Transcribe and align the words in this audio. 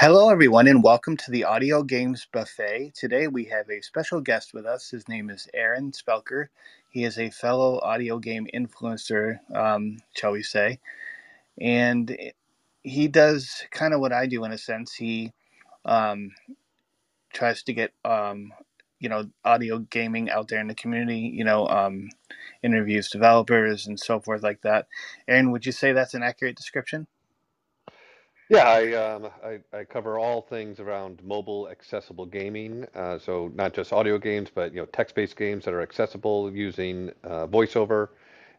Hello, 0.00 0.30
everyone, 0.30 0.68
and 0.68 0.80
welcome 0.80 1.16
to 1.16 1.32
the 1.32 1.42
Audio 1.42 1.82
Games 1.82 2.24
Buffet. 2.32 2.92
Today 2.94 3.26
we 3.26 3.46
have 3.46 3.68
a 3.68 3.80
special 3.80 4.20
guest 4.20 4.54
with 4.54 4.64
us. 4.64 4.90
His 4.90 5.08
name 5.08 5.28
is 5.28 5.48
Aaron 5.52 5.90
Spelker. 5.90 6.46
He 6.88 7.02
is 7.02 7.18
a 7.18 7.30
fellow 7.30 7.80
audio 7.80 8.20
game 8.20 8.46
influencer, 8.54 9.40
um, 9.52 9.98
shall 10.14 10.30
we 10.30 10.44
say, 10.44 10.78
and 11.60 12.16
he 12.84 13.08
does 13.08 13.64
kind 13.72 13.92
of 13.92 13.98
what 13.98 14.12
I 14.12 14.26
do 14.26 14.44
in 14.44 14.52
a 14.52 14.58
sense. 14.58 14.94
He 14.94 15.32
um, 15.84 16.30
tries 17.32 17.64
to 17.64 17.72
get 17.72 17.92
um, 18.04 18.52
you 19.00 19.08
know 19.08 19.28
audio 19.44 19.80
gaming 19.80 20.30
out 20.30 20.46
there 20.46 20.60
in 20.60 20.68
the 20.68 20.76
community. 20.76 21.32
You 21.34 21.42
know, 21.42 21.66
um, 21.66 22.10
interviews 22.62 23.10
developers 23.10 23.88
and 23.88 23.98
so 23.98 24.20
forth 24.20 24.44
like 24.44 24.60
that. 24.62 24.86
Aaron, 25.26 25.50
would 25.50 25.66
you 25.66 25.72
say 25.72 25.92
that's 25.92 26.14
an 26.14 26.22
accurate 26.22 26.54
description? 26.56 27.08
Yeah, 28.48 28.66
I, 28.66 28.92
um, 28.94 29.28
I, 29.44 29.60
I 29.76 29.84
cover 29.84 30.18
all 30.18 30.40
things 30.40 30.80
around 30.80 31.22
mobile 31.22 31.68
accessible 31.68 32.24
gaming. 32.24 32.86
Uh, 32.94 33.18
so 33.18 33.52
not 33.54 33.74
just 33.74 33.92
audio 33.92 34.16
games, 34.16 34.48
but 34.54 34.72
you 34.72 34.80
know 34.80 34.86
text-based 34.86 35.36
games 35.36 35.66
that 35.66 35.74
are 35.74 35.82
accessible 35.82 36.50
using 36.50 37.10
uh, 37.24 37.46
VoiceOver. 37.46 38.08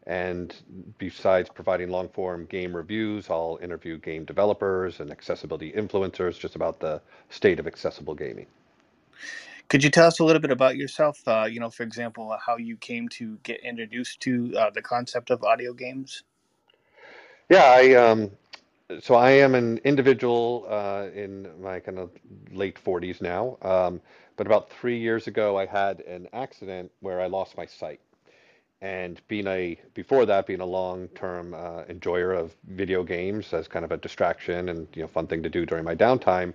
And 0.06 0.54
besides 0.98 1.50
providing 1.50 1.90
long-form 1.90 2.46
game 2.46 2.74
reviews, 2.74 3.28
I'll 3.28 3.58
interview 3.62 3.98
game 3.98 4.24
developers 4.24 5.00
and 5.00 5.10
accessibility 5.10 5.72
influencers 5.72 6.38
just 6.38 6.56
about 6.56 6.80
the 6.80 7.02
state 7.28 7.58
of 7.58 7.66
accessible 7.66 8.14
gaming. 8.14 8.46
Could 9.68 9.84
you 9.84 9.90
tell 9.90 10.06
us 10.06 10.18
a 10.18 10.24
little 10.24 10.40
bit 10.40 10.50
about 10.50 10.76
yourself? 10.76 11.20
Uh, 11.26 11.46
you 11.50 11.60
know, 11.60 11.70
for 11.70 11.82
example, 11.82 12.36
how 12.44 12.56
you 12.56 12.76
came 12.76 13.08
to 13.10 13.38
get 13.42 13.60
introduced 13.60 14.20
to 14.20 14.52
uh, 14.56 14.70
the 14.70 14.82
concept 14.82 15.30
of 15.30 15.44
audio 15.44 15.72
games. 15.72 16.22
Yeah, 17.48 17.64
I 17.64 17.94
um, 17.94 18.30
so 19.00 19.14
I 19.14 19.30
am 19.30 19.54
an 19.54 19.78
individual 19.84 20.66
uh, 20.68 21.06
in 21.14 21.48
my 21.62 21.80
kind 21.80 21.98
of 21.98 22.10
late 22.50 22.78
40s 22.82 23.20
now. 23.20 23.56
Um, 23.62 24.00
but 24.36 24.46
about 24.46 24.70
three 24.70 24.98
years 24.98 25.26
ago, 25.26 25.58
I 25.58 25.66
had 25.66 26.00
an 26.00 26.28
accident 26.32 26.90
where 27.00 27.20
I 27.20 27.26
lost 27.26 27.56
my 27.56 27.66
sight. 27.66 28.00
And 28.82 29.20
being 29.28 29.46
a 29.46 29.78
before 29.94 30.24
that, 30.26 30.46
being 30.46 30.60
a 30.60 30.66
long-term 30.66 31.54
uh, 31.54 31.82
enjoyer 31.88 32.32
of 32.32 32.56
video 32.68 33.02
games 33.04 33.52
as 33.52 33.68
kind 33.68 33.84
of 33.84 33.92
a 33.92 33.98
distraction 33.98 34.70
and 34.70 34.88
you 34.94 35.02
know 35.02 35.08
fun 35.08 35.26
thing 35.26 35.42
to 35.42 35.50
do 35.50 35.66
during 35.66 35.84
my 35.84 35.94
downtime. 35.94 36.54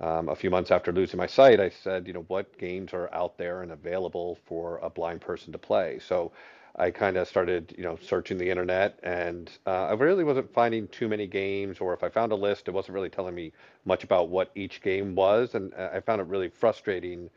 Um, 0.00 0.28
a 0.28 0.34
few 0.34 0.50
months 0.50 0.70
after 0.70 0.92
losing 0.92 1.18
my 1.18 1.26
sight, 1.26 1.60
I 1.60 1.68
said, 1.68 2.06
you 2.06 2.14
know, 2.14 2.24
what 2.28 2.56
games 2.58 2.92
are 2.94 3.12
out 3.14 3.36
there 3.38 3.62
and 3.62 3.72
available 3.72 4.38
for 4.46 4.78
a 4.78 4.90
blind 4.90 5.20
person 5.20 5.52
to 5.52 5.58
play? 5.58 6.00
So 6.00 6.32
I 6.80 6.90
kind 6.90 7.18
of 7.18 7.28
started, 7.28 7.74
you 7.76 7.84
know, 7.84 7.98
searching 8.00 8.38
the 8.38 8.48
internet, 8.48 8.98
and 9.02 9.50
uh, 9.66 9.88
I 9.88 9.92
really 9.92 10.24
wasn't 10.24 10.50
finding 10.52 10.88
too 10.88 11.08
many 11.08 11.26
games. 11.26 11.78
Or 11.78 11.92
if 11.92 12.02
I 12.02 12.08
found 12.08 12.32
a 12.32 12.36
list, 12.36 12.68
it 12.68 12.70
wasn't 12.70 12.94
really 12.94 13.10
telling 13.10 13.34
me 13.34 13.52
much 13.84 14.02
about 14.02 14.30
what 14.30 14.50
each 14.54 14.80
game 14.80 15.14
was, 15.14 15.54
and 15.54 15.74
uh, 15.74 15.90
I 15.92 16.00
found 16.00 16.22
it 16.22 16.26
really 16.26 16.48
frustrating 16.48 17.28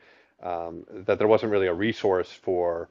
um, 0.42 0.86
that 0.90 1.18
there 1.20 1.28
wasn't 1.28 1.52
really 1.52 1.68
a 1.68 1.74
resource 1.74 2.32
for, 2.32 2.88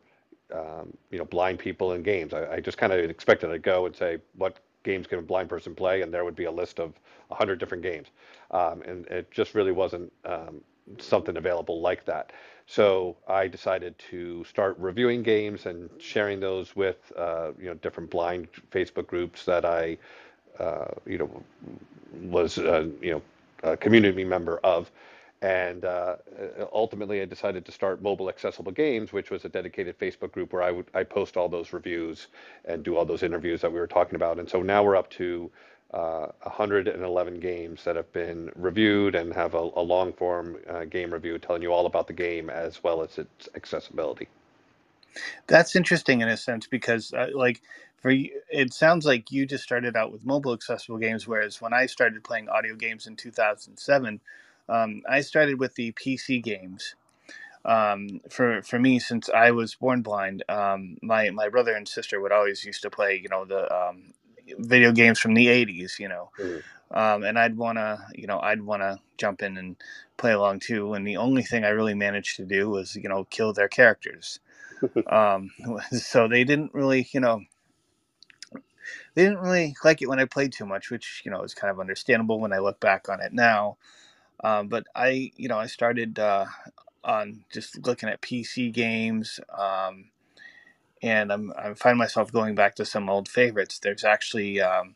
um, 0.54 0.94
you 1.10 1.18
know, 1.18 1.24
blind 1.24 1.58
people 1.58 1.92
in 1.94 2.02
games. 2.02 2.34
I, 2.34 2.54
I 2.56 2.60
just 2.60 2.76
kind 2.76 2.92
of 2.92 2.98
expected 2.98 3.48
to 3.48 3.58
go 3.58 3.86
and 3.86 3.96
say, 3.96 4.18
what 4.36 4.58
games 4.82 5.06
can 5.06 5.20
a 5.20 5.22
blind 5.22 5.48
person 5.48 5.74
play, 5.74 6.02
and 6.02 6.12
there 6.12 6.24
would 6.24 6.36
be 6.36 6.44
a 6.44 6.52
list 6.52 6.80
of 6.80 6.92
hundred 7.30 7.58
different 7.58 7.82
games, 7.82 8.08
um, 8.50 8.82
and 8.82 9.06
it 9.06 9.30
just 9.30 9.54
really 9.54 9.72
wasn't 9.72 10.12
um, 10.26 10.60
something 10.98 11.36
available 11.36 11.80
like 11.80 12.04
that. 12.06 12.32
So 12.66 13.16
I 13.28 13.48
decided 13.48 13.98
to 14.10 14.44
start 14.44 14.76
reviewing 14.78 15.22
games 15.22 15.66
and 15.66 15.90
sharing 15.98 16.40
those 16.40 16.74
with 16.76 17.12
uh, 17.16 17.52
you 17.58 17.66
know 17.66 17.74
different 17.74 18.10
blind 18.10 18.48
Facebook 18.70 19.06
groups 19.06 19.44
that 19.44 19.64
I 19.64 19.98
uh, 20.58 20.86
you 21.06 21.18
know 21.18 21.44
was 22.22 22.58
uh, 22.58 22.86
you 23.00 23.12
know 23.12 23.22
a 23.62 23.76
community 23.76 24.24
member 24.24 24.58
of. 24.58 24.90
And 25.42 25.84
uh, 25.84 26.16
ultimately, 26.72 27.20
I 27.20 27.24
decided 27.24 27.64
to 27.66 27.72
start 27.72 28.00
Mobile 28.00 28.28
Accessible 28.28 28.70
Games, 28.70 29.12
which 29.12 29.30
was 29.30 29.44
a 29.44 29.48
dedicated 29.48 29.98
Facebook 29.98 30.30
group 30.30 30.52
where 30.52 30.62
I 30.62 30.70
would 30.70 30.86
I 30.94 31.02
post 31.02 31.36
all 31.36 31.48
those 31.48 31.72
reviews 31.72 32.28
and 32.64 32.84
do 32.84 32.96
all 32.96 33.04
those 33.04 33.24
interviews 33.24 33.60
that 33.62 33.72
we 33.72 33.80
were 33.80 33.88
talking 33.88 34.14
about. 34.14 34.38
And 34.38 34.48
so 34.48 34.62
now 34.62 34.84
we're 34.84 34.94
up 34.94 35.10
to 35.10 35.50
uh, 35.92 36.28
111 36.42 37.40
games 37.40 37.84
that 37.84 37.96
have 37.96 38.12
been 38.12 38.50
reviewed 38.56 39.14
and 39.14 39.32
have 39.34 39.54
a, 39.54 39.70
a 39.76 39.82
long 39.82 40.12
form 40.12 40.58
uh, 40.68 40.84
game 40.84 41.12
review 41.12 41.38
telling 41.38 41.62
you 41.62 41.72
all 41.72 41.86
about 41.86 42.06
the 42.06 42.12
game 42.12 42.50
as 42.50 42.82
well 42.82 43.02
as 43.02 43.18
its 43.18 43.48
accessibility. 43.54 44.28
That's 45.46 45.76
interesting 45.76 46.20
in 46.20 46.28
a 46.28 46.36
sense 46.36 46.66
because, 46.66 47.12
uh, 47.12 47.28
like, 47.34 47.62
for 48.00 48.10
you, 48.10 48.30
it 48.50 48.72
sounds 48.72 49.06
like 49.06 49.30
you 49.30 49.46
just 49.46 49.64
started 49.64 49.96
out 49.96 50.12
with 50.12 50.24
mobile 50.26 50.52
accessible 50.54 50.98
games, 50.98 51.28
whereas 51.28 51.60
when 51.60 51.72
I 51.72 51.86
started 51.86 52.24
playing 52.24 52.48
audio 52.48 52.74
games 52.74 53.06
in 53.06 53.16
2007, 53.16 54.20
um, 54.68 55.02
I 55.08 55.20
started 55.20 55.58
with 55.60 55.74
the 55.74 55.92
PC 55.92 56.42
games. 56.42 56.94
Um, 57.64 58.20
for 58.30 58.62
for 58.62 58.78
me, 58.78 58.98
since 58.98 59.28
I 59.30 59.52
was 59.52 59.74
born 59.76 60.02
blind, 60.02 60.42
um, 60.48 60.96
my 61.02 61.30
my 61.30 61.48
brother 61.48 61.74
and 61.74 61.86
sister 61.86 62.20
would 62.20 62.32
always 62.32 62.64
used 62.64 62.82
to 62.82 62.90
play, 62.90 63.20
you 63.22 63.28
know, 63.28 63.44
the 63.44 63.72
um, 63.74 64.14
video 64.58 64.92
games 64.92 65.18
from 65.18 65.34
the 65.34 65.46
80s 65.48 65.98
you 65.98 66.08
know. 66.08 66.30
Mm-hmm. 66.38 66.98
um, 66.98 67.22
and 67.24 67.38
i'd 67.38 67.56
want 67.56 67.78
to 67.78 67.98
you 68.14 68.26
know 68.26 68.40
i'd 68.40 68.62
want 68.62 68.82
to 68.82 68.98
jump 69.18 69.42
in 69.42 69.56
and 69.56 69.76
play 70.16 70.32
along 70.32 70.60
too 70.60 70.94
and 70.94 71.06
the 71.06 71.16
only 71.16 71.42
thing 71.42 71.64
i 71.64 71.68
really 71.70 71.94
managed 71.94 72.36
to 72.36 72.44
do 72.44 72.70
was 72.70 72.96
you 72.96 73.08
know 73.08 73.24
kill 73.24 73.52
their 73.52 73.68
characters. 73.68 74.40
Um, 75.08 75.50
so 75.92 76.28
they 76.28 76.44
didn't 76.44 76.74
really 76.74 77.08
you 77.12 77.20
know 77.20 77.40
they 79.14 79.24
didn't 79.24 79.38
really 79.40 79.76
like 79.84 80.02
it 80.02 80.08
when 80.08 80.20
i 80.20 80.24
played 80.24 80.52
too 80.52 80.66
much 80.66 80.90
which 80.90 81.22
you 81.24 81.30
know 81.30 81.42
is 81.42 81.54
kind 81.54 81.70
of 81.70 81.80
understandable 81.80 82.40
when 82.40 82.52
i 82.52 82.58
look 82.58 82.80
back 82.80 83.08
on 83.08 83.20
it 83.20 83.32
now. 83.32 83.76
Um, 84.44 84.68
but 84.68 84.84
i 84.96 85.32
you 85.36 85.48
know 85.48 85.58
i 85.58 85.66
started 85.66 86.18
uh, 86.18 86.46
on 87.04 87.44
just 87.52 87.86
looking 87.86 88.08
at 88.08 88.22
pc 88.22 88.72
games 88.72 89.40
um, 89.58 90.10
and 91.02 91.32
I'm 91.32 91.52
I 91.58 91.74
find 91.74 91.98
myself 91.98 92.32
going 92.32 92.54
back 92.54 92.76
to 92.76 92.84
some 92.86 93.10
old 93.10 93.28
favorites. 93.28 93.78
There's 93.80 94.04
actually 94.04 94.60
um, 94.60 94.94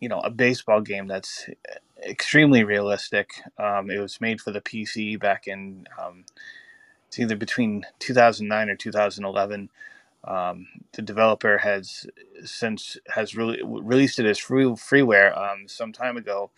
you 0.00 0.08
know 0.08 0.20
a 0.20 0.30
baseball 0.30 0.82
game 0.82 1.06
that's 1.08 1.48
extremely 2.06 2.64
realistic. 2.64 3.30
Um, 3.58 3.90
it 3.90 4.00
was 4.00 4.20
made 4.20 4.40
for 4.40 4.52
the 4.52 4.62
PC 4.62 5.18
back 5.20 5.46
in 5.48 5.86
um, 6.02 6.24
it's 7.08 7.18
either 7.18 7.36
between 7.36 7.86
2009 8.00 8.70
or 8.70 8.76
2011. 8.76 9.70
Um, 10.24 10.68
the 10.94 11.02
developer 11.02 11.58
has 11.58 12.06
since 12.44 12.98
has 13.14 13.36
really 13.36 13.60
released 13.64 14.18
it 14.20 14.26
as 14.26 14.38
free 14.38 14.64
freeware 14.66 15.36
um, 15.38 15.68
some 15.68 15.92
time 15.92 16.16
ago. 16.18 16.50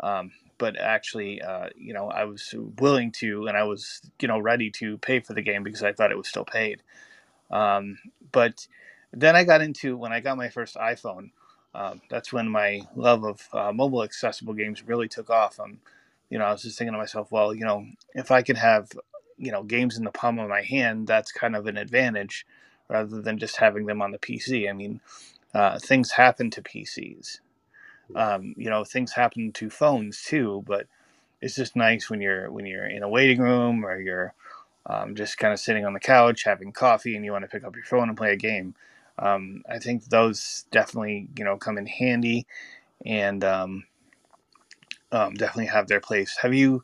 Um, 0.00 0.32
but 0.58 0.78
actually, 0.78 1.42
uh, 1.42 1.68
you 1.76 1.94
know, 1.94 2.10
I 2.10 2.24
was 2.24 2.54
willing 2.80 3.12
to, 3.12 3.46
and 3.46 3.56
I 3.56 3.64
was, 3.64 4.02
you 4.20 4.28
know, 4.28 4.38
ready 4.38 4.70
to 4.72 4.98
pay 4.98 5.20
for 5.20 5.34
the 5.34 5.42
game 5.42 5.62
because 5.62 5.82
I 5.82 5.92
thought 5.92 6.12
it 6.12 6.18
was 6.18 6.28
still 6.28 6.44
paid. 6.44 6.82
Um, 7.50 7.98
but 8.32 8.66
then 9.12 9.36
I 9.36 9.44
got 9.44 9.62
into 9.62 9.96
when 9.96 10.12
I 10.12 10.20
got 10.20 10.36
my 10.36 10.48
first 10.48 10.76
iPhone. 10.76 11.30
Um, 11.74 12.00
that's 12.10 12.32
when 12.32 12.48
my 12.48 12.82
love 12.96 13.24
of 13.24 13.48
uh, 13.52 13.72
mobile 13.72 14.02
accessible 14.02 14.54
games 14.54 14.86
really 14.86 15.08
took 15.08 15.30
off. 15.30 15.60
Um, 15.60 15.78
you 16.30 16.38
know, 16.38 16.44
I 16.46 16.52
was 16.52 16.62
just 16.62 16.78
thinking 16.78 16.92
to 16.92 16.98
myself, 16.98 17.30
well, 17.32 17.54
you 17.54 17.64
know, 17.64 17.86
if 18.14 18.30
I 18.30 18.42
could 18.42 18.56
have, 18.58 18.90
you 19.38 19.52
know, 19.52 19.62
games 19.62 19.98
in 19.98 20.04
the 20.04 20.10
palm 20.10 20.38
of 20.38 20.48
my 20.48 20.62
hand, 20.62 21.06
that's 21.06 21.32
kind 21.32 21.56
of 21.56 21.66
an 21.66 21.76
advantage 21.76 22.46
rather 22.88 23.20
than 23.22 23.38
just 23.38 23.56
having 23.58 23.86
them 23.86 24.02
on 24.02 24.12
the 24.12 24.18
PC. 24.18 24.68
I 24.68 24.72
mean, 24.72 25.00
uh, 25.54 25.78
things 25.78 26.12
happen 26.12 26.50
to 26.52 26.62
PCs. 26.62 27.40
Um, 28.14 28.54
you 28.56 28.70
know, 28.70 28.84
things 28.84 29.12
happen 29.12 29.52
to 29.54 29.70
phones 29.70 30.22
too, 30.22 30.64
but 30.66 30.86
it's 31.40 31.56
just 31.56 31.76
nice 31.76 32.10
when 32.10 32.20
you're 32.20 32.50
when 32.50 32.66
you're 32.66 32.86
in 32.86 33.02
a 33.04 33.08
waiting 33.08 33.40
room 33.40 33.84
or 33.84 34.00
you're 34.00 34.34
um, 34.88 35.14
just 35.14 35.38
kind 35.38 35.52
of 35.52 35.60
sitting 35.60 35.84
on 35.84 35.92
the 35.92 36.00
couch 36.00 36.44
having 36.44 36.72
coffee 36.72 37.14
and 37.14 37.24
you 37.24 37.32
want 37.32 37.44
to 37.44 37.48
pick 37.48 37.64
up 37.64 37.76
your 37.76 37.84
phone 37.84 38.08
and 38.08 38.16
play 38.16 38.32
a 38.32 38.36
game. 38.36 38.74
Um, 39.18 39.62
I 39.68 39.78
think 39.78 40.06
those 40.06 40.66
definitely 40.70 41.28
you 41.36 41.44
know 41.44 41.56
come 41.56 41.78
in 41.78 41.86
handy 41.86 42.46
and 43.04 43.44
um, 43.44 43.84
um, 45.12 45.34
definitely 45.34 45.66
have 45.66 45.88
their 45.88 46.00
place. 46.00 46.36
Have 46.42 46.54
you 46.54 46.82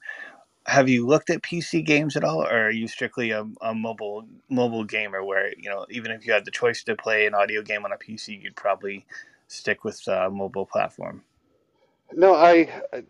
have 0.67 0.89
you 0.89 1.07
looked 1.07 1.31
at 1.31 1.43
PC 1.43 1.85
games 1.85 2.17
at 2.17 2.25
all, 2.25 2.43
or 2.43 2.67
are 2.67 2.71
you 2.71 2.89
strictly 2.89 3.31
a, 3.31 3.47
a 3.61 3.75
mobile 3.75 4.27
mobile 4.49 4.85
gamer 4.85 5.23
where 5.23 5.53
you 5.59 5.71
know 5.71 5.87
even 5.91 6.11
if 6.11 6.27
you 6.27 6.33
had 6.33 6.45
the 6.45 6.51
choice 6.51 6.83
to 6.85 6.97
play 6.97 7.27
an 7.27 7.35
audio 7.35 7.63
game 7.63 7.85
on 7.85 7.93
a 7.93 7.97
PC, 7.97 8.43
you'd 8.43 8.57
probably 8.57 9.05
stick 9.47 9.85
with 9.85 10.07
a 10.09 10.31
mobile 10.31 10.67
platform? 10.67 11.23
No, 12.13 12.35
I, 12.35 12.69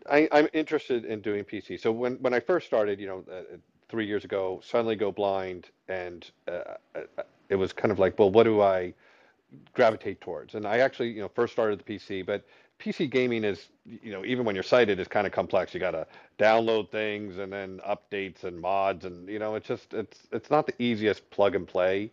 I 0.09 0.27
I'm 0.31 0.49
interested 0.53 1.05
in 1.05 1.21
doing 1.21 1.43
PC. 1.43 1.79
So 1.79 1.91
when 1.91 2.15
when 2.15 2.33
I 2.33 2.39
first 2.39 2.67
started, 2.67 2.99
you 2.99 3.07
know, 3.07 3.23
uh, 3.31 3.57
three 3.89 4.05
years 4.05 4.25
ago, 4.25 4.61
suddenly 4.63 4.95
go 4.95 5.11
blind, 5.11 5.69
and 5.87 6.29
uh, 6.47 6.75
uh, 6.95 7.23
it 7.49 7.55
was 7.55 7.73
kind 7.73 7.91
of 7.91 7.99
like, 7.99 8.17
well, 8.17 8.31
what 8.31 8.43
do 8.43 8.61
I 8.61 8.93
gravitate 9.73 10.21
towards? 10.21 10.55
And 10.55 10.65
I 10.65 10.79
actually, 10.79 11.11
you 11.11 11.21
know, 11.21 11.29
first 11.33 11.53
started 11.53 11.79
the 11.79 11.83
PC, 11.83 12.25
but 12.25 12.45
PC 12.79 13.09
gaming 13.09 13.43
is, 13.43 13.69
you 13.85 14.11
know, 14.11 14.25
even 14.25 14.45
when 14.45 14.55
you're 14.55 14.63
sighted, 14.63 14.99
is 14.99 15.07
kind 15.07 15.25
of 15.25 15.33
complex. 15.33 15.73
You 15.73 15.79
got 15.79 15.91
to 15.91 16.05
download 16.37 16.89
things 16.91 17.37
and 17.37 17.51
then 17.51 17.79
updates 17.87 18.43
and 18.43 18.59
mods, 18.59 19.05
and 19.05 19.29
you 19.29 19.39
know, 19.39 19.55
it's 19.55 19.67
just 19.67 19.93
it's 19.93 20.27
it's 20.31 20.49
not 20.49 20.67
the 20.67 20.73
easiest 20.81 21.29
plug 21.29 21.55
and 21.55 21.67
play. 21.67 22.11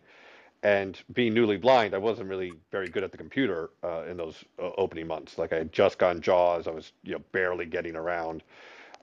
And 0.61 0.97
being 1.11 1.33
newly 1.33 1.57
blind, 1.57 1.93
I 1.93 1.97
wasn't 1.97 2.29
really 2.29 2.53
very 2.71 2.87
good 2.87 3.03
at 3.03 3.11
the 3.11 3.17
computer 3.17 3.71
uh, 3.83 4.03
in 4.09 4.15
those 4.15 4.45
uh, 4.57 4.69
opening 4.77 5.07
months. 5.07 5.37
Like 5.37 5.51
I 5.51 5.57
had 5.57 5.73
just 5.73 5.97
gone 5.97 6.21
JAWS, 6.21 6.67
I 6.67 6.71
was 6.71 6.93
you 7.03 7.13
know 7.13 7.21
barely 7.33 7.65
getting 7.65 7.95
around. 7.95 8.43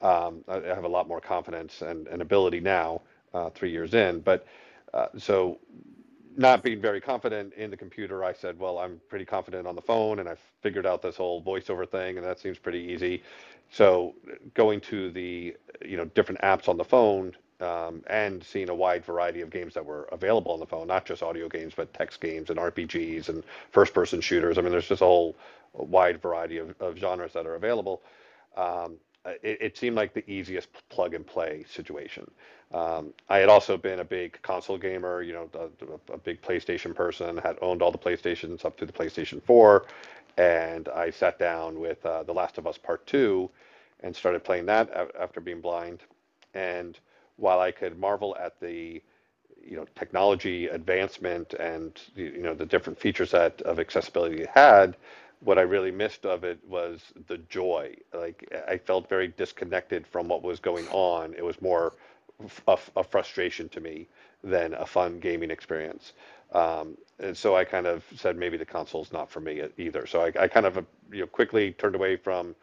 Um, 0.01 0.43
I, 0.47 0.57
I 0.57 0.67
have 0.75 0.83
a 0.85 0.89
lot 0.89 1.07
more 1.07 1.21
confidence 1.21 1.81
and, 1.81 2.07
and 2.07 2.21
ability 2.21 2.59
now, 2.59 3.01
uh, 3.33 3.49
three 3.51 3.71
years 3.71 3.93
in. 3.93 4.21
But 4.21 4.45
uh, 4.93 5.07
so 5.17 5.59
not 6.37 6.63
being 6.63 6.81
very 6.81 7.01
confident 7.01 7.53
in 7.53 7.71
the 7.71 7.77
computer, 7.77 8.23
I 8.23 8.33
said, 8.33 8.57
well, 8.59 8.79
I'm 8.79 8.99
pretty 9.09 9.25
confident 9.25 9.67
on 9.67 9.75
the 9.75 9.81
phone 9.81 10.19
and 10.19 10.29
I've 10.29 10.39
figured 10.61 10.85
out 10.85 11.01
this 11.01 11.17
whole 11.17 11.43
voiceover 11.43 11.89
thing 11.89 12.17
and 12.17 12.25
that 12.25 12.39
seems 12.39 12.57
pretty 12.57 12.79
easy. 12.79 13.23
So 13.71 14.15
going 14.53 14.81
to 14.81 15.11
the, 15.11 15.55
you 15.85 15.97
know, 15.97 16.05
different 16.05 16.41
apps 16.41 16.67
on 16.69 16.77
the 16.77 16.83
phone 16.83 17.35
um, 17.59 18.03
and 18.07 18.43
seeing 18.43 18.69
a 18.69 18.75
wide 18.75 19.05
variety 19.05 19.41
of 19.41 19.49
games 19.49 19.73
that 19.75 19.85
were 19.85 20.09
available 20.11 20.51
on 20.51 20.59
the 20.59 20.65
phone, 20.65 20.87
not 20.87 21.05
just 21.05 21.21
audio 21.23 21.47
games, 21.47 21.73
but 21.75 21.93
text 21.93 22.19
games 22.21 22.49
and 22.49 22.59
RPGs 22.59 23.29
and 23.29 23.43
first 23.71 23.93
person 23.93 24.19
shooters. 24.21 24.57
I 24.57 24.61
mean, 24.61 24.71
there's 24.71 24.87
just 24.87 25.01
a 25.01 25.05
whole 25.05 25.35
wide 25.73 26.21
variety 26.21 26.57
of, 26.57 26.75
of 26.81 26.97
genres 26.97 27.33
that 27.33 27.45
are 27.45 27.55
available. 27.55 28.01
Um, 28.57 28.97
it, 29.25 29.57
it, 29.61 29.77
seemed 29.77 29.95
like 29.95 30.13
the 30.13 30.29
easiest 30.29 30.69
plug 30.89 31.13
and 31.13 31.25
play 31.25 31.65
situation. 31.69 32.29
Um, 32.73 33.13
I 33.29 33.37
had 33.37 33.49
also 33.49 33.77
been 33.77 33.99
a 33.99 34.03
big 34.03 34.41
console 34.41 34.77
gamer, 34.77 35.21
you 35.21 35.33
know, 35.33 35.49
a, 35.53 36.13
a, 36.13 36.17
big 36.17 36.41
PlayStation 36.41 36.95
person, 36.95 37.37
had 37.37 37.57
owned 37.61 37.81
all 37.81 37.91
the 37.91 37.97
PlayStations 37.97 38.65
up 38.65 38.77
to 38.77 38.85
the 38.85 38.93
PlayStation 38.93 39.43
4, 39.43 39.85
and 40.37 40.87
I 40.89 41.11
sat 41.11 41.37
down 41.37 41.79
with 41.79 42.05
uh, 42.05 42.23
The 42.23 42.33
Last 42.33 42.57
of 42.57 42.65
Us 42.65 42.77
Part 42.77 43.05
2 43.07 43.49
and 44.01 44.15
started 44.15 44.43
playing 44.43 44.65
that 44.67 44.89
after 45.19 45.41
being 45.41 45.61
blind. 45.61 45.99
And 46.53 46.97
while 47.35 47.59
I 47.59 47.71
could 47.71 47.99
marvel 47.99 48.35
at 48.39 48.59
the 48.59 49.01
you 49.63 49.77
know 49.77 49.85
technology 49.95 50.67
advancement 50.67 51.53
and 51.53 51.99
you 52.15 52.41
know 52.41 52.55
the 52.55 52.65
different 52.65 52.99
feature 52.99 53.25
set 53.25 53.61
of 53.61 53.79
accessibility 53.79 54.41
it 54.41 54.49
had 54.49 54.97
what 55.43 55.57
I 55.57 55.61
really 55.61 55.91
missed 55.91 56.25
of 56.25 56.43
it 56.43 56.59
was 56.67 57.01
the 57.27 57.37
joy. 57.37 57.95
Like 58.13 58.47
I 58.67 58.77
felt 58.77 59.09
very 59.09 59.29
disconnected 59.29 60.05
from 60.07 60.27
what 60.27 60.43
was 60.43 60.59
going 60.59 60.87
on. 60.89 61.33
It 61.33 61.43
was 61.43 61.61
more 61.61 61.93
a, 62.67 62.77
a 62.95 63.03
frustration 63.03 63.69
to 63.69 63.81
me 63.81 64.07
than 64.43 64.73
a 64.73 64.85
fun 64.85 65.19
gaming 65.19 65.51
experience. 65.51 66.13
Um, 66.53 66.97
and 67.19 67.35
so 67.35 67.55
I 67.55 67.63
kind 67.63 67.87
of 67.87 68.03
said 68.15 68.37
maybe 68.37 68.57
the 68.57 68.65
console's 68.65 69.11
not 69.11 69.29
for 69.29 69.39
me 69.39 69.61
either. 69.77 70.05
So 70.05 70.21
I, 70.21 70.31
I 70.39 70.47
kind 70.47 70.65
of 70.65 70.85
you 71.11 71.21
know 71.21 71.27
quickly 71.27 71.71
turned 71.73 71.95
away 71.95 72.17
from 72.17 72.55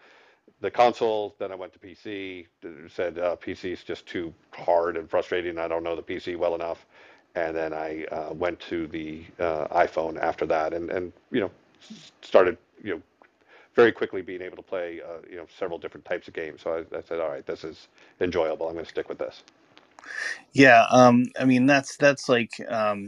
the 0.60 0.70
console. 0.70 1.34
Then 1.38 1.52
I 1.52 1.54
went 1.54 1.72
to 1.72 1.78
PC. 1.78 2.46
Said 2.88 3.19
uh, 3.19 3.36
PC 3.36 3.72
is 3.72 3.82
just 3.82 4.06
too 4.06 4.32
hard 4.52 4.96
and 4.96 5.08
frustrating. 5.08 5.58
I 5.58 5.69
don't 5.69 5.82
know 5.82 5.96
the 5.96 6.02
PC 6.02 6.36
well 6.36 6.54
enough. 6.54 6.84
And 7.34 7.56
then 7.56 7.72
I 7.72 8.04
uh, 8.06 8.32
went 8.32 8.58
to 8.60 8.86
the 8.88 9.22
uh, 9.38 9.69
iPhone 9.69 10.19
after 10.19 10.46
that, 10.46 10.72
and 10.72 10.90
and 10.90 11.12
you 11.30 11.40
know 11.40 11.50
started 12.22 12.58
you 12.82 12.94
know 12.94 13.02
very 13.75 13.92
quickly 13.92 14.22
being 14.22 14.42
able 14.42 14.56
to 14.56 14.62
play 14.62 15.00
uh, 15.00 15.19
you 15.30 15.36
know 15.36 15.46
several 15.58 15.78
different 15.78 16.04
types 16.04 16.28
of 16.28 16.34
games. 16.34 16.62
So 16.62 16.84
I, 16.92 16.96
I 16.96 17.00
said, 17.00 17.20
all 17.20 17.28
right, 17.30 17.46
this 17.46 17.64
is 17.64 17.88
enjoyable. 18.20 18.66
I'm 18.66 18.75
going 18.75 18.84
to 18.84 18.90
stick 18.90 19.08
with 19.08 19.19
this. 19.19 19.42
Yeah, 20.52 20.86
um, 20.90 21.26
I 21.38 21.44
mean 21.44 21.66
that's 21.66 21.96
that's 21.96 22.28
like 22.28 22.52
um, 22.69 23.02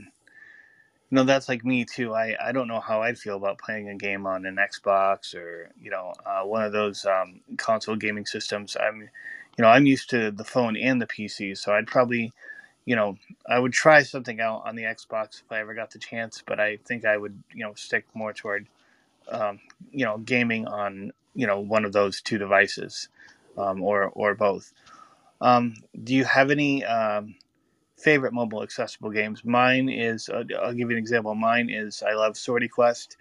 you 1.10 1.16
know 1.16 1.24
that's 1.24 1.48
like 1.48 1.64
me 1.64 1.84
too. 1.84 2.14
I 2.14 2.36
I 2.42 2.52
don't 2.52 2.68
know 2.68 2.80
how 2.80 3.02
I'd 3.02 3.18
feel 3.18 3.36
about 3.36 3.58
playing 3.58 3.88
a 3.88 3.96
game 3.96 4.26
on 4.26 4.46
an 4.46 4.56
Xbox 4.56 5.34
or 5.34 5.70
you 5.80 5.90
know 5.90 6.14
uh, 6.24 6.42
one 6.42 6.62
of 6.64 6.72
those 6.72 7.04
um, 7.04 7.40
console 7.56 7.96
gaming 7.96 8.26
systems. 8.26 8.76
I'm 8.80 9.00
you 9.00 9.62
know 9.62 9.68
I'm 9.68 9.86
used 9.86 10.10
to 10.10 10.30
the 10.30 10.44
phone 10.44 10.76
and 10.76 11.02
the 11.02 11.06
PC, 11.06 11.56
so 11.58 11.72
I'd 11.72 11.88
probably 11.88 12.32
you 12.84 12.94
know 12.94 13.16
I 13.48 13.58
would 13.58 13.72
try 13.72 14.02
something 14.02 14.40
out 14.40 14.62
on 14.66 14.76
the 14.76 14.84
Xbox 14.84 15.42
if 15.42 15.50
I 15.50 15.58
ever 15.60 15.74
got 15.74 15.90
the 15.90 15.98
chance, 15.98 16.42
but 16.46 16.60
I 16.60 16.78
think 16.86 17.04
I 17.04 17.16
would 17.16 17.42
you 17.52 17.64
know 17.64 17.74
stick 17.74 18.04
more 18.14 18.32
toward 18.32 18.68
um, 19.30 19.60
you 19.90 20.04
know 20.04 20.18
gaming 20.18 20.66
on 20.66 21.12
you 21.34 21.46
know 21.46 21.60
one 21.60 21.84
of 21.84 21.92
those 21.92 22.20
two 22.20 22.38
devices 22.38 23.08
um, 23.56 23.82
or 23.82 24.04
or 24.04 24.34
both. 24.34 24.72
Um, 25.40 25.74
do 26.04 26.14
you 26.14 26.24
have 26.24 26.50
any 26.50 26.84
um, 26.84 27.34
favorite 27.96 28.32
mobile 28.32 28.62
accessible 28.62 29.10
games? 29.10 29.44
Mine 29.44 29.88
is, 29.88 30.28
uh, 30.28 30.44
I'll 30.62 30.74
give 30.74 30.90
you 30.90 30.96
an 30.96 31.02
example. 31.02 31.34
Mine 31.34 31.70
is, 31.70 32.02
I 32.02 32.14
love 32.14 32.34
Swordy 32.34 32.68
Quest. 32.70 33.16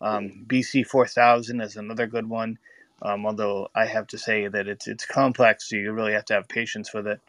Um, 0.00 0.44
BC 0.46 0.86
4000 0.86 1.60
is 1.60 1.76
another 1.76 2.06
good 2.06 2.28
one. 2.28 2.58
Um, 3.02 3.26
although 3.26 3.68
I 3.74 3.86
have 3.86 4.06
to 4.08 4.18
say 4.18 4.48
that 4.48 4.68
it's 4.68 4.86
it's 4.86 5.06
complex, 5.06 5.68
so 5.68 5.76
you 5.76 5.92
really 5.92 6.12
have 6.12 6.26
to 6.26 6.34
have 6.34 6.48
patience 6.48 6.92
with 6.92 7.06
it. 7.06 7.20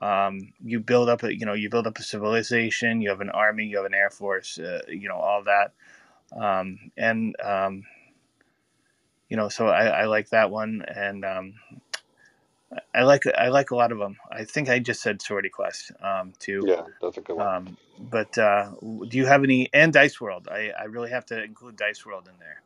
Um, 0.00 0.52
you 0.64 0.80
build 0.80 1.08
up 1.08 1.22
a 1.22 1.32
you 1.32 1.46
know 1.46 1.52
you 1.52 1.70
build 1.70 1.86
up 1.86 1.98
a 1.98 2.02
civilization. 2.02 3.00
You 3.02 3.10
have 3.10 3.20
an 3.20 3.30
army. 3.30 3.66
You 3.66 3.76
have 3.78 3.86
an 3.86 3.94
air 3.94 4.10
force. 4.10 4.58
Uh, 4.58 4.80
you 4.88 5.08
know 5.08 5.16
all 5.16 5.44
that, 5.44 5.74
um, 6.36 6.78
and 6.96 7.36
um, 7.42 7.84
you 9.28 9.36
know 9.36 9.48
so 9.48 9.66
I, 9.66 9.86
I, 9.86 10.04
like 10.04 10.30
that 10.30 10.50
one. 10.50 10.84
And 10.94 11.24
um, 11.24 11.54
I 12.94 13.02
like 13.02 13.24
I 13.26 13.48
like 13.48 13.70
a 13.70 13.76
lot 13.76 13.92
of 13.92 13.98
them. 13.98 14.16
I 14.30 14.44
think 14.44 14.68
I 14.68 14.78
just 14.78 15.02
said 15.02 15.20
Swordy 15.20 15.50
Quest 15.50 15.92
um, 16.02 16.32
too. 16.38 16.62
Yeah, 16.66 16.82
that's 17.00 17.18
a 17.18 17.20
good 17.20 17.36
one. 17.36 17.46
Um, 17.46 17.76
but 17.98 18.36
uh, 18.38 18.70
do 18.80 19.16
you 19.18 19.26
have 19.26 19.44
any 19.44 19.68
and 19.72 19.92
Dice 19.92 20.20
World? 20.20 20.48
I, 20.50 20.70
I 20.78 20.84
really 20.84 21.10
have 21.10 21.26
to 21.26 21.42
include 21.42 21.76
Dice 21.76 22.04
World 22.04 22.28
in 22.28 22.38
there. 22.38 22.62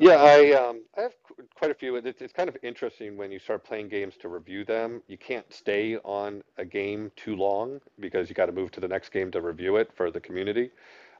Yeah, 0.00 0.16
I 0.16 0.52
um, 0.52 0.82
I 0.96 1.02
have 1.02 1.14
quite 1.54 1.70
a 1.70 1.74
few. 1.74 1.96
It's, 1.96 2.20
it's 2.20 2.32
kind 2.32 2.48
of 2.48 2.56
interesting 2.62 3.16
when 3.16 3.30
you 3.30 3.38
start 3.38 3.64
playing 3.64 3.88
games 3.88 4.14
to 4.20 4.28
review 4.28 4.64
them. 4.64 5.02
You 5.06 5.16
can't 5.16 5.50
stay 5.52 5.96
on 5.98 6.42
a 6.58 6.64
game 6.64 7.12
too 7.16 7.36
long 7.36 7.80
because 8.00 8.28
you 8.28 8.34
got 8.34 8.46
to 8.46 8.52
move 8.52 8.72
to 8.72 8.80
the 8.80 8.88
next 8.88 9.10
game 9.10 9.30
to 9.32 9.40
review 9.40 9.76
it 9.76 9.90
for 9.94 10.10
the 10.10 10.20
community. 10.20 10.70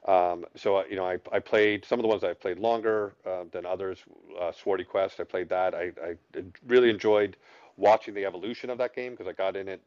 Um, 0.07 0.45
so 0.55 0.77
uh, 0.77 0.83
you 0.89 0.95
know, 0.95 1.05
I, 1.05 1.17
I 1.31 1.39
played 1.39 1.85
some 1.85 1.99
of 1.99 2.03
the 2.03 2.07
ones 2.07 2.23
I 2.23 2.33
played 2.33 2.59
longer 2.59 3.13
uh, 3.25 3.45
than 3.51 3.65
others. 3.65 3.99
Uh, 4.39 4.51
Swordy 4.51 4.85
Quest, 4.87 5.19
I 5.19 5.23
played 5.23 5.49
that. 5.49 5.73
I, 5.73 5.91
I 6.03 6.15
really 6.67 6.89
enjoyed 6.89 7.37
watching 7.77 8.13
the 8.13 8.25
evolution 8.25 8.69
of 8.69 8.77
that 8.77 8.95
game 8.95 9.11
because 9.11 9.27
I 9.27 9.33
got 9.33 9.55
in 9.55 9.67
it 9.67 9.81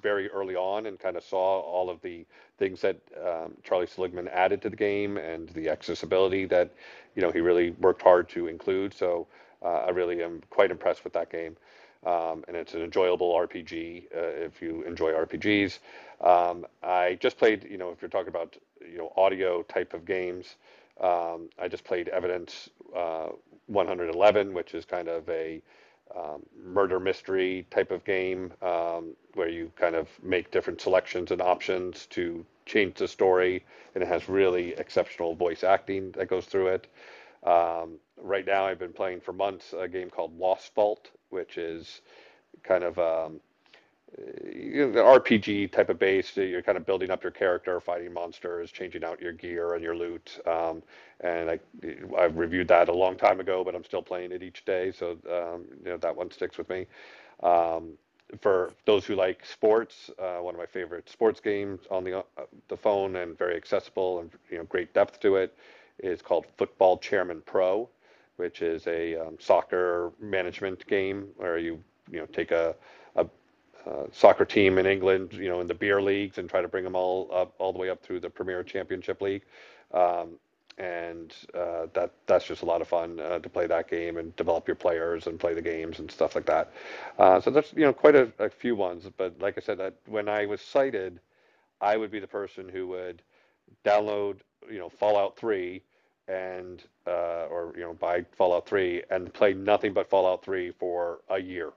very 0.00 0.28
early 0.30 0.56
on 0.56 0.86
and 0.86 0.98
kind 0.98 1.16
of 1.16 1.24
saw 1.24 1.60
all 1.60 1.88
of 1.88 2.00
the 2.02 2.26
things 2.58 2.80
that 2.82 2.96
um, 3.24 3.54
Charlie 3.62 3.86
Seligman 3.86 4.28
added 4.28 4.60
to 4.62 4.70
the 4.70 4.76
game 4.76 5.16
and 5.16 5.48
the 5.50 5.68
accessibility 5.68 6.44
that 6.46 6.72
you 7.14 7.22
know 7.22 7.30
he 7.30 7.40
really 7.40 7.70
worked 7.72 8.02
hard 8.02 8.28
to 8.30 8.48
include. 8.48 8.92
So 8.92 9.28
uh, 9.64 9.84
I 9.86 9.90
really 9.90 10.22
am 10.22 10.42
quite 10.50 10.70
impressed 10.70 11.04
with 11.04 11.12
that 11.14 11.30
game. 11.30 11.56
Um, 12.04 12.44
and 12.48 12.56
it's 12.56 12.74
an 12.74 12.82
enjoyable 12.82 13.32
RPG 13.32 14.06
uh, 14.06 14.44
if 14.44 14.60
you 14.60 14.82
enjoy 14.82 15.12
RPGs. 15.12 15.78
Um, 16.20 16.66
I 16.82 17.16
just 17.20 17.38
played, 17.38 17.64
you 17.70 17.78
know, 17.78 17.90
if 17.90 18.02
you're 18.02 18.08
talking 18.08 18.28
about 18.28 18.56
you 18.90 18.98
know 18.98 19.12
audio 19.16 19.62
type 19.62 19.94
of 19.94 20.04
games. 20.04 20.56
Um, 21.00 21.48
I 21.58 21.68
just 21.68 21.84
played 21.84 22.08
Evidence 22.08 22.68
uh, 22.94 23.28
111, 23.66 24.54
which 24.54 24.74
is 24.74 24.84
kind 24.84 25.08
of 25.08 25.28
a 25.28 25.62
um, 26.16 26.42
murder 26.62 27.00
mystery 27.00 27.66
type 27.70 27.90
of 27.90 28.04
game 28.04 28.52
um, 28.60 29.16
where 29.34 29.48
you 29.48 29.72
kind 29.76 29.94
of 29.94 30.08
make 30.22 30.50
different 30.50 30.80
selections 30.80 31.30
and 31.30 31.40
options 31.40 32.06
to 32.06 32.44
change 32.66 32.96
the 32.96 33.08
story, 33.08 33.64
and 33.94 34.02
it 34.02 34.06
has 34.08 34.28
really 34.28 34.74
exceptional 34.74 35.34
voice 35.34 35.64
acting 35.64 36.12
that 36.12 36.28
goes 36.28 36.44
through 36.46 36.68
it. 36.68 36.86
Um, 37.44 37.98
right 38.16 38.46
now, 38.46 38.66
I've 38.66 38.78
been 38.78 38.92
playing 38.92 39.20
for 39.20 39.32
months 39.32 39.74
a 39.76 39.88
game 39.88 40.10
called 40.10 40.38
Lost 40.38 40.74
Vault, 40.74 41.10
which 41.30 41.58
is 41.58 42.02
kind 42.62 42.84
of 42.84 42.98
um, 42.98 43.40
you 44.44 44.86
know, 44.86 44.92
the 44.92 45.02
RPG 45.02 45.68
type 45.68 45.88
of 45.88 45.98
base. 45.98 46.36
You're 46.36 46.62
kind 46.62 46.76
of 46.78 46.86
building 46.86 47.10
up 47.10 47.22
your 47.22 47.32
character, 47.32 47.80
fighting 47.80 48.12
monsters, 48.12 48.70
changing 48.70 49.04
out 49.04 49.20
your 49.20 49.32
gear 49.32 49.74
and 49.74 49.82
your 49.82 49.96
loot. 49.96 50.38
Um, 50.46 50.82
and 51.20 51.50
I, 51.50 51.58
I've 52.18 52.36
reviewed 52.36 52.68
that 52.68 52.88
a 52.88 52.92
long 52.92 53.16
time 53.16 53.40
ago, 53.40 53.64
but 53.64 53.74
I'm 53.74 53.84
still 53.84 54.02
playing 54.02 54.32
it 54.32 54.42
each 54.42 54.64
day. 54.64 54.92
So 54.92 55.12
um, 55.30 55.64
you 55.84 55.90
know 55.90 55.96
that 55.98 56.16
one 56.16 56.30
sticks 56.30 56.58
with 56.58 56.68
me. 56.68 56.86
Um, 57.42 57.92
for 58.40 58.72
those 58.86 59.04
who 59.06 59.14
like 59.14 59.44
sports, 59.44 60.10
uh, 60.18 60.38
one 60.38 60.54
of 60.54 60.58
my 60.58 60.66
favorite 60.66 61.08
sports 61.08 61.40
games 61.40 61.80
on 61.90 62.04
the 62.04 62.18
uh, 62.18 62.22
the 62.68 62.76
phone 62.76 63.16
and 63.16 63.36
very 63.38 63.56
accessible 63.56 64.20
and 64.20 64.30
you 64.50 64.58
know 64.58 64.64
great 64.64 64.92
depth 64.94 65.20
to 65.20 65.36
it 65.36 65.56
is 65.98 66.22
called 66.22 66.46
Football 66.56 66.98
Chairman 66.98 67.42
Pro, 67.46 67.88
which 68.36 68.62
is 68.62 68.86
a 68.86 69.16
um, 69.16 69.36
soccer 69.38 70.12
management 70.20 70.86
game 70.86 71.28
where 71.36 71.58
you 71.58 71.82
you 72.10 72.18
know 72.20 72.26
take 72.26 72.50
a, 72.52 72.74
a, 73.86 74.06
soccer 74.12 74.44
team 74.44 74.78
in 74.78 74.86
England, 74.86 75.32
you 75.32 75.48
know, 75.48 75.60
in 75.60 75.66
the 75.66 75.74
beer 75.74 76.00
leagues 76.00 76.38
and 76.38 76.48
try 76.48 76.62
to 76.62 76.68
bring 76.68 76.84
them 76.84 76.96
all 76.96 77.30
up 77.32 77.54
all 77.58 77.72
the 77.72 77.78
way 77.78 77.90
up 77.90 78.02
through 78.02 78.20
the 78.20 78.30
Premier 78.30 78.62
Championship 78.62 79.20
League. 79.20 79.42
Um, 79.92 80.38
and 80.78 81.34
uh, 81.54 81.86
that 81.92 82.12
that's 82.26 82.46
just 82.46 82.62
a 82.62 82.64
lot 82.64 82.80
of 82.80 82.88
fun 82.88 83.20
uh, 83.20 83.38
to 83.38 83.48
play 83.48 83.66
that 83.66 83.88
game 83.88 84.16
and 84.16 84.34
develop 84.36 84.66
your 84.66 84.74
players 84.74 85.26
and 85.26 85.38
play 85.38 85.54
the 85.54 85.62
games 85.62 85.98
and 85.98 86.10
stuff 86.10 86.34
like 86.34 86.46
that. 86.46 86.72
Uh, 87.18 87.40
so 87.40 87.50
that's 87.50 87.72
you 87.74 87.82
know 87.82 87.92
quite 87.92 88.16
a, 88.16 88.32
a, 88.38 88.48
few 88.48 88.74
ones. 88.74 89.08
But 89.16 89.38
like 89.40 89.58
I 89.58 89.60
said, 89.60 89.78
that 89.78 89.94
when 90.06 90.28
I 90.28 90.46
was 90.46 90.60
sighted, 90.60 91.20
I 91.80 91.96
would 91.96 92.10
be 92.10 92.20
the 92.20 92.26
person 92.26 92.68
who 92.68 92.86
would 92.88 93.22
download 93.84 94.38
you 94.70 94.78
know 94.78 94.88
Fallout 94.88 95.36
3 95.36 95.82
and 96.28 96.82
uh, 97.06 97.46
or 97.50 97.74
you 97.76 97.82
know 97.82 97.94
buy 97.94 98.24
Fallout 98.36 98.66
3 98.66 99.02
and 99.10 99.32
play 99.32 99.52
nothing 99.52 99.92
but 99.92 100.08
Fallout 100.08 100.44
3 100.44 100.72
for 100.72 101.20
a 101.28 101.38
year. 101.38 101.72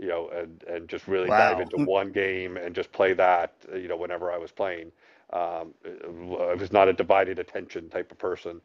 You 0.00 0.08
know, 0.08 0.28
and, 0.28 0.62
and 0.64 0.88
just 0.88 1.08
really 1.08 1.28
wow. 1.28 1.54
dive 1.54 1.60
into 1.60 1.84
one 1.84 2.12
game 2.12 2.56
and 2.56 2.74
just 2.74 2.92
play 2.92 3.12
that, 3.14 3.52
you 3.74 3.88
know, 3.88 3.96
whenever 3.96 4.30
I 4.30 4.38
was 4.38 4.52
playing. 4.52 4.92
Um, 5.32 5.74
I 5.84 6.54
was 6.54 6.72
not 6.72 6.88
a 6.88 6.92
divided 6.92 7.38
attention 7.38 7.88
type 7.90 8.10
of 8.10 8.18
person 8.18 8.60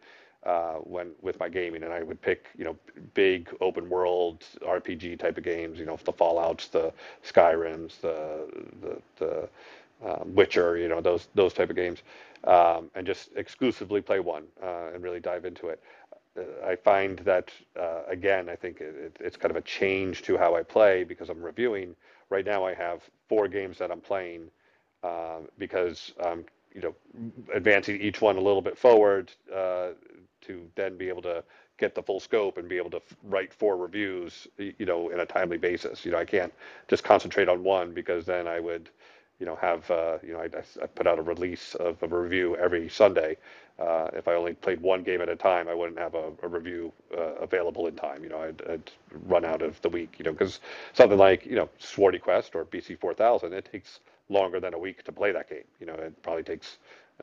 uh, 0.46 0.76
when 0.76 1.12
with 1.22 1.40
my 1.40 1.50
gaming, 1.50 1.84
and 1.84 1.94
I 1.94 2.04
would 2.04 2.22
pick 2.22 2.48
you 2.58 2.66
know 2.66 2.76
big 3.14 3.50
open 3.62 3.90
world 3.90 4.46
RPG 4.62 5.20
type 5.20 5.38
of 5.38 5.44
games. 5.44 5.80
You 5.80 5.86
know, 5.86 5.98
the 6.04 6.14
Fallout's, 6.14 6.68
the 6.68 6.94
Skyrim's, 7.24 7.98
the 7.98 8.48
the, 8.82 9.02
the 9.18 9.50
um, 10.06 10.36
Witcher. 10.36 10.78
You 10.78 10.90
know, 10.90 11.02
those 11.02 11.28
those 11.34 11.54
type 11.54 11.70
of 11.70 11.76
games, 11.76 12.04
um, 12.44 12.90
and 12.96 13.06
just 13.06 13.30
exclusively 13.36 14.02
play 14.02 14.20
one 14.20 14.44
uh, 14.62 14.92
and 14.94 15.04
really 15.04 15.20
dive 15.20 15.46
into 15.46 15.68
it. 15.68 15.82
Uh, 16.38 16.68
I 16.68 16.76
find 16.76 17.20
that 17.20 17.52
uh, 17.80 18.04
again, 18.08 18.50
I 18.50 18.56
think 18.56 18.82
it, 18.82 19.18
it's 19.20 19.38
kind 19.38 19.52
of 19.52 19.58
a 19.58 19.62
change 19.62 20.24
to 20.24 20.38
how 20.38 20.56
I 20.56 20.64
play 20.64 21.04
because 21.04 21.30
I'm 21.30 21.42
reviewing. 21.44 21.96
Right 22.30 22.46
now, 22.46 22.66
I 22.66 22.74
have 22.74 23.02
four 23.30 23.48
games 23.48 23.78
that 23.78 23.92
I'm 23.92 24.02
playing 24.02 24.50
uh, 25.04 25.40
because 25.60 26.14
um, 26.26 26.46
you 26.74 26.82
know 26.82 26.96
advancing 27.54 28.00
each 28.02 28.22
one 28.22 28.38
a 28.38 28.42
little 28.42 28.62
bit 28.62 28.78
forward 28.78 29.32
uh, 29.54 29.90
to 30.42 30.68
then 30.76 30.98
be 30.98 31.10
able 31.10 31.22
to 31.24 31.44
get 31.78 31.96
the 31.96 32.04
full 32.04 32.20
scope 32.20 32.58
and 32.58 32.70
be 32.70 32.78
able 32.78 32.90
to 32.92 33.02
write 33.24 33.54
four 33.54 33.78
reviews 33.78 34.48
you 34.58 34.86
know 34.86 35.10
in 35.10 35.20
a 35.20 35.26
timely 35.26 35.58
basis 35.58 36.06
you 36.06 36.12
know 36.12 36.18
i 36.20 36.26
can't 36.26 36.54
just 36.88 37.04
concentrate 37.04 37.50
on 37.50 37.64
one 37.64 37.94
because 37.94 38.26
then 38.26 38.48
i 38.48 38.60
would 38.60 38.90
you 39.40 39.46
know 39.46 39.56
have 39.56 39.90
uh, 39.92 40.18
you 40.26 40.34
know 40.34 40.40
I, 40.40 40.46
I, 40.82 40.88
put 40.88 41.08
out 41.08 41.20
a 41.20 41.24
release 41.24 41.76
of 41.76 42.02
a 42.04 42.08
review 42.08 42.56
every 42.58 42.90
sunday 42.90 43.38
uh, 43.84 44.10
if 44.14 44.28
i 44.28 44.34
only 44.34 44.54
played 44.54 44.80
one 44.82 45.04
game 45.04 45.22
at 45.22 45.30
a 45.30 45.36
time 45.36 45.68
i 45.68 45.74
wouldn't 45.74 46.00
have 46.00 46.16
a, 46.16 46.32
a 46.44 46.48
review 46.48 46.92
uh, 47.18 47.36
available 47.36 47.88
in 47.88 47.96
time 47.96 48.24
you 48.24 48.30
know 48.30 48.42
I'd, 48.42 48.62
I'd, 48.70 48.92
run 49.28 49.46
out 49.46 49.62
of 49.62 49.80
the 49.82 49.90
week 49.90 50.16
you 50.18 50.26
know 50.26 50.32
because 50.32 50.60
something 50.94 51.18
like 51.18 51.46
you 51.46 51.56
know 51.56 51.70
swordy 51.80 52.20
quest 52.20 52.56
or 52.56 52.66
bc 52.66 53.00
4000 53.00 53.54
it 53.54 53.70
takes 53.72 54.00
longer 54.30 54.60
than 54.60 54.74
a 54.74 54.78
week 54.78 55.04
to 55.04 55.12
play 55.12 55.32
that 55.32 55.50
game. 55.50 55.64
You 55.80 55.88
know, 55.88 55.94
it 55.94 56.22
probably 56.24 56.44
takes 56.44 56.78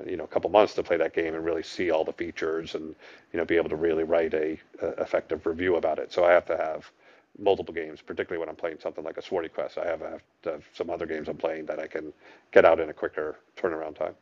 you 0.07 0.17
know 0.17 0.25
a 0.25 0.29
couple 0.29 0.49
months 0.51 0.75
to 0.75 0.83
play 0.83 0.97
that 0.97 1.15
game 1.15 1.35
and 1.35 1.45
really 1.45 1.65
see 1.65 1.91
all 1.91 2.05
the 2.05 2.13
features 2.13 2.75
and 2.75 2.95
you 3.33 3.39
know 3.39 3.45
be 3.45 3.57
able 3.57 3.69
to 3.69 3.77
really 3.77 4.05
write 4.05 4.35
a, 4.35 4.59
a 4.81 4.89
effective 5.03 5.45
review 5.47 5.77
about 5.77 5.99
it. 5.99 6.13
So 6.13 6.25
I 6.25 6.33
have 6.33 6.47
to 6.47 6.57
have 6.57 6.91
multiple 7.39 7.75
games, 7.75 8.01
particularly 8.01 8.39
when 8.41 8.49
I'm 8.49 8.57
playing 8.57 8.79
something 8.81 9.05
like 9.05 9.17
a 9.17 9.23
Swordy 9.23 9.53
Quest. 9.53 9.79
I 9.79 9.87
have, 9.87 10.03
I 10.03 10.11
have 10.11 10.23
to 10.43 10.51
have 10.53 10.65
some 10.75 10.91
other 10.91 11.07
games 11.07 11.29
I'm 11.29 11.37
playing 11.37 11.67
that 11.67 11.79
I 11.79 11.87
can 11.87 12.13
get 12.53 12.65
out 12.65 12.81
in 12.81 12.91
a 12.91 12.93
quicker 12.93 13.39
turnaround 13.57 13.97
time. 13.97 14.15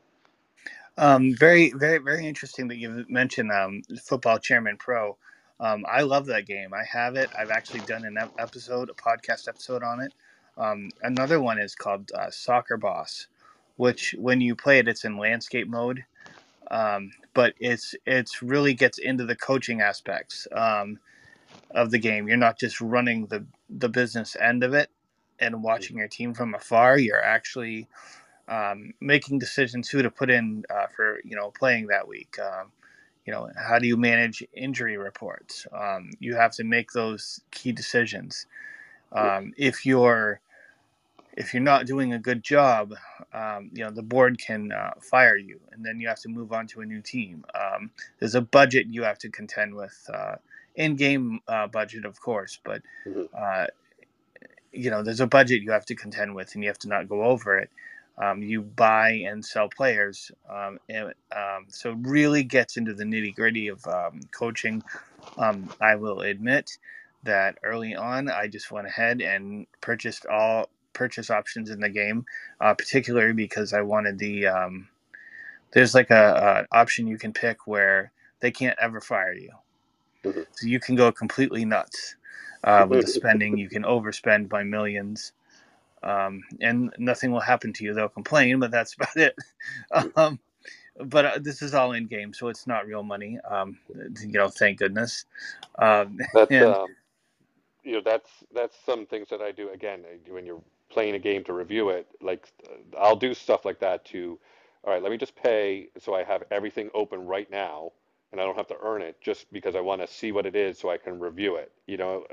Um, 0.98 1.32
very, 1.36 1.70
very, 1.70 1.98
very 1.98 2.26
interesting 2.26 2.66
that 2.68 2.76
you 2.76 3.06
mentioned 3.08 3.52
um, 3.52 3.82
Football 4.02 4.38
Chairman 4.40 4.76
Pro. 4.76 5.16
Um, 5.60 5.86
I 5.88 6.02
love 6.02 6.26
that 6.26 6.46
game. 6.46 6.74
I 6.74 6.82
have 6.84 7.14
it. 7.14 7.30
I've 7.38 7.50
actually 7.52 7.80
done 7.80 8.04
an 8.04 8.18
episode, 8.38 8.90
a 8.90 8.94
podcast 8.94 9.48
episode 9.48 9.84
on 9.84 10.00
it. 10.00 10.12
Um, 10.56 10.90
another 11.02 11.40
one 11.40 11.60
is 11.60 11.76
called 11.76 12.10
uh, 12.18 12.30
Soccer 12.30 12.76
Boss, 12.76 13.28
which 13.76 14.16
when 14.18 14.40
you 14.40 14.56
play 14.56 14.80
it, 14.80 14.88
it's 14.88 15.04
in 15.04 15.18
landscape 15.18 15.68
mode, 15.68 16.04
um, 16.72 17.12
but 17.32 17.54
it's 17.60 17.94
it's 18.04 18.42
really 18.42 18.74
gets 18.74 18.98
into 18.98 19.24
the 19.24 19.36
coaching 19.36 19.80
aspects 19.80 20.48
um, 20.52 20.98
of 21.72 21.92
the 21.92 21.98
game. 21.98 22.26
You're 22.26 22.36
not 22.38 22.58
just 22.58 22.80
running 22.80 23.26
the 23.26 23.46
the 23.70 23.88
business 23.88 24.36
end 24.40 24.64
of 24.64 24.74
it 24.74 24.90
and 25.38 25.62
watching 25.62 25.98
your 25.98 26.08
team 26.08 26.34
from 26.34 26.54
afar. 26.54 26.98
You're 26.98 27.22
actually 27.24 27.86
um, 28.48 28.94
making 29.00 29.38
decisions 29.38 29.88
who 29.88 30.02
to 30.02 30.10
put 30.10 30.30
in 30.30 30.64
uh, 30.70 30.86
for 30.94 31.20
you 31.24 31.36
know 31.36 31.50
playing 31.50 31.86
that 31.88 32.08
week. 32.08 32.36
Um, 32.38 32.72
you 33.26 33.32
know 33.32 33.50
how 33.56 33.78
do 33.78 33.86
you 33.86 33.96
manage 33.96 34.42
injury 34.54 34.96
reports? 34.96 35.66
Um, 35.72 36.10
you 36.18 36.34
have 36.34 36.52
to 36.52 36.64
make 36.64 36.92
those 36.92 37.40
key 37.50 37.72
decisions. 37.72 38.46
if 39.56 39.84
you're 39.84 40.40
if 41.38 41.54
you're 41.54 41.62
not 41.62 41.86
doing 41.86 42.12
a 42.12 42.18
good 42.18 42.42
job, 42.42 42.94
um, 43.32 43.70
you 43.72 43.84
know 43.84 43.90
the 43.90 44.02
board 44.02 44.40
can 44.40 44.72
uh, 44.72 44.94
fire 45.00 45.36
you, 45.36 45.60
and 45.70 45.84
then 45.84 46.00
you 46.00 46.08
have 46.08 46.20
to 46.20 46.28
move 46.28 46.52
on 46.52 46.66
to 46.68 46.80
a 46.80 46.86
new 46.86 47.00
team. 47.00 47.44
Um, 47.54 47.90
there's 48.18 48.34
a 48.34 48.40
budget 48.40 48.86
you 48.88 49.04
have 49.04 49.18
to 49.18 49.30
contend 49.30 49.74
with, 49.74 50.10
uh, 50.12 50.36
in-game 50.74 51.40
uh, 51.46 51.68
budget, 51.68 52.04
of 52.04 52.20
course, 52.20 52.58
but 52.64 52.82
mm-hmm. 53.06 53.22
uh, 53.38 53.66
you 54.72 54.90
know 54.90 55.02
there's 55.02 55.20
a 55.20 55.26
budget 55.26 55.62
you 55.62 55.70
have 55.70 55.86
to 55.86 55.94
contend 55.94 56.34
with, 56.34 56.54
and 56.54 56.64
you 56.64 56.70
have 56.70 56.78
to 56.78 56.88
not 56.88 57.08
go 57.08 57.22
over 57.22 57.56
it. 57.56 57.70
Um, 58.20 58.42
you 58.42 58.62
buy 58.62 59.10
and 59.10 59.44
sell 59.44 59.68
players, 59.68 60.32
um, 60.50 60.80
and 60.88 61.14
um, 61.34 61.66
so 61.68 61.92
really 61.92 62.42
gets 62.42 62.76
into 62.76 62.92
the 62.92 63.04
nitty 63.04 63.34
gritty 63.34 63.68
of 63.68 63.86
um, 63.86 64.20
coaching. 64.32 64.82
I 65.38 65.94
will 65.94 66.22
admit 66.22 66.78
that 67.24 67.58
early 67.62 67.94
on, 67.94 68.30
I 68.30 68.46
just 68.48 68.70
went 68.70 68.86
ahead 68.86 69.20
and 69.20 69.66
purchased 69.80 70.26
all 70.26 70.68
purchase 70.92 71.30
options 71.30 71.70
in 71.70 71.80
the 71.80 71.88
game, 71.88 72.24
uh, 72.60 72.74
particularly 72.74 73.32
because 73.32 73.72
I 73.72 73.82
wanted 73.82 74.18
the. 74.18 74.46
Um, 74.46 74.88
there's 75.72 75.94
like 75.94 76.10
a, 76.10 76.66
a, 76.72 76.76
option 76.76 77.06
you 77.06 77.18
can 77.18 77.32
pick 77.32 77.66
where 77.66 78.10
they 78.40 78.50
can't 78.50 78.78
ever 78.80 79.00
fire 79.00 79.34
you, 79.34 79.50
mm-hmm. 80.24 80.42
so 80.50 80.66
you 80.66 80.80
can 80.80 80.96
go 80.96 81.12
completely 81.12 81.64
nuts 81.64 82.16
uh, 82.64 82.86
with 82.88 83.02
the 83.02 83.06
spending. 83.06 83.58
You 83.58 83.68
can 83.68 83.82
overspend 83.82 84.48
by 84.48 84.64
millions, 84.64 85.32
um, 86.02 86.42
and 86.60 86.94
nothing 86.98 87.32
will 87.32 87.40
happen 87.40 87.72
to 87.74 87.84
you. 87.84 87.94
They'll 87.94 88.08
complain, 88.08 88.60
but 88.60 88.70
that's 88.70 88.94
about 89.00 89.16
it. 89.16 89.36
um, 90.16 90.38
but 91.04 91.24
uh, 91.24 91.38
this 91.40 91.62
is 91.62 91.74
all 91.74 91.92
in 91.92 92.06
game, 92.06 92.32
so 92.32 92.48
it's 92.48 92.66
not 92.66 92.86
real 92.86 93.02
money. 93.02 93.38
Um, 93.48 93.78
you 93.94 94.32
know, 94.32 94.48
thank 94.48 94.78
goodness. 94.78 95.26
Um, 95.78 96.18
that's 96.34 96.50
and, 96.50 96.74
um, 96.74 96.88
you 97.84 97.92
know 97.92 98.02
that's 98.04 98.30
that's 98.54 98.76
some 98.84 99.06
things 99.06 99.28
that 99.30 99.40
I 99.40 99.52
do 99.52 99.70
again 99.70 100.04
when 100.28 100.44
you're 100.44 100.62
playing 100.90 101.14
a 101.14 101.18
game 101.18 101.44
to 101.44 101.52
review 101.52 101.90
it, 101.90 102.06
like 102.20 102.48
I'll 102.98 103.16
do 103.16 103.34
stuff 103.34 103.64
like 103.64 103.80
that 103.80 104.04
to, 104.06 104.38
all 104.84 104.92
right, 104.92 105.02
let 105.02 105.12
me 105.12 105.18
just 105.18 105.36
pay 105.36 105.88
so 105.98 106.14
I 106.14 106.24
have 106.24 106.44
everything 106.50 106.90
open 106.94 107.26
right 107.26 107.50
now 107.50 107.92
and 108.32 108.40
I 108.40 108.44
don't 108.44 108.56
have 108.56 108.66
to 108.68 108.76
earn 108.82 109.02
it 109.02 109.20
just 109.20 109.50
because 109.52 109.74
I 109.74 109.80
want 109.80 110.00
to 110.00 110.06
see 110.06 110.32
what 110.32 110.46
it 110.46 110.54
is 110.54 110.78
so 110.78 110.90
I 110.90 110.98
can 110.98 111.18
review 111.18 111.56
it. 111.56 111.72
You 111.86 111.96
know, 111.96 112.26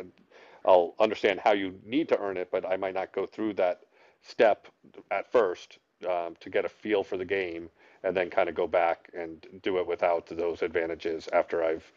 I'll 0.65 0.95
understand 0.99 1.39
how 1.43 1.53
you 1.53 1.79
need 1.85 2.09
to 2.09 2.19
earn 2.19 2.37
it, 2.37 2.49
but 2.51 2.65
I 2.65 2.77
might 2.77 2.93
not 2.93 3.11
go 3.13 3.25
through 3.25 3.53
that 3.53 3.81
step 4.21 4.67
at 5.11 5.31
first 5.31 5.77
um, 6.09 6.35
to 6.39 6.49
get 6.49 6.65
a 6.65 6.69
feel 6.69 7.03
for 7.03 7.17
the 7.17 7.25
game 7.25 7.69
and 8.03 8.15
then 8.15 8.29
kind 8.29 8.49
of 8.49 8.55
go 8.55 8.67
back 8.67 9.09
and 9.17 9.45
do 9.63 9.77
it 9.79 9.87
without 9.87 10.27
those 10.27 10.61
advantages 10.61 11.27
after 11.33 11.63
I've, 11.63 11.91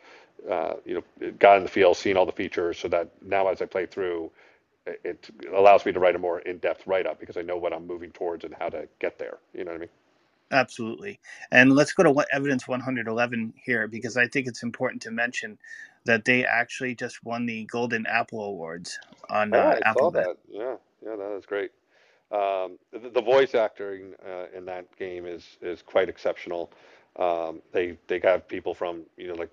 uh, 0.50 0.74
you 0.84 0.94
know, 0.94 1.30
gotten 1.38 1.64
the 1.64 1.68
feel, 1.68 1.94
seen 1.94 2.16
all 2.16 2.26
the 2.26 2.32
features 2.32 2.78
so 2.78 2.88
that 2.88 3.10
now 3.22 3.48
as 3.48 3.60
I 3.60 3.66
play 3.66 3.86
through, 3.86 4.30
it 4.86 5.28
allows 5.54 5.84
me 5.84 5.92
to 5.92 6.00
write 6.00 6.16
a 6.16 6.18
more 6.18 6.40
in-depth 6.40 6.86
write-up 6.86 7.20
because 7.20 7.36
I 7.36 7.42
know 7.42 7.56
what 7.56 7.72
I'm 7.72 7.86
moving 7.86 8.10
towards 8.10 8.44
and 8.44 8.54
how 8.58 8.70
to 8.70 8.88
get 9.00 9.18
there. 9.18 9.38
You 9.52 9.64
know 9.64 9.72
what 9.72 9.76
I 9.76 9.80
mean? 9.80 9.88
Absolutely. 10.50 11.20
And 11.50 11.74
let's 11.74 11.92
go 11.92 12.02
to 12.02 12.10
what 12.10 12.26
evidence 12.32 12.66
111 12.66 13.52
here 13.62 13.86
because 13.86 14.16
I 14.16 14.26
think 14.28 14.46
it's 14.46 14.62
important 14.62 15.02
to 15.02 15.10
mention 15.10 15.58
that 16.08 16.24
they 16.24 16.44
actually 16.44 16.94
just 16.94 17.22
won 17.22 17.44
the 17.44 17.64
Golden 17.66 18.06
Apple 18.06 18.42
Awards 18.42 18.98
on 19.28 19.52
uh, 19.52 19.78
I 19.84 19.88
Apple. 19.88 20.10
Saw 20.10 20.10
that. 20.10 20.36
Yeah, 20.50 20.76
yeah, 21.04 21.16
that 21.16 21.36
is 21.36 21.44
great. 21.44 21.70
Um, 22.32 22.78
the, 22.92 23.10
the, 23.10 23.22
voice 23.22 23.54
acting 23.54 24.14
uh, 24.26 24.46
in 24.56 24.64
that 24.66 24.84
game 24.98 25.26
is 25.26 25.58
is 25.62 25.82
quite 25.82 26.08
exceptional. 26.08 26.72
Um, 27.16 27.62
they 27.72 27.98
they 28.06 28.20
have 28.24 28.48
people 28.48 28.74
from 28.74 29.02
you 29.16 29.28
know 29.28 29.34
like 29.34 29.52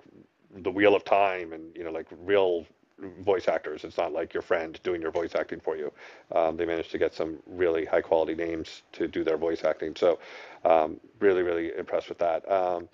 the 0.57 0.71
Wheel 0.71 0.95
of 0.95 1.03
Time 1.03 1.53
and 1.53 1.75
you 1.75 1.83
know 1.83 1.91
like 1.91 2.07
real 2.24 2.65
voice 3.19 3.47
actors. 3.47 3.83
It's 3.83 3.97
not 3.97 4.13
like 4.13 4.33
your 4.33 4.43
friend 4.43 4.79
doing 4.83 5.01
your 5.01 5.12
voice 5.12 5.35
acting 5.35 5.59
for 5.59 5.75
you. 5.75 5.91
Um, 6.31 6.55
they 6.57 6.65
managed 6.65 6.91
to 6.91 6.97
get 6.97 7.13
some 7.13 7.38
really 7.45 7.85
high 7.85 8.01
quality 8.01 8.35
names 8.35 8.83
to 8.93 9.07
do 9.07 9.24
their 9.24 9.38
voice 9.38 9.63
acting. 9.63 9.95
So 9.95 10.19
um, 10.63 11.00
really, 11.19 11.43
really 11.43 11.71
impressed 11.77 12.09
with 12.09 12.19
that. 12.19 12.50
Um, 12.50 12.88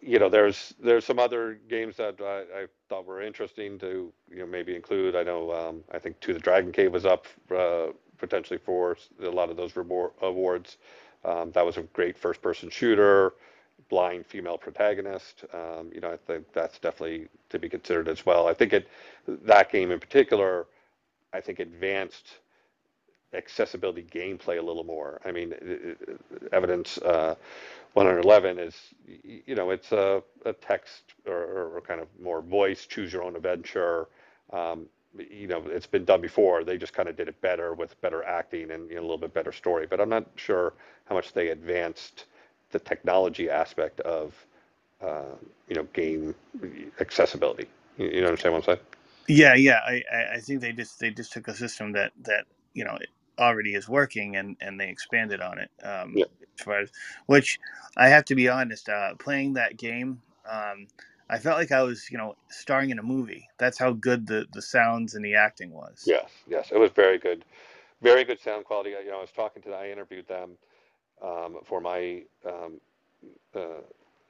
you 0.00 0.18
know, 0.18 0.28
there's 0.28 0.74
there's 0.80 1.04
some 1.04 1.18
other 1.18 1.58
games 1.68 1.96
that 1.96 2.20
I, 2.20 2.62
I, 2.62 2.66
thought 2.88 3.06
were 3.06 3.20
interesting 3.22 3.78
to 3.80 4.12
you 4.30 4.38
know 4.38 4.46
maybe 4.46 4.74
include. 4.74 5.16
I 5.16 5.22
know 5.22 5.52
um, 5.52 5.84
I 5.92 5.98
think 5.98 6.20
To 6.20 6.32
the 6.32 6.38
Dragon 6.38 6.72
Cave 6.72 6.92
was 6.92 7.04
up 7.04 7.26
uh, 7.54 7.88
potentially 8.18 8.58
for 8.58 8.96
a 9.22 9.28
lot 9.28 9.50
of 9.50 9.56
those 9.56 9.72
awards. 9.76 10.78
Um, 11.24 11.50
that 11.52 11.66
was 11.66 11.76
a 11.76 11.82
great 11.82 12.16
first-person 12.16 12.70
shooter, 12.70 13.34
blind 13.88 14.26
female 14.26 14.56
protagonist. 14.58 15.44
Um, 15.52 15.90
you 15.92 16.00
know, 16.00 16.12
I 16.12 16.16
think 16.16 16.46
that's 16.52 16.78
definitely 16.78 17.28
to 17.50 17.58
be 17.58 17.68
considered 17.68 18.08
as 18.08 18.24
well. 18.24 18.46
I 18.46 18.54
think 18.54 18.72
it 18.72 18.88
that 19.26 19.72
game 19.72 19.90
in 19.90 20.00
particular, 20.00 20.66
I 21.32 21.40
think 21.40 21.58
advanced 21.58 22.38
accessibility 23.34 24.04
gameplay 24.04 24.58
a 24.58 24.62
little 24.62 24.84
more. 24.84 25.20
I 25.24 25.32
mean, 25.32 25.54
evidence 26.52 26.98
uh, 26.98 27.34
111 27.96 28.58
is, 28.58 28.76
you 29.24 29.54
know, 29.54 29.70
it's 29.70 29.90
a, 29.90 30.22
a 30.44 30.52
text 30.52 31.14
or, 31.26 31.76
or, 31.76 31.80
kind 31.80 31.98
of 31.98 32.08
more 32.22 32.42
voice, 32.42 32.84
choose 32.84 33.10
your 33.10 33.22
own 33.22 33.34
adventure. 33.36 34.08
Um, 34.52 34.84
you 35.16 35.46
know, 35.46 35.62
it's 35.64 35.86
been 35.86 36.04
done 36.04 36.20
before. 36.20 36.62
They 36.62 36.76
just 36.76 36.92
kind 36.92 37.08
of 37.08 37.16
did 37.16 37.26
it 37.26 37.40
better 37.40 37.72
with 37.72 37.98
better 38.02 38.22
acting 38.22 38.70
and 38.70 38.90
you 38.90 38.96
know, 38.96 39.00
a 39.00 39.02
little 39.02 39.16
bit 39.16 39.32
better 39.32 39.50
story. 39.50 39.86
But 39.86 39.98
I'm 40.02 40.10
not 40.10 40.26
sure 40.36 40.74
how 41.06 41.14
much 41.14 41.32
they 41.32 41.48
advanced 41.48 42.26
the 42.70 42.78
technology 42.78 43.48
aspect 43.48 44.00
of, 44.00 44.34
uh, 45.00 45.34
you 45.66 45.76
know, 45.76 45.84
game 45.94 46.34
accessibility. 47.00 47.66
You, 47.96 48.08
you 48.08 48.26
understand 48.26 48.52
what 48.52 48.68
I'm 48.68 48.76
saying? 48.76 48.86
Yeah, 49.26 49.54
yeah. 49.54 49.80
I, 49.86 50.02
I 50.34 50.40
think 50.40 50.60
they 50.60 50.72
just 50.72 51.00
they 51.00 51.10
just 51.10 51.32
took 51.32 51.48
a 51.48 51.54
system 51.54 51.92
that 51.92 52.12
that 52.24 52.44
you 52.74 52.84
know 52.84 52.98
already 53.38 53.74
is 53.74 53.88
working 53.88 54.36
and 54.36 54.56
and 54.60 54.78
they 54.80 54.88
expanded 54.88 55.40
on 55.40 55.58
it. 55.58 55.70
Um, 55.82 56.12
yeah. 56.16 56.24
As 56.58 56.64
far 56.64 56.80
as 56.80 56.90
which 57.26 57.58
I 57.96 58.08
have 58.08 58.24
to 58.26 58.34
be 58.34 58.48
honest, 58.48 58.88
uh, 58.88 59.14
playing 59.16 59.54
that 59.54 59.76
game. 59.76 60.20
Um, 60.50 60.86
I 61.28 61.38
felt 61.38 61.58
like 61.58 61.72
I 61.72 61.82
was, 61.82 62.08
you 62.10 62.18
know, 62.18 62.36
starring 62.50 62.90
in 62.90 62.98
a 62.98 63.02
movie. 63.02 63.48
That's 63.58 63.78
how 63.78 63.92
good 63.92 64.26
the 64.26 64.46
the 64.52 64.62
sounds 64.62 65.14
and 65.14 65.24
the 65.24 65.34
acting 65.34 65.72
was. 65.72 66.04
Yes, 66.06 66.30
yes, 66.46 66.68
it 66.70 66.78
was 66.78 66.92
very 66.92 67.18
good, 67.18 67.44
very 68.00 68.24
good 68.24 68.40
sound 68.40 68.64
quality. 68.64 68.90
You 68.90 69.10
know, 69.10 69.18
I 69.18 69.20
was 69.22 69.32
talking 69.32 69.62
to, 69.64 69.72
I 69.72 69.90
interviewed 69.90 70.28
them 70.28 70.52
um, 71.20 71.58
for 71.64 71.80
my 71.80 72.22
um, 72.44 72.80
uh, 73.54 73.82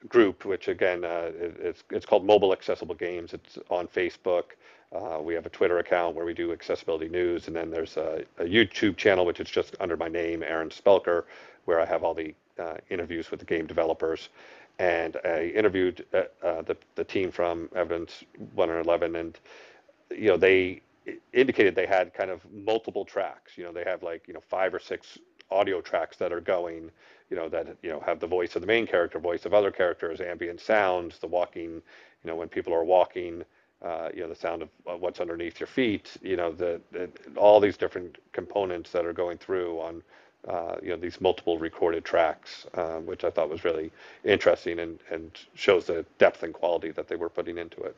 group, 0.09 0.45
which 0.45 0.69
again, 0.69 1.05
uh, 1.05 1.31
it's 1.37 1.85
it's 1.91 2.07
called 2.07 2.25
Mobile 2.27 2.53
Accessible 2.53 2.95
Games. 2.97 3.35
It's 3.35 3.59
on 3.71 3.89
Facebook. 3.89 4.45
Uh, 4.95 5.21
we 5.23 5.35
have 5.35 5.47
a 5.47 5.51
Twitter 5.51 5.79
account 5.81 6.17
where 6.17 6.27
we 6.27 6.35
do 6.35 6.53
accessibility 6.53 7.09
news, 7.09 7.49
and 7.49 7.57
then 7.57 7.71
there's 7.71 7.97
a, 7.97 8.25
a 8.39 8.45
YouTube 8.45 8.97
channel 8.97 9.27
which 9.27 9.41
is 9.41 9.51
just 9.51 9.77
under 9.81 9.97
my 9.97 10.09
name, 10.09 10.43
Aaron 10.43 10.71
Spelker, 10.71 11.25
where 11.67 11.81
I 11.81 11.87
have 11.87 12.05
all 12.05 12.15
the 12.15 12.35
uh, 12.59 12.77
interviews 12.91 13.31
with 13.31 13.41
the 13.41 13.47
game 13.47 13.67
developers 13.67 14.29
and 14.79 15.17
I 15.25 15.53
interviewed 15.57 16.07
uh, 16.15 16.25
uh, 16.47 16.63
the 16.63 16.77
the 16.97 17.05
team 17.05 17.33
from 17.33 17.71
Evidence 17.77 18.25
111, 18.55 19.17
and 19.17 19.41
you 20.11 20.29
know 20.29 20.37
they 20.39 20.83
indicated 21.33 21.75
they 21.75 21.87
had 21.87 22.15
kind 22.15 22.31
of 22.31 22.41
multiple 22.53 23.05
tracks. 23.05 23.59
You 23.59 23.65
know, 23.65 23.73
they 23.73 23.85
have 23.85 24.03
like 24.03 24.29
you 24.29 24.35
know 24.35 24.43
five 24.49 24.75
or 24.75 24.81
six 24.81 25.19
audio 25.51 25.81
tracks 25.83 26.17
that 26.19 26.33
are 26.33 26.43
going. 26.43 26.91
You 27.31 27.37
know 27.37 27.49
that 27.49 27.77
you 27.83 27.91
know 27.91 28.01
have 28.01 28.21
the 28.21 28.27
voice 28.27 28.55
of 28.57 28.63
the 28.63 28.67
main 28.69 28.87
character, 28.87 29.19
voice 29.19 29.45
of 29.47 29.55
other 29.55 29.71
characters, 29.71 30.21
ambient 30.21 30.61
sounds, 30.61 31.19
the 31.19 31.27
walking. 31.27 31.83
You 32.25 32.31
know, 32.31 32.37
when 32.37 32.49
people 32.49 32.75
are 32.75 32.85
walking. 32.85 33.45
Uh, 33.83 34.09
you 34.15 34.23
know 34.23 34.29
the 34.29 34.35
sound 34.35 34.63
of 34.63 34.71
what's 35.01 35.21
underneath 35.21 35.61
your 35.61 35.67
feet. 35.67 36.17
You 36.23 36.37
know 36.37 36.51
the, 36.51 36.81
the 36.93 37.11
all 37.37 37.61
these 37.61 37.77
different 37.77 38.17
components 38.33 38.91
that 38.93 39.05
are 39.05 39.13
going 39.13 39.37
through 39.39 39.79
on 39.81 40.03
uh, 40.49 40.77
you 40.83 40.91
know 40.91 40.97
these 40.97 41.21
multiple 41.21 41.59
recorded 41.59 42.05
tracks, 42.05 42.67
uh, 42.75 42.99
which 43.01 43.25
I 43.25 43.31
thought 43.31 43.51
was 43.51 43.65
really 43.65 43.91
interesting 44.25 44.79
and, 44.79 44.99
and 45.11 45.31
shows 45.55 45.87
the 45.87 46.07
depth 46.19 46.43
and 46.43 46.55
quality 46.55 46.91
that 46.93 47.09
they 47.09 47.17
were 47.17 47.29
putting 47.29 47.59
into 47.59 47.83
it. 47.83 47.97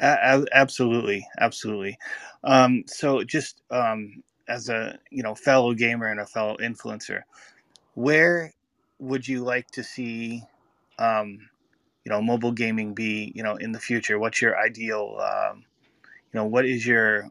Uh, 0.00 0.44
absolutely, 0.52 1.26
absolutely. 1.40 1.98
Um, 2.44 2.84
so, 2.86 3.24
just 3.24 3.62
um, 3.70 4.22
as 4.48 4.68
a 4.68 4.98
you 5.10 5.22
know 5.22 5.34
fellow 5.34 5.74
gamer 5.74 6.06
and 6.06 6.20
a 6.20 6.26
fellow 6.26 6.56
influencer, 6.58 7.22
where 7.94 8.52
would 8.98 9.28
you 9.28 9.44
like 9.44 9.70
to 9.72 9.84
see 9.84 10.42
um, 10.98 11.38
you 12.04 12.10
know 12.10 12.22
mobile 12.22 12.52
gaming 12.52 12.94
be 12.94 13.32
you 13.34 13.42
know 13.42 13.56
in 13.56 13.72
the 13.72 13.80
future? 13.80 14.18
What's 14.18 14.42
your 14.42 14.58
ideal? 14.58 15.18
Um, 15.20 15.64
you 16.32 16.40
know, 16.40 16.46
what 16.46 16.66
is 16.66 16.86
your 16.86 17.30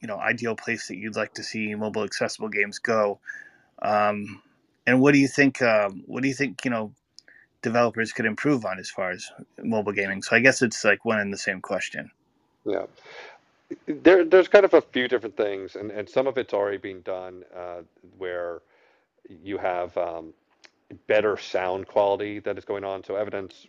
you 0.00 0.08
know 0.08 0.18
ideal 0.18 0.54
place 0.54 0.88
that 0.88 0.96
you'd 0.96 1.16
like 1.16 1.34
to 1.34 1.42
see 1.42 1.74
mobile 1.74 2.04
accessible 2.04 2.48
games 2.48 2.78
go 2.78 3.18
um, 3.82 4.42
and 4.86 5.00
what 5.00 5.12
do 5.12 5.18
you 5.18 5.28
think 5.28 5.62
um, 5.62 6.02
what 6.06 6.22
do 6.22 6.28
you 6.28 6.34
think 6.34 6.64
you 6.64 6.70
know 6.70 6.92
developers 7.62 8.12
could 8.12 8.26
improve 8.26 8.64
on 8.64 8.78
as 8.78 8.90
far 8.90 9.10
as 9.10 9.30
mobile 9.62 9.92
gaming 9.92 10.22
so 10.22 10.36
i 10.36 10.40
guess 10.40 10.62
it's 10.62 10.84
like 10.84 11.04
one 11.04 11.18
and 11.18 11.32
the 11.32 11.38
same 11.38 11.60
question 11.60 12.10
yeah 12.64 12.84
there, 13.86 14.24
there's 14.24 14.48
kind 14.48 14.64
of 14.64 14.74
a 14.74 14.82
few 14.82 15.08
different 15.08 15.36
things 15.36 15.76
and, 15.76 15.90
and 15.90 16.08
some 16.08 16.26
of 16.26 16.38
it's 16.38 16.54
already 16.54 16.78
being 16.78 17.00
done 17.02 17.44
uh, 17.56 17.82
where 18.18 18.62
you 19.28 19.58
have 19.58 19.96
um, 19.96 20.32
better 21.06 21.36
sound 21.36 21.86
quality 21.88 22.40
that 22.40 22.58
is 22.58 22.64
going 22.64 22.84
on 22.84 23.04
so 23.04 23.16
evidence 23.16 23.66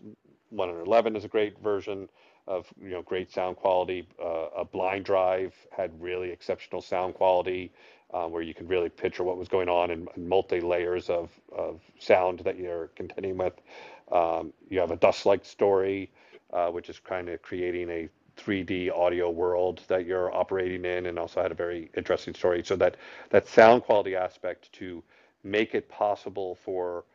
111 0.51 1.15
is 1.15 1.25
a 1.25 1.27
great 1.27 1.59
version 1.59 2.09
of 2.47 2.67
you 2.81 2.89
know 2.89 3.01
great 3.03 3.31
sound 3.31 3.57
quality. 3.57 4.07
Uh, 4.23 4.47
a 4.57 4.65
blind 4.65 5.05
drive 5.05 5.55
had 5.75 5.91
really 6.01 6.31
exceptional 6.31 6.81
sound 6.81 7.15
quality, 7.15 7.71
uh, 8.13 8.25
where 8.27 8.41
you 8.41 8.53
could 8.53 8.69
really 8.69 8.89
picture 8.89 9.23
what 9.23 9.37
was 9.37 9.47
going 9.47 9.69
on 9.69 9.91
in, 9.91 10.07
in 10.17 10.27
multi 10.29 10.59
layers 10.61 11.09
of 11.09 11.31
of 11.55 11.81
sound 11.99 12.39
that 12.41 12.57
you're 12.57 12.87
contending 12.95 13.37
with. 13.37 13.53
Um, 14.11 14.53
you 14.69 14.79
have 14.79 14.91
a 14.91 14.97
dust 14.97 15.25
like 15.25 15.45
story, 15.45 16.11
uh, 16.53 16.69
which 16.69 16.89
is 16.89 16.99
kind 16.99 17.29
of 17.29 17.41
creating 17.41 17.89
a 17.89 18.09
3D 18.39 18.91
audio 18.95 19.29
world 19.29 19.81
that 19.89 20.05
you're 20.05 20.33
operating 20.35 20.85
in, 20.85 21.07
and 21.07 21.19
also 21.19 21.41
had 21.41 21.51
a 21.51 21.55
very 21.55 21.91
interesting 21.97 22.33
story. 22.33 22.63
So 22.63 22.75
that 22.77 22.97
that 23.31 23.47
sound 23.47 23.83
quality 23.83 24.15
aspect 24.15 24.71
to 24.73 25.03
make 25.43 25.75
it 25.75 25.89
possible 25.89 26.55
for 26.63 27.05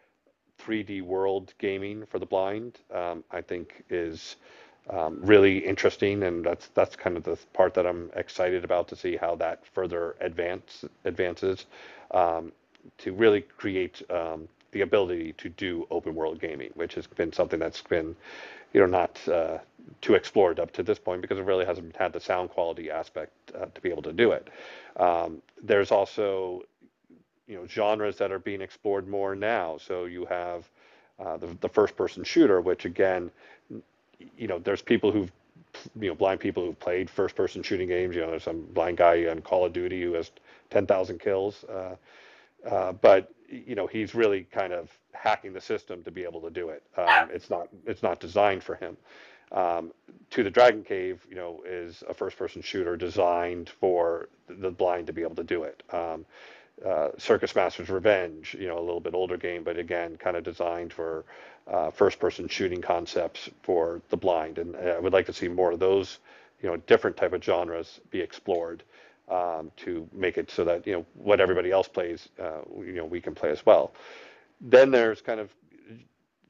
3D 0.60 1.02
world 1.02 1.54
gaming 1.58 2.06
for 2.06 2.18
the 2.18 2.26
blind, 2.26 2.78
um, 2.94 3.24
I 3.30 3.40
think 3.40 3.84
is 3.90 4.36
um, 4.90 5.18
really 5.22 5.58
interesting, 5.58 6.22
and 6.24 6.44
that's 6.44 6.68
that's 6.68 6.96
kind 6.96 7.16
of 7.16 7.24
the 7.24 7.36
part 7.54 7.74
that 7.74 7.86
I'm 7.86 8.10
excited 8.16 8.64
about 8.64 8.88
to 8.88 8.96
see 8.96 9.16
how 9.16 9.34
that 9.36 9.66
further 9.66 10.16
advance 10.20 10.84
advances 11.04 11.66
um, 12.12 12.52
to 12.98 13.12
really 13.12 13.42
create 13.42 14.02
um, 14.10 14.48
the 14.72 14.82
ability 14.82 15.32
to 15.34 15.48
do 15.48 15.86
open 15.90 16.14
world 16.14 16.40
gaming, 16.40 16.70
which 16.74 16.94
has 16.94 17.06
been 17.06 17.32
something 17.32 17.58
that's 17.58 17.82
been 17.82 18.14
you 18.74 18.80
know 18.80 18.86
not 18.86 19.28
uh, 19.28 19.58
too 20.00 20.14
explored 20.14 20.60
up 20.60 20.72
to 20.72 20.82
this 20.82 20.98
point 20.98 21.22
because 21.22 21.38
it 21.38 21.44
really 21.44 21.64
hasn't 21.64 21.96
had 21.96 22.12
the 22.12 22.20
sound 22.20 22.50
quality 22.50 22.90
aspect 22.90 23.32
uh, 23.54 23.66
to 23.74 23.80
be 23.80 23.90
able 23.90 24.02
to 24.02 24.12
do 24.12 24.32
it. 24.32 24.48
Um, 24.96 25.42
there's 25.62 25.92
also 25.92 26.64
you 27.48 27.56
know 27.56 27.66
genres 27.66 28.16
that 28.18 28.32
are 28.32 28.38
being 28.40 28.62
explored 28.62 29.08
more 29.08 29.34
now. 29.36 29.78
So 29.78 30.06
you 30.06 30.26
have 30.26 30.68
uh, 31.20 31.36
the, 31.38 31.56
the 31.60 31.68
first 31.68 31.96
person 31.96 32.24
shooter, 32.24 32.60
which 32.60 32.84
again 32.86 33.30
you 34.38 34.48
know, 34.48 34.58
there's 34.58 34.82
people 34.82 35.12
who've, 35.12 35.32
you 36.00 36.08
know, 36.08 36.14
blind 36.14 36.40
people 36.40 36.64
who've 36.64 36.78
played 36.78 37.10
first 37.10 37.36
person 37.36 37.62
shooting 37.62 37.88
games. 37.88 38.14
You 38.14 38.22
know, 38.22 38.30
there's 38.30 38.44
some 38.44 38.62
blind 38.72 38.98
guy 38.98 39.26
on 39.28 39.40
Call 39.42 39.64
of 39.64 39.72
Duty 39.72 40.02
who 40.02 40.14
has 40.14 40.30
10,000 40.70 41.20
kills. 41.20 41.64
Uh, 41.64 41.96
uh, 42.68 42.92
but 42.94 43.32
you 43.48 43.74
know, 43.74 43.86
he's 43.86 44.14
really 44.14 44.44
kind 44.52 44.72
of 44.72 44.90
hacking 45.12 45.52
the 45.52 45.60
system 45.60 46.02
to 46.04 46.10
be 46.10 46.24
able 46.24 46.40
to 46.42 46.50
do 46.50 46.70
it. 46.70 46.82
Um, 46.96 47.30
it's 47.32 47.50
not, 47.50 47.68
it's 47.86 48.02
not 48.02 48.20
designed 48.20 48.64
for 48.64 48.76
him. 48.76 48.96
Um, 49.54 49.92
to 50.30 50.42
the 50.42 50.50
Dragon 50.50 50.82
Cave, 50.82 51.24
you 51.30 51.36
know, 51.36 51.62
is 51.64 52.02
a 52.08 52.14
first-person 52.14 52.60
shooter 52.60 52.96
designed 52.96 53.70
for 53.70 54.28
the 54.48 54.70
blind 54.70 55.06
to 55.06 55.12
be 55.12 55.22
able 55.22 55.36
to 55.36 55.44
do 55.44 55.62
it. 55.62 55.82
Um, 55.92 56.26
uh, 56.84 57.10
Circus 57.18 57.54
Master's 57.54 57.88
Revenge, 57.88 58.56
you 58.58 58.66
know, 58.66 58.78
a 58.78 58.80
little 58.80 59.00
bit 59.00 59.14
older 59.14 59.36
game, 59.36 59.62
but 59.62 59.78
again, 59.78 60.16
kind 60.16 60.36
of 60.36 60.42
designed 60.42 60.92
for 60.92 61.24
uh, 61.68 61.90
first-person 61.90 62.48
shooting 62.48 62.82
concepts 62.82 63.48
for 63.62 64.02
the 64.10 64.16
blind, 64.16 64.58
and 64.58 64.76
I 64.76 64.98
would 64.98 65.12
like 65.12 65.26
to 65.26 65.32
see 65.32 65.48
more 65.48 65.70
of 65.70 65.78
those, 65.78 66.18
you 66.60 66.68
know, 66.68 66.76
different 66.76 67.16
type 67.16 67.32
of 67.32 67.42
genres 67.44 68.00
be 68.10 68.20
explored 68.20 68.82
um, 69.30 69.70
to 69.76 70.08
make 70.12 70.36
it 70.36 70.50
so 70.50 70.64
that 70.64 70.86
you 70.86 70.92
know 70.94 71.06
what 71.14 71.40
everybody 71.40 71.70
else 71.70 71.88
plays, 71.88 72.28
uh, 72.42 72.60
you 72.76 72.94
know, 72.94 73.04
we 73.04 73.20
can 73.20 73.34
play 73.34 73.50
as 73.50 73.64
well. 73.64 73.92
Then 74.60 74.90
there's 74.90 75.20
kind 75.20 75.40
of 75.40 75.50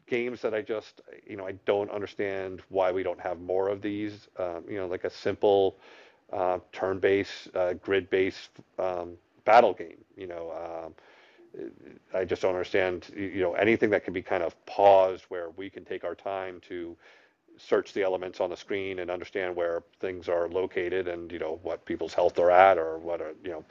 games 0.06 0.42
that 0.42 0.54
I 0.54 0.62
just, 0.62 1.00
you 1.26 1.36
know, 1.36 1.46
I 1.46 1.52
don't 1.64 1.90
understand 1.90 2.62
why 2.68 2.92
we 2.92 3.02
don't 3.02 3.20
have 3.20 3.40
more 3.40 3.68
of 3.68 3.82
these. 3.82 4.28
Um, 4.38 4.64
you 4.68 4.76
know, 4.78 4.86
like 4.86 5.04
a 5.04 5.10
simple 5.10 5.76
uh, 6.32 6.58
turn-based, 6.72 7.48
uh, 7.54 7.74
grid-based 7.74 8.50
um, 8.78 9.12
battle 9.44 9.74
game. 9.74 9.98
You 10.16 10.26
know. 10.28 10.52
Um, 10.86 10.94
I 12.14 12.24
just 12.24 12.42
don't 12.42 12.52
understand, 12.52 13.10
you 13.16 13.40
know, 13.40 13.54
anything 13.54 13.90
that 13.90 14.04
can 14.04 14.12
be 14.12 14.22
kind 14.22 14.42
of 14.42 14.54
paused 14.66 15.24
where 15.28 15.50
we 15.50 15.70
can 15.70 15.84
take 15.84 16.04
our 16.04 16.14
time 16.14 16.60
to 16.68 16.96
search 17.56 17.92
the 17.92 18.02
elements 18.02 18.40
on 18.40 18.50
the 18.50 18.56
screen 18.56 18.98
and 18.98 19.10
understand 19.10 19.54
where 19.54 19.82
things 20.00 20.28
are 20.28 20.48
located 20.48 21.08
and, 21.08 21.30
you 21.30 21.38
know, 21.38 21.60
what 21.62 21.84
people's 21.84 22.14
health 22.14 22.38
are 22.38 22.50
at 22.50 22.78
or 22.78 22.98
what 22.98 23.20
are, 23.20 23.34
you 23.44 23.50
know, 23.50 23.64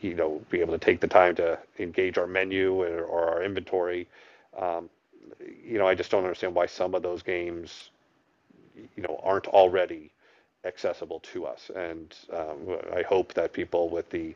you 0.00 0.14
know, 0.14 0.40
be 0.50 0.60
able 0.60 0.72
to 0.72 0.84
take 0.84 1.00
the 1.00 1.06
time 1.06 1.34
to 1.36 1.58
engage 1.78 2.18
our 2.18 2.26
menu 2.26 2.74
or, 2.82 3.02
or 3.04 3.28
our 3.30 3.42
inventory. 3.44 4.08
Um, 4.58 4.90
you 5.40 5.78
know, 5.78 5.86
I 5.86 5.94
just 5.94 6.10
don't 6.10 6.24
understand 6.24 6.54
why 6.54 6.66
some 6.66 6.94
of 6.94 7.02
those 7.02 7.22
games, 7.22 7.90
you 8.96 9.02
know, 9.02 9.20
aren't 9.22 9.48
already 9.48 10.12
accessible 10.64 11.20
to 11.20 11.46
us. 11.46 11.70
And 11.74 12.14
um, 12.32 12.78
I 12.94 13.02
hope 13.02 13.34
that 13.34 13.52
people 13.52 13.90
with 13.90 14.10
the 14.10 14.34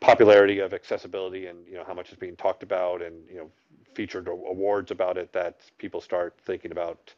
popularity 0.00 0.60
of 0.60 0.74
accessibility 0.74 1.46
and 1.46 1.58
you 1.68 1.74
know 1.74 1.84
how 1.84 1.94
much 1.94 2.10
is 2.10 2.16
being 2.18 2.36
talked 2.36 2.62
about 2.62 3.02
and 3.02 3.14
you 3.30 3.36
know 3.38 3.50
featured 3.94 4.28
awards 4.28 4.90
about 4.90 5.18
it 5.18 5.32
that 5.32 5.56
people 5.78 6.00
start 6.00 6.34
thinking 6.44 6.72
about 6.72 7.14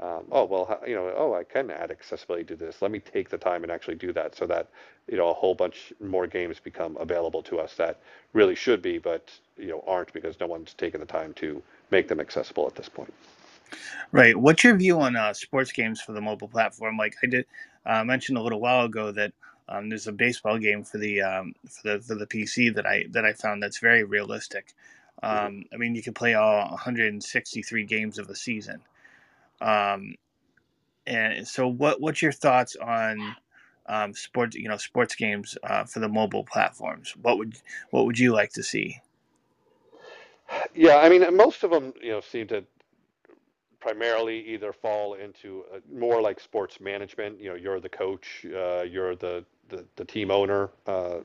um, 0.00 0.24
oh 0.32 0.44
well 0.44 0.80
you 0.86 0.94
know 0.94 1.12
oh 1.16 1.34
I 1.34 1.44
can 1.44 1.70
add 1.70 1.90
accessibility 1.90 2.44
to 2.46 2.56
this 2.56 2.82
let 2.82 2.90
me 2.90 3.00
take 3.00 3.30
the 3.30 3.38
time 3.38 3.62
and 3.64 3.72
actually 3.72 3.96
do 3.96 4.12
that 4.14 4.34
so 4.36 4.46
that 4.46 4.68
you 5.08 5.16
know 5.16 5.30
a 5.30 5.34
whole 5.34 5.54
bunch 5.54 5.92
more 6.00 6.26
games 6.26 6.60
become 6.60 6.96
available 6.98 7.42
to 7.44 7.60
us 7.60 7.74
that 7.76 8.00
really 8.32 8.54
should 8.56 8.82
be 8.82 8.98
but 8.98 9.32
you 9.58 9.68
know 9.68 9.84
aren't 9.86 10.12
because 10.12 10.40
no 10.40 10.46
one's 10.46 10.74
taken 10.74 11.00
the 11.00 11.06
time 11.06 11.32
to 11.34 11.62
make 11.94 12.08
them 12.08 12.20
accessible 12.20 12.66
at 12.66 12.74
this 12.74 12.88
point 12.88 13.12
right 14.12 14.36
what's 14.36 14.64
your 14.64 14.76
view 14.76 15.00
on 15.00 15.16
uh, 15.16 15.32
sports 15.32 15.72
games 15.72 16.00
for 16.00 16.12
the 16.12 16.20
mobile 16.20 16.48
platform 16.48 16.96
like 16.96 17.14
I 17.22 17.26
did 17.26 17.46
uh, 17.86 18.04
mention 18.04 18.36
a 18.36 18.42
little 18.42 18.60
while 18.60 18.84
ago 18.84 19.12
that 19.12 19.32
um, 19.68 19.88
there's 19.88 20.06
a 20.06 20.12
baseball 20.12 20.58
game 20.58 20.84
for 20.84 20.98
the 20.98 21.22
um, 21.22 21.54
for 21.68 21.94
the 21.94 22.02
for 22.02 22.14
the 22.14 22.26
PC 22.26 22.74
that 22.74 22.86
I 22.86 23.04
that 23.10 23.24
I 23.24 23.32
found 23.32 23.62
that's 23.62 23.78
very 23.78 24.04
realistic. 24.04 24.74
Mm-hmm. 25.22 25.46
Um, 25.46 25.64
I 25.72 25.76
mean, 25.76 25.94
you 25.94 26.02
can 26.02 26.14
play 26.14 26.34
all 26.34 26.68
163 26.70 27.84
games 27.84 28.18
of 28.18 28.28
a 28.28 28.34
season. 28.34 28.80
Um, 29.60 30.16
and 31.06 31.46
so, 31.46 31.66
what 31.66 32.00
what's 32.00 32.20
your 32.20 32.32
thoughts 32.32 32.76
on 32.76 33.36
um, 33.86 34.14
sports? 34.14 34.56
You 34.56 34.68
know, 34.68 34.76
sports 34.76 35.14
games 35.14 35.56
uh, 35.62 35.84
for 35.84 36.00
the 36.00 36.08
mobile 36.08 36.44
platforms. 36.44 37.14
What 37.22 37.38
would 37.38 37.56
what 37.90 38.04
would 38.04 38.18
you 38.18 38.32
like 38.32 38.52
to 38.54 38.62
see? 38.62 39.00
Yeah, 40.74 40.98
I 40.98 41.08
mean, 41.08 41.36
most 41.36 41.64
of 41.64 41.70
them, 41.70 41.94
you 42.02 42.10
know, 42.12 42.20
seem 42.20 42.46
to 42.48 42.64
primarily 43.80 44.40
either 44.48 44.72
fall 44.72 45.14
into 45.14 45.64
more 45.92 46.20
like 46.22 46.40
sports 46.40 46.80
management. 46.80 47.40
You 47.40 47.50
know, 47.50 47.56
you're 47.56 47.80
the 47.80 47.88
coach, 47.90 48.46
uh, 48.54 48.82
you're 48.82 49.16
the 49.16 49.44
the, 49.70 49.84
the 49.96 50.04
team 50.04 50.30
owner, 50.30 50.70
uh, 50.86 51.18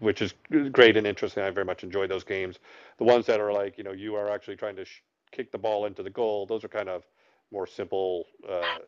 which 0.00 0.22
is 0.22 0.34
great 0.72 0.96
and 0.96 1.06
interesting. 1.06 1.44
I 1.44 1.50
very 1.50 1.66
much 1.66 1.84
enjoy 1.84 2.06
those 2.08 2.24
games. 2.24 2.58
The 2.98 3.04
ones 3.04 3.26
that 3.26 3.40
are 3.40 3.52
like, 3.52 3.78
you 3.78 3.84
know, 3.84 3.92
you 3.92 4.14
are 4.16 4.30
actually 4.30 4.56
trying 4.56 4.76
to 4.76 4.84
sh- 4.84 5.02
kick 5.32 5.52
the 5.52 5.58
ball 5.58 5.86
into 5.86 6.02
the 6.02 6.10
goal, 6.10 6.46
those 6.46 6.64
are 6.64 6.68
kind 6.68 6.88
of 6.88 7.04
more 7.52 7.66
simple 7.66 8.26
uh, 8.48 8.80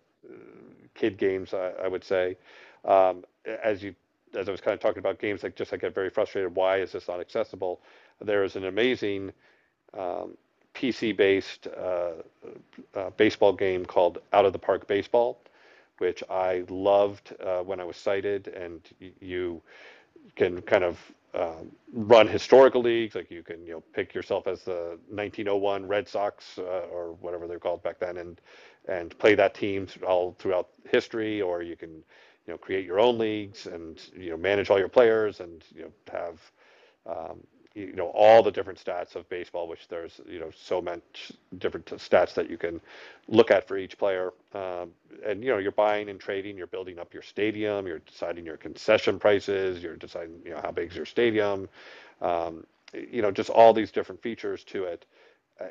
kid 0.95 1.19
games, 1.19 1.55
I, 1.55 1.73
I 1.85 1.89
would 1.89 2.05
say. 2.05 2.37
Um, 2.85 3.25
as 3.63 3.83
you, 3.83 3.95
as 4.35 4.49
I 4.49 4.53
was 4.53 4.61
kind 4.61 4.75
of 4.75 4.81
talking 4.81 5.01
about 5.01 5.19
games, 5.21 5.43
like 5.43 5.57
just 5.57 5.73
I 5.73 5.77
get 5.77 5.95
very 5.95 6.11
frustrated. 6.11 6.55
Why 6.55 6.79
is 6.79 6.93
this 6.93 7.09
not 7.09 7.21
accessible? 7.21 7.81
There 8.21 8.45
is 8.45 8.57
an 8.57 8.67
amazing 8.67 9.33
um, 9.97 10.37
PC-based 10.75 11.67
uh, 11.67 12.13
uh, 12.95 13.11
baseball 13.17 13.53
game 13.53 13.85
called 13.85 14.19
Out 14.33 14.45
of 14.47 14.53
the 14.53 14.59
Park 14.59 14.87
Baseball 14.87 15.41
which 16.01 16.23
I 16.31 16.65
loved 16.71 17.35
uh, 17.45 17.61
when 17.61 17.79
I 17.79 17.85
was 17.85 17.97
sighted. 17.97 18.49
and 18.49 18.81
you 19.21 19.61
can 20.35 20.63
kind 20.63 20.83
of 20.83 20.99
um, 21.35 21.71
run 21.93 22.27
historical 22.27 22.81
leagues, 22.81 23.15
like 23.15 23.31
you 23.31 23.43
can 23.43 23.65
you 23.67 23.73
know 23.75 23.83
pick 23.93 24.15
yourself 24.15 24.47
as 24.47 24.63
the 24.63 24.99
1901 25.11 25.87
Red 25.87 26.09
Sox 26.09 26.59
uh, 26.59 26.87
or 26.91 27.13
whatever 27.21 27.47
they're 27.47 27.59
called 27.59 27.83
back 27.83 27.99
then, 28.01 28.17
and 28.17 28.41
and 28.89 29.17
play 29.19 29.35
that 29.35 29.55
team 29.55 29.87
all 30.07 30.35
throughout 30.39 30.69
history, 30.91 31.41
or 31.43 31.63
you 31.63 31.77
can 31.77 31.91
you 31.91 32.55
know 32.55 32.59
create 32.59 32.87
your 32.87 32.99
own 32.99 33.19
leagues 33.19 33.67
and 33.67 34.01
you 34.17 34.31
know 34.31 34.37
manage 34.39 34.71
all 34.71 34.79
your 34.79 34.89
players 34.89 35.41
and 35.41 35.65
you 35.75 35.83
know 35.83 35.93
have 36.11 36.41
um, 37.07 37.41
you 37.75 37.95
know 37.95 38.09
all 38.15 38.43
the 38.43 38.51
different 38.51 38.83
stats 38.85 39.17
of 39.17 39.29
baseball, 39.29 39.69
which 39.69 39.89
there's 39.89 40.21
you 40.29 40.41
know 40.41 40.51
so 40.57 40.83
much 40.83 41.33
different 41.59 41.87
stats 41.87 42.35
that 42.35 42.51
you 42.51 42.59
can 42.59 42.81
look 43.29 43.51
at 43.51 43.69
for 43.69 43.79
each 43.79 43.99
player. 43.99 44.33
Um, 44.55 44.91
and 45.27 45.45
you 45.45 45.51
know 45.51 45.59
you're 45.59 45.73
buying 45.73 46.09
and 46.11 46.21
trading, 46.21 46.57
you're 46.57 46.67
building 46.67 46.99
up 46.99 47.15
your 47.15 47.23
stadium, 47.23 47.87
you're 47.87 48.01
deciding 48.01 48.45
your 48.47 48.57
concession 48.57 49.19
prices, 49.19 49.83
you're 49.83 49.97
deciding 49.97 50.41
you 50.45 50.53
know 50.53 50.61
how 50.63 50.73
big 50.73 50.91
is 50.91 50.97
your 50.97 51.07
stadium, 51.07 51.69
um, 52.21 52.67
you 52.95 53.23
know 53.23 53.31
just 53.31 53.51
all 53.51 53.73
these 53.73 53.93
different 53.93 54.23
features 54.23 54.65
to 54.65 54.85
it, 54.85 55.07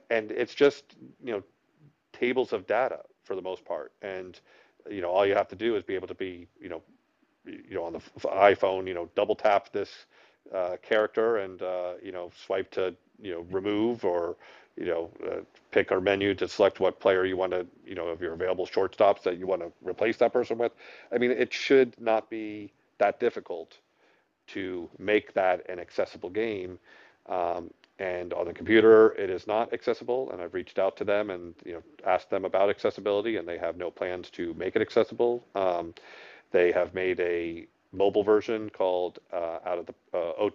and 0.10 0.32
it's 0.32 0.56
just 0.56 0.86
you 1.24 1.34
know 1.34 1.44
tables 2.14 2.54
of 2.54 2.68
data 2.68 3.02
for 3.24 3.36
the 3.36 3.42
most 3.42 3.66
part, 3.66 3.92
and 4.02 4.40
you 4.90 5.02
know 5.02 5.10
all 5.10 5.26
you 5.26 5.36
have 5.36 5.50
to 5.50 5.56
do 5.56 5.76
is 5.76 5.84
be 5.84 5.96
able 5.96 6.08
to 6.08 6.16
be 6.16 6.48
you 6.62 6.70
know 6.70 6.82
you 7.46 7.76
know 7.76 7.84
on 7.86 7.94
the 7.94 8.02
iPhone 8.30 8.88
you 8.88 8.94
know 8.94 9.10
double 9.16 9.36
tap 9.36 9.72
this 9.74 10.06
uh, 10.54 10.78
character 10.82 11.38
and 11.38 11.62
uh, 11.62 11.94
you 12.04 12.12
know 12.12 12.32
swipe 12.46 12.72
to 12.72 12.96
you 13.22 13.32
know 13.32 13.46
remove 13.52 14.04
or 14.06 14.36
you 14.78 14.86
know 14.86 15.10
uh, 15.28 15.42
pick 15.72 15.92
our 15.92 16.02
menu 16.02 16.34
to 16.36 16.48
select 16.48 16.80
what 16.80 17.00
player 17.00 17.26
you 17.26 17.38
want 17.38 17.52
to 17.52 17.66
you 17.86 17.96
know 17.96 18.08
of 18.08 18.22
your 18.22 18.34
available 18.34 18.66
shortstops 18.66 19.24
that 19.24 19.38
you 19.38 19.48
want 19.48 19.62
to 19.62 19.72
replace 19.84 20.18
that 20.18 20.34
person 20.34 20.58
with. 20.58 20.72
I 21.14 21.18
mean, 21.18 21.32
it 21.32 21.54
should 21.54 22.00
not 22.00 22.30
be 22.30 22.72
that 22.98 23.20
difficult 23.20 23.78
to 24.48 24.90
make 24.98 25.34
that 25.34 25.70
an 25.70 25.80
accessible 25.80 26.30
game. 26.30 26.80
Um, 27.28 27.70
and 28.00 28.34
on 28.34 28.46
the 28.46 28.54
computer, 28.54 29.12
it 29.18 29.30
is 29.30 29.46
not 29.46 29.74
accessible. 29.74 30.32
And 30.32 30.42
I've 30.42 30.54
reached 30.54 30.80
out 30.80 30.96
to 30.98 31.04
them 31.04 31.30
and 31.30 31.54
you 31.66 31.74
know 31.74 31.84
asked 32.06 32.30
them 32.30 32.46
about 32.46 32.70
accessibility, 32.70 33.38
and 33.38 33.48
they 33.48 33.58
have 33.58 33.78
no 33.78 33.92
plans 33.92 34.30
to 34.32 34.54
make 34.56 34.76
it 34.76 34.82
accessible. 34.82 35.46
Um, 35.54 35.94
they 36.52 36.72
have 36.72 36.94
made 36.94 37.20
a 37.20 37.68
mobile 37.92 38.24
version 38.24 38.70
called 38.70 39.20
uh, 39.34 39.60
out 39.66 39.80
of 39.80 39.86
the 39.86 39.94
uh, 40.14 40.50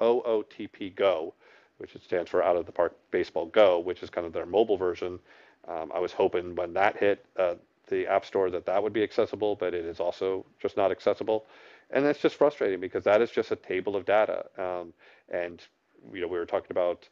OOTP 0.00 0.94
Go, 0.94 1.34
which 1.78 1.96
stands 2.04 2.30
for 2.30 2.42
Out 2.42 2.56
of 2.56 2.66
the 2.66 2.72
Park 2.72 2.96
Baseball 3.10 3.46
Go, 3.46 3.78
which 3.78 4.02
is 4.02 4.10
kind 4.10 4.26
of 4.26 4.32
their 4.32 4.46
mobile 4.46 4.76
version. 4.76 5.18
Um, 5.66 5.92
I 5.94 5.98
was 5.98 6.12
hoping 6.12 6.54
when 6.54 6.72
that 6.74 6.96
hit 6.96 7.24
uh, 7.36 7.54
the 7.88 8.06
App 8.06 8.24
Store 8.24 8.50
that 8.50 8.66
that 8.66 8.82
would 8.82 8.92
be 8.92 9.02
accessible, 9.02 9.56
but 9.56 9.74
it 9.74 9.84
is 9.84 10.00
also 10.00 10.44
just 10.60 10.76
not 10.76 10.90
accessible, 10.90 11.46
and 11.90 12.04
it's 12.04 12.20
just 12.20 12.36
frustrating 12.36 12.80
because 12.80 13.04
that 13.04 13.22
is 13.22 13.30
just 13.30 13.50
a 13.50 13.56
table 13.56 13.96
of 13.96 14.04
data. 14.04 14.44
Um, 14.58 14.92
and 15.28 15.62
you 16.12 16.20
know, 16.20 16.28
we 16.28 16.38
were 16.38 16.46
talking 16.46 16.70
about 16.70 17.08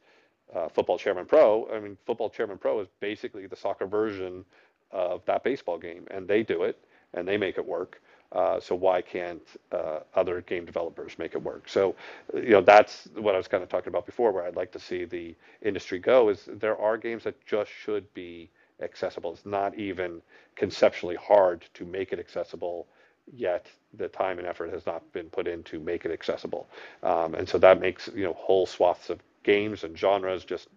uh, 0.54 0.68
Football 0.68 0.98
Chairman 0.98 1.26
Pro. 1.26 1.68
I 1.72 1.80
mean, 1.80 1.96
Football 2.06 2.30
Chairman 2.30 2.58
Pro 2.58 2.80
is 2.80 2.88
basically 3.00 3.46
the 3.46 3.56
soccer 3.56 3.86
version 3.86 4.44
of 4.90 5.24
that 5.26 5.42
baseball 5.44 5.78
game, 5.78 6.06
and 6.10 6.28
they 6.28 6.42
do 6.42 6.62
it 6.62 6.78
and 7.14 7.26
they 7.26 7.36
make 7.36 7.58
it 7.58 7.66
work. 7.66 8.00
Uh, 8.32 8.60
so 8.60 8.74
why 8.74 9.02
can't 9.02 9.42
uh, 9.72 10.00
other 10.14 10.42
game 10.42 10.64
developers 10.66 11.18
make 11.18 11.34
it 11.34 11.42
work? 11.42 11.68
So, 11.68 11.96
you 12.34 12.50
know, 12.50 12.62
that's 12.62 13.08
what 13.16 13.34
I 13.34 13.38
was 13.38 13.48
kind 13.48 13.62
of 13.62 13.68
talking 13.70 13.88
about 13.90 14.06
before, 14.06 14.32
where 14.32 14.44
I'd 14.44 14.56
like 14.56 14.72
to 14.72 14.80
see 14.80 15.04
the 15.06 15.34
industry 15.62 15.98
go. 15.98 16.30
Is 16.30 16.48
there 16.48 16.78
are 16.78 16.98
games 16.98 17.24
that 17.24 17.44
just 17.46 17.70
should 17.72 18.12
be 18.14 18.50
accessible. 18.82 19.32
It's 19.34 19.46
not 19.46 19.76
even 19.78 20.22
conceptually 20.56 21.16
hard 21.16 21.66
to 21.74 21.86
make 21.86 22.12
it 22.12 22.20
accessible, 22.20 22.88
yet 23.32 23.68
the 23.94 24.08
time 24.08 24.38
and 24.38 24.48
effort 24.48 24.72
has 24.72 24.86
not 24.86 25.10
been 25.12 25.30
put 25.30 25.48
in 25.48 25.64
to 25.64 25.80
make 25.80 26.04
it 26.06 26.12
accessible. 26.12 26.68
Um, 27.04 27.36
and 27.36 27.48
so 27.48 27.58
that 27.60 27.80
makes 27.80 28.10
you 28.14 28.24
know 28.24 28.34
whole 28.34 28.66
swaths 28.66 29.10
of 29.10 29.20
games 29.44 29.84
and 29.84 29.98
genres 29.98 30.44
just 30.44 30.68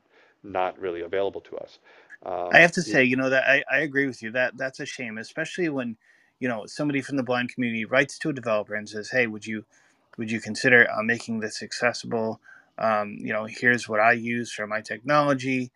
not 0.43 0.79
really 0.79 1.01
available 1.01 1.41
to 1.41 1.57
us. 1.57 1.79
Um, 2.25 2.53
I 2.53 2.59
have 2.59 2.73
to 2.73 2.83
say, 2.83 3.03
you 3.03 3.17
know, 3.17 3.29
that 3.31 3.45
I, 3.47 3.63
I 3.71 3.79
agree 3.79 4.07
with 4.07 4.23
you. 4.23 4.31
That 4.31 4.57
that's 4.57 4.79
a 4.79 4.85
shame, 4.88 5.17
especially 5.19 5.69
when 5.69 5.97
you 6.39 6.47
know 6.47 6.65
somebody 6.65 7.02
from 7.02 7.17
the 7.17 7.23
blind 7.23 7.54
community 7.54 7.86
writes 7.86 8.17
to 8.19 8.30
a 8.30 8.34
developer 8.34 8.75
and 8.75 8.89
says 8.89 9.10
hey 9.12 9.28
would 9.28 9.45
you 9.45 9.65
would 10.17 10.32
you 10.32 10.41
consider 10.41 10.88
uh, 10.91 11.04
making 11.04 11.39
this 11.39 11.63
accessible? 11.63 12.41
Um, 12.78 13.17
you 13.19 13.34
know 13.34 13.45
here's 13.45 13.89
what 13.89 13.99
i 13.99 14.13
use 14.13 14.52
for 14.54 14.67
my 14.67 14.82
technology. 14.82 15.71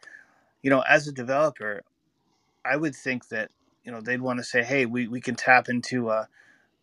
You 0.61 0.69
know 0.69 0.83
as 0.89 1.07
a 1.07 1.11
developer 1.11 1.83
i 2.65 2.75
would 2.77 2.95
think 2.95 3.29
that 3.29 3.51
you 3.83 3.91
know 3.91 4.01
they'd 4.01 4.21
want 4.21 4.39
to 4.39 4.43
say 4.43 4.63
hey 4.63 4.85
we, 4.85 5.07
we 5.07 5.21
can 5.21 5.35
tap 5.35 5.69
into 5.69 6.09
uh, 6.09 6.25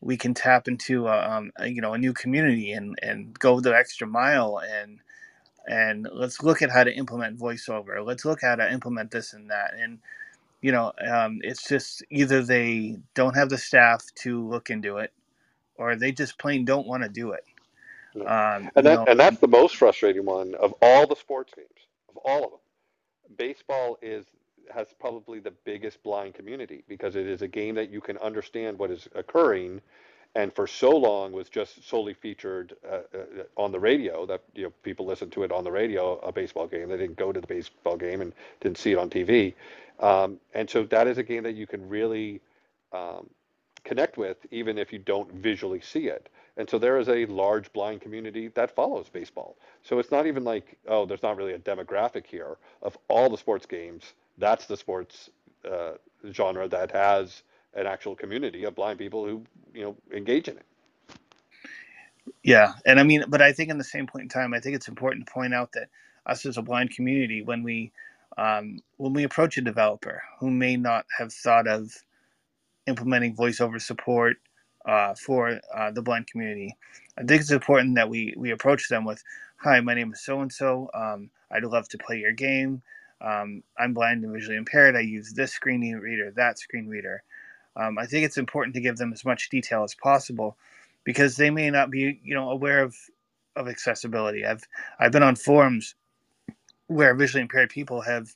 we 0.01 0.16
can 0.16 0.35
tap 0.35 0.69
into 0.69 1.09
uh, 1.09 1.29
um, 1.31 1.53
a, 1.57 1.69
you 1.69 1.81
know 1.81 1.95
a 1.95 1.99
new 1.99 2.12
community 2.12 2.73
and 2.73 2.99
and 3.03 3.38
go 3.38 3.61
the 3.61 3.75
extra 3.75 4.07
mile 4.07 4.61
and 4.61 5.01
and 5.66 6.09
let's 6.12 6.43
look 6.43 6.62
at 6.62 6.71
how 6.71 6.85
to 6.85 6.95
implement 6.95 7.38
voiceover. 7.38 8.05
Let's 8.05 8.25
look 8.25 8.43
at 8.43 8.59
how 8.59 8.66
to 8.66 8.73
implement 8.73 9.11
this 9.11 9.33
and 9.33 9.51
that. 9.51 9.75
And 9.79 9.99
you 10.62 10.73
know, 10.73 10.92
um, 11.07 11.40
it's 11.42 11.68
just 11.68 12.03
either 12.11 12.42
they 12.42 12.99
don't 13.14 13.35
have 13.35 13.49
the 13.49 13.59
staff 13.59 14.05
to 14.16 14.46
look 14.46 14.70
into 14.70 14.99
it, 14.99 15.12
or 15.77 15.96
they 15.96 16.12
just 16.12 16.38
plain 16.38 16.64
don't 16.64 16.87
want 16.87 17.03
to 17.03 17.09
do 17.09 17.33
it. 17.33 17.44
Um, 18.14 18.70
and 18.75 18.87
that, 18.87 19.09
and 19.09 19.20
that's 19.20 19.38
the 19.38 19.49
most 19.49 19.77
frustrating 19.77 20.25
one 20.25 20.55
of 20.57 20.75
all 20.83 21.07
the 21.07 21.16
sports 21.16 21.53
games, 21.55 21.68
of 22.09 22.16
all 22.18 22.44
of 22.44 22.51
them. 22.51 22.61
Baseball 23.37 23.99
is 24.03 24.27
has 24.73 24.88
probably 24.99 25.40
the 25.40 25.53
biggest 25.64 26.03
blind 26.03 26.35
community 26.35 26.85
because 26.88 27.16
it 27.16 27.27
is 27.27 27.42
a 27.42 27.49
game 27.49 27.75
that 27.75 27.90
you 27.90 28.01
can 28.01 28.16
understand 28.18 28.79
what 28.79 28.90
is 28.90 29.09
occurring, 29.14 29.81
and 30.35 30.53
for 30.53 30.66
so 30.66 30.90
long 30.90 31.33
was 31.33 31.49
just 31.49 31.88
solely 31.88 32.14
featured 32.14 32.75
uh, 32.88 33.01
uh, 33.14 33.44
on 33.57 33.73
the 33.73 33.81
radio 33.81 34.27
that 34.27 34.42
you 34.55 34.64
know 34.64 34.73
people 34.83 35.07
listened 35.07 35.33
to 35.33 35.44
it 35.44 35.53
on 35.53 35.64
the 35.64 35.73
radio 35.73 36.18
a 36.18 36.33
baseball 36.33 36.66
game. 36.66 36.88
They 36.88 36.96
didn't 36.96 37.16
go 37.16 37.33
to 37.33 37.40
the 37.40 37.46
baseball 37.46 37.96
game 37.96 38.20
and 38.20 38.33
didn't 38.61 38.79
see 38.79 38.92
it 38.92 38.99
on 38.99 39.09
TV. 39.09 39.55
Um, 40.01 40.39
and 40.55 40.69
so 40.69 40.85
that 40.85 41.07
is 41.07 41.19
a 41.19 41.23
game 41.23 41.43
that 41.45 41.55
you 41.55 41.67
can 41.67 41.89
really 41.89 42.41
um, 42.93 43.29
connect 43.85 44.17
with, 44.17 44.39
even 44.51 44.79
if 44.79 44.93
you 44.93 44.99
don't 44.99 45.33
visually 45.33 45.81
see 45.81 46.09
it. 46.09 46.29
And 46.57 46.69
so 46.69 46.79
there 46.79 46.99
is 46.99 47.09
a 47.09 47.27
large 47.27 47.73
blind 47.73 48.01
community 48.01 48.49
that 48.49 48.75
follows 48.75 49.09
baseball. 49.09 49.57
So 49.83 49.99
it's 49.99 50.11
not 50.11 50.27
even 50.27 50.45
like, 50.45 50.77
oh, 50.89 51.07
there's 51.07 51.23
not 51.23 51.37
really 51.37 51.53
a 51.53 51.59
demographic 51.59 52.27
here. 52.27 52.57
Of 52.83 52.99
all 53.09 53.31
the 53.31 53.39
sports 53.39 53.67
games, 53.67 54.15
that's 54.39 54.67
the 54.67 54.77
sports 54.77 55.31
uh, 55.71 55.93
genre 56.33 56.69
that 56.69 56.91
has 56.91 57.43
an 57.75 57.87
actual 57.87 58.15
community 58.15 58.65
of 58.65 58.75
blind 58.75 58.99
people 58.99 59.25
who 59.25 59.45
you 59.73 59.83
know 59.83 59.97
engage 60.13 60.49
in 60.49 60.57
it. 60.57 60.67
Yeah, 62.43 62.73
and 62.85 62.99
I 62.99 63.03
mean, 63.03 63.25
but 63.29 63.43
I 63.43 63.53
think 63.53 63.71
in 63.71 63.79
the 63.79 63.85
same 63.85 64.07
point 64.07 64.25
in 64.25 64.29
time, 64.29 64.55
I 64.55 64.61
think 64.61 64.77
it's 64.77 64.89
important 64.89 65.27
to 65.27 65.33
point 65.33 65.55
out 65.55 65.73
that 65.73 65.89
us 66.27 66.45
as 66.47 66.57
a 66.57 66.63
blind 66.63 66.91
community, 66.91 67.43
when 67.43 67.63
we 67.63 67.93
um, 68.40 68.81
when 68.96 69.12
we 69.12 69.24
approach 69.24 69.59
a 69.59 69.62
developer 69.62 70.22
who 70.40 70.50
may 70.50 70.76
not 70.76 71.05
have 71.18 71.33
thought 71.33 71.68
of 71.68 71.92
implementing 72.87 73.37
voiceover 73.37 73.81
support 73.81 74.38
uh, 74.87 75.14
for 75.14 75.61
uh, 75.76 75.90
the 75.90 76.03
blind 76.03 76.26
community, 76.26 76.74
I 77.18 77.24
think 77.24 77.42
it's 77.42 77.50
important 77.50 77.96
that 77.96 78.09
we 78.09 78.35
we 78.38 78.50
approach 78.50 78.88
them 78.88 79.05
with, 79.05 79.22
"Hi, 79.59 79.81
my 79.81 79.94
name 79.94 80.12
is 80.12 80.24
so 80.24 80.40
and 80.40 80.53
so. 80.53 80.90
I'd 81.53 81.64
love 81.64 81.88
to 81.90 81.98
play 81.98 82.18
your 82.18 82.33
game. 82.33 82.83
Um, 83.20 83.62
I'm 83.79 83.92
blind 83.92 84.24
and 84.24 84.33
visually 84.33 84.57
impaired. 84.57 84.96
I 84.96 85.00
use 85.00 85.35
this 85.35 85.53
screen 85.53 85.83
reader, 85.96 86.33
that 86.37 86.59
screen 86.59 86.88
reader." 86.88 87.22
Um, 87.76 87.98
I 87.98 88.07
think 88.07 88.24
it's 88.24 88.38
important 88.38 88.74
to 88.74 88.81
give 88.81 88.96
them 88.96 89.12
as 89.12 89.24
much 89.24 89.50
detail 89.50 89.85
as 89.85 89.94
possible 89.94 90.57
because 91.05 91.37
they 91.37 91.50
may 91.50 91.70
not 91.70 91.90
be, 91.90 92.20
you 92.24 92.35
know, 92.35 92.50
aware 92.50 92.83
of 92.83 92.96
of 93.57 93.68
accessibility. 93.68 94.46
I've 94.46 94.64
I've 94.98 95.12
been 95.12 95.22
on 95.22 95.37
forums 95.37 95.94
where 96.90 97.14
visually 97.14 97.42
impaired 97.42 97.70
people 97.70 98.03
have 98.03 98.35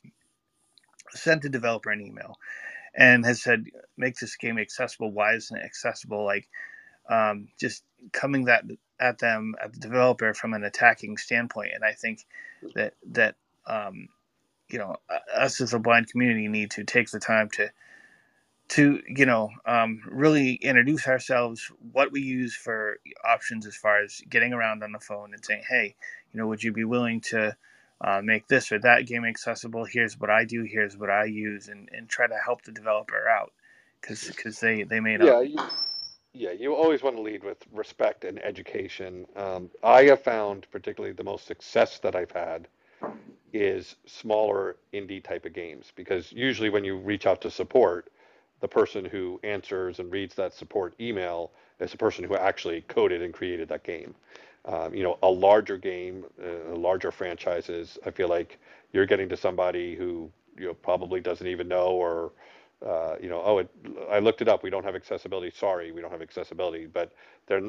sent 1.11 1.45
a 1.45 1.49
developer 1.49 1.91
an 1.91 2.01
email 2.01 2.37
and 2.95 3.25
has 3.25 3.41
said, 3.41 3.65
"Make 3.97 4.17
this 4.17 4.35
game 4.37 4.59
accessible. 4.59 5.11
Why 5.11 5.35
isn't 5.35 5.57
it 5.57 5.65
accessible?" 5.65 6.25
Like, 6.25 6.49
um, 7.09 7.49
just 7.59 7.83
coming 8.13 8.45
that 8.45 8.65
at 8.99 9.19
them 9.19 9.55
at 9.63 9.73
the 9.73 9.79
developer 9.79 10.33
from 10.33 10.53
an 10.53 10.63
attacking 10.65 11.17
standpoint. 11.17 11.71
And 11.75 11.83
I 11.85 11.93
think 11.93 12.25
that 12.75 12.95
that 13.11 13.35
um, 13.67 14.09
you 14.69 14.79
know 14.79 14.97
us 15.35 15.61
as 15.61 15.73
a 15.73 15.79
blind 15.79 16.09
community 16.09 16.47
need 16.49 16.71
to 16.71 16.83
take 16.85 17.11
the 17.11 17.19
time 17.19 17.49
to 17.51 17.71
to 18.69 19.01
you 19.07 19.25
know 19.27 19.49
um, 19.65 20.01
really 20.09 20.55
introduce 20.55 21.07
ourselves 21.07 21.71
what 21.91 22.11
we 22.11 22.21
use 22.21 22.55
for 22.55 22.99
options 23.25 23.67
as 23.67 23.75
far 23.75 24.01
as 24.03 24.21
getting 24.29 24.53
around 24.53 24.83
on 24.83 24.91
the 24.91 24.99
phone 24.99 25.33
and 25.33 25.45
saying 25.45 25.63
hey 25.69 25.95
you 26.33 26.39
know 26.39 26.47
would 26.47 26.63
you 26.63 26.73
be 26.73 26.85
willing 26.85 27.21
to 27.21 27.55
uh, 28.01 28.21
make 28.23 28.47
this 28.47 28.71
or 28.71 28.79
that 28.79 29.07
game 29.07 29.25
accessible 29.25 29.85
here's 29.85 30.19
what 30.19 30.29
i 30.29 30.43
do 30.43 30.63
here's 30.63 30.97
what 30.97 31.09
i 31.09 31.23
use 31.23 31.67
and, 31.67 31.89
and 31.91 32.09
try 32.09 32.27
to 32.27 32.37
help 32.45 32.61
the 32.63 32.71
developer 32.71 33.27
out 33.27 33.51
because 34.01 34.27
because 34.27 34.59
they 34.59 34.83
they 34.83 34.99
may 34.99 35.17
not 35.17 35.27
Yeah, 35.27 35.41
you, 35.41 35.59
yeah, 36.33 36.51
you 36.51 36.75
always 36.75 37.01
want 37.01 37.15
to 37.15 37.21
lead 37.21 37.43
with 37.43 37.57
respect 37.71 38.25
and 38.25 38.43
education. 38.43 39.25
Um, 39.35 39.69
I 39.83 40.03
have 40.03 40.21
found 40.21 40.67
particularly 40.71 41.13
the 41.13 41.23
most 41.23 41.47
success 41.47 41.99
that 41.99 42.15
I've 42.15 42.31
had 42.31 42.67
is 43.53 43.95
smaller 44.05 44.75
indie 44.93 45.23
type 45.23 45.45
of 45.45 45.53
games 45.53 45.93
because 45.95 46.33
usually 46.33 46.69
when 46.69 46.83
you 46.83 46.97
reach 46.97 47.25
out 47.25 47.39
to 47.41 47.49
support, 47.49 48.11
the 48.59 48.67
person 48.67 49.05
who 49.05 49.39
answers 49.43 49.99
and 49.99 50.11
reads 50.11 50.35
that 50.35 50.53
support 50.53 50.93
email 50.99 51.51
is 51.79 51.91
the 51.91 51.97
person 51.97 52.23
who 52.23 52.35
actually 52.35 52.81
coded 52.81 53.21
and 53.21 53.33
created 53.33 53.69
that 53.69 53.83
game. 53.83 54.13
Um, 54.67 54.95
you 54.95 55.03
know, 55.03 55.19
a 55.21 55.29
larger 55.29 55.77
game, 55.77 56.25
uh, 56.43 56.75
larger 56.75 57.11
franchises, 57.11 57.99
I 58.05 58.11
feel 58.11 58.29
like 58.29 58.59
you're 58.93 59.05
getting 59.05 59.29
to 59.29 59.37
somebody 59.37 59.95
who 59.95 60.31
you 60.57 60.67
know 60.67 60.73
probably 60.73 61.19
doesn't 61.21 61.45
even 61.47 61.67
know 61.67 61.87
or 61.87 62.31
uh, 62.85 63.15
you 63.21 63.29
know, 63.29 63.41
oh, 63.43 63.59
it, 63.59 63.69
I 64.11 64.19
looked 64.19 64.41
it 64.41 64.47
up. 64.47 64.63
We 64.63 64.69
don't 64.69 64.83
have 64.83 64.95
accessibility. 64.95 65.51
Sorry, 65.55 65.91
we 65.91 66.01
don't 66.01 66.11
have 66.11 66.21
accessibility. 66.21 66.85
But 66.85 67.13
they're 67.47 67.61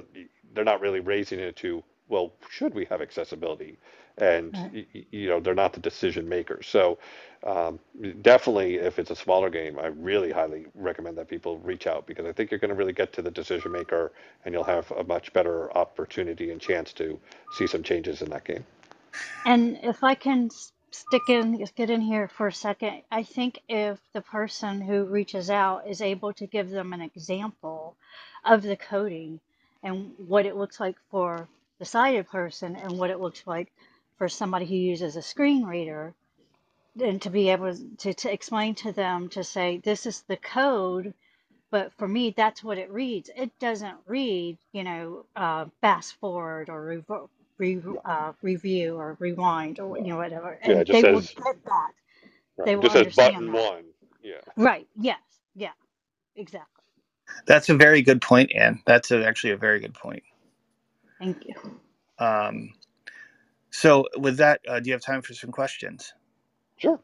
they're 0.55 0.65
not 0.65 0.81
really 0.81 1.01
raising 1.01 1.39
it 1.39 1.57
to 1.57 1.83
well, 2.09 2.33
should 2.51 2.75
we 2.75 2.85
have 2.87 3.03
accessibility? 3.03 3.79
And 4.19 4.55
Right. 4.55 4.73
y- 4.73 4.87
you 5.11 5.29
know, 5.29 5.41
they're 5.41 5.55
not 5.55 5.73
the 5.75 5.81
decision 5.81 6.29
makers. 6.29 6.67
So 6.69 6.99
um, 7.45 7.81
definitely, 8.23 8.77
if 8.77 8.99
it's 8.99 9.11
a 9.11 9.17
smaller 9.17 9.51
game, 9.51 9.79
I 9.79 9.87
really 9.89 10.33
highly 10.33 10.67
recommend 10.75 11.19
that 11.19 11.29
people 11.29 11.59
reach 11.59 11.87
out 11.87 12.07
because 12.07 12.27
I 12.27 12.33
think 12.33 12.51
you're 12.51 12.61
going 12.61 12.71
to 12.71 12.77
really 12.77 12.93
get 12.95 13.13
to 13.15 13.23
the 13.23 13.31
decision 13.31 13.73
maker, 13.73 14.13
and 14.45 14.55
you'll 14.55 14.65
have 14.65 14.91
a 14.93 15.05
much 15.05 15.33
better 15.33 15.77
opportunity 15.77 16.51
and 16.53 16.61
chance 16.61 16.93
to 16.95 17.19
see 17.51 17.67
some 17.67 17.83
changes 17.83 18.23
in 18.23 18.31
that 18.31 18.45
game. 18.45 18.65
And 19.45 19.79
if 19.83 20.05
I 20.05 20.15
can 20.15 20.51
stick 20.93 21.31
in, 21.31 21.59
just 21.59 21.77
get 21.77 21.91
in 21.91 22.01
here 22.03 22.29
for 22.29 22.49
a 22.49 22.53
second, 22.53 23.03
I 23.11 23.25
think 23.25 23.61
if 23.69 24.01
the 24.15 24.23
person 24.23 24.81
who 24.83 25.05
reaches 25.07 25.51
out 25.51 25.89
is 25.89 26.03
able 26.03 26.33
to 26.35 26.47
give 26.47 26.71
them 26.71 26.93
an 26.95 27.03
example 27.03 27.97
of 28.45 28.63
the 28.63 28.77
coding 28.77 29.41
and 29.83 30.15
what 30.19 30.47
it 30.47 30.57
looks 30.57 30.81
like 30.81 30.97
for 31.11 31.49
the 31.81 31.87
sighted 31.87 32.29
person 32.29 32.77
and 32.77 32.99
what 32.99 33.11
it 33.11 33.21
looks 33.21 33.43
like 33.47 33.73
for 34.19 34.29
somebody 34.29 34.67
who 34.67 34.77
uses 34.77 35.17
a 35.17 35.23
screen 35.23 35.65
reader, 35.65 36.15
and 37.01 37.23
to 37.23 37.31
be 37.31 37.51
able 37.51 37.75
to, 37.99 38.15
to 38.15 38.33
explain 38.33 38.75
to 38.77 38.93
them 38.93 39.29
to 39.31 39.45
say, 39.45 39.81
this 39.85 40.07
is 40.07 40.23
the 40.29 40.37
code, 40.39 41.15
but 41.71 41.93
for 41.99 42.09
me, 42.09 42.35
that's 42.37 42.65
what 42.65 42.79
it 42.79 42.91
reads. 42.93 43.31
It 43.37 43.53
doesn't 43.61 43.99
read, 44.07 44.59
you 44.73 44.85
know, 44.85 45.27
uh, 45.37 45.67
fast 45.83 46.17
forward 46.21 46.71
or 46.71 46.83
revo 47.09 47.29
re, 47.59 47.81
uh, 48.05 48.33
review 48.43 48.97
or 48.97 49.17
rewind 49.21 49.81
or 49.81 49.99
you 49.99 50.09
know 50.09 50.19
whatever, 50.19 50.59
Yeah, 50.65 50.81
it 50.81 50.85
and 50.85 50.87
just 50.87 51.01
they 51.01 51.05
will 51.05 51.21
says 51.21 51.35
get 51.37 51.57
that. 51.67 51.93
right, 52.59 52.67
They 52.67 52.77
will 52.77 52.91
just 52.91 52.95
says 52.95 53.07
understand 53.07 53.09
button 53.09 53.53
that. 53.55 53.55
one. 53.55 53.85
Yeah. 54.23 54.43
Right. 54.57 54.89
Yes. 54.97 55.21
Yeah. 55.57 55.73
Exactly. 56.37 56.85
that's 57.47 57.69
a 57.71 57.77
very 57.77 58.03
good 58.03 58.23
point 58.23 58.53
anne 58.55 58.81
that's 58.87 59.11
a, 59.13 59.27
actually 59.27 59.53
a 59.53 59.57
very 59.59 59.81
good 59.81 59.95
point 59.95 60.25
Thank 61.21 61.47
you. 61.47 61.55
um, 62.19 62.71
so 63.71 64.07
with 64.19 64.39
that 64.39 64.61
uh, 64.69 64.81
do 64.81 64.89
you 64.91 64.95
have 64.95 65.03
time 65.03 65.23
for 65.23 65.35
some 65.35 65.53
questions 65.53 66.15
Sure. 66.79 67.01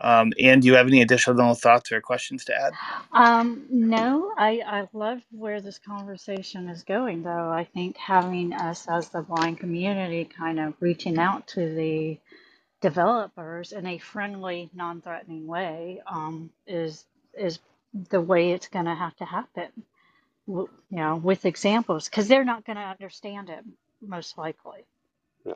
um, 0.00 0.32
and 0.40 0.62
do 0.62 0.68
you 0.68 0.74
have 0.74 0.88
any 0.88 1.02
additional 1.02 1.54
thoughts 1.54 1.92
or 1.92 2.00
questions 2.00 2.44
to 2.46 2.54
add 2.56 2.78
Um, 3.12 3.66
no, 3.70 4.32
I, 4.38 4.62
I 4.66 4.88
love 4.92 5.20
where 5.32 5.60
this 5.60 5.78
conversation 5.78 6.68
is 6.68 6.84
going, 6.84 7.22
though. 7.24 7.50
I 7.50 7.64
think 7.64 7.96
having 7.98 8.52
us 8.54 8.86
as 8.88 9.10
the 9.10 9.22
blind 9.22 9.60
community 9.60 10.24
kind 10.26 10.60
of 10.60 10.74
reaching 10.80 11.18
out 11.18 11.48
to 11.48 11.74
the 11.74 12.18
developers 12.82 13.72
in 13.72 13.86
a 13.86 13.98
friendly, 13.98 14.70
non-threatening 14.74 15.48
way 15.48 16.02
um, 16.06 16.50
is 16.68 17.06
is 17.38 17.60
the 18.10 18.22
way 18.22 18.52
it's 18.52 18.68
going 18.68 18.86
to 18.86 18.94
have 18.96 19.16
to 19.18 19.26
happen. 19.26 19.70
W- 20.50 20.70
You 20.90 20.98
know, 20.98 21.16
with 21.18 21.46
examples, 21.46 22.10
because 22.10 22.28
they're 22.28 22.44
not 22.46 22.66
going 22.66 22.76
to 22.78 22.82
understand 22.84 23.50
it 23.50 23.64
most 24.02 24.38
likely. 24.38 24.86
Yeah. 25.46 25.54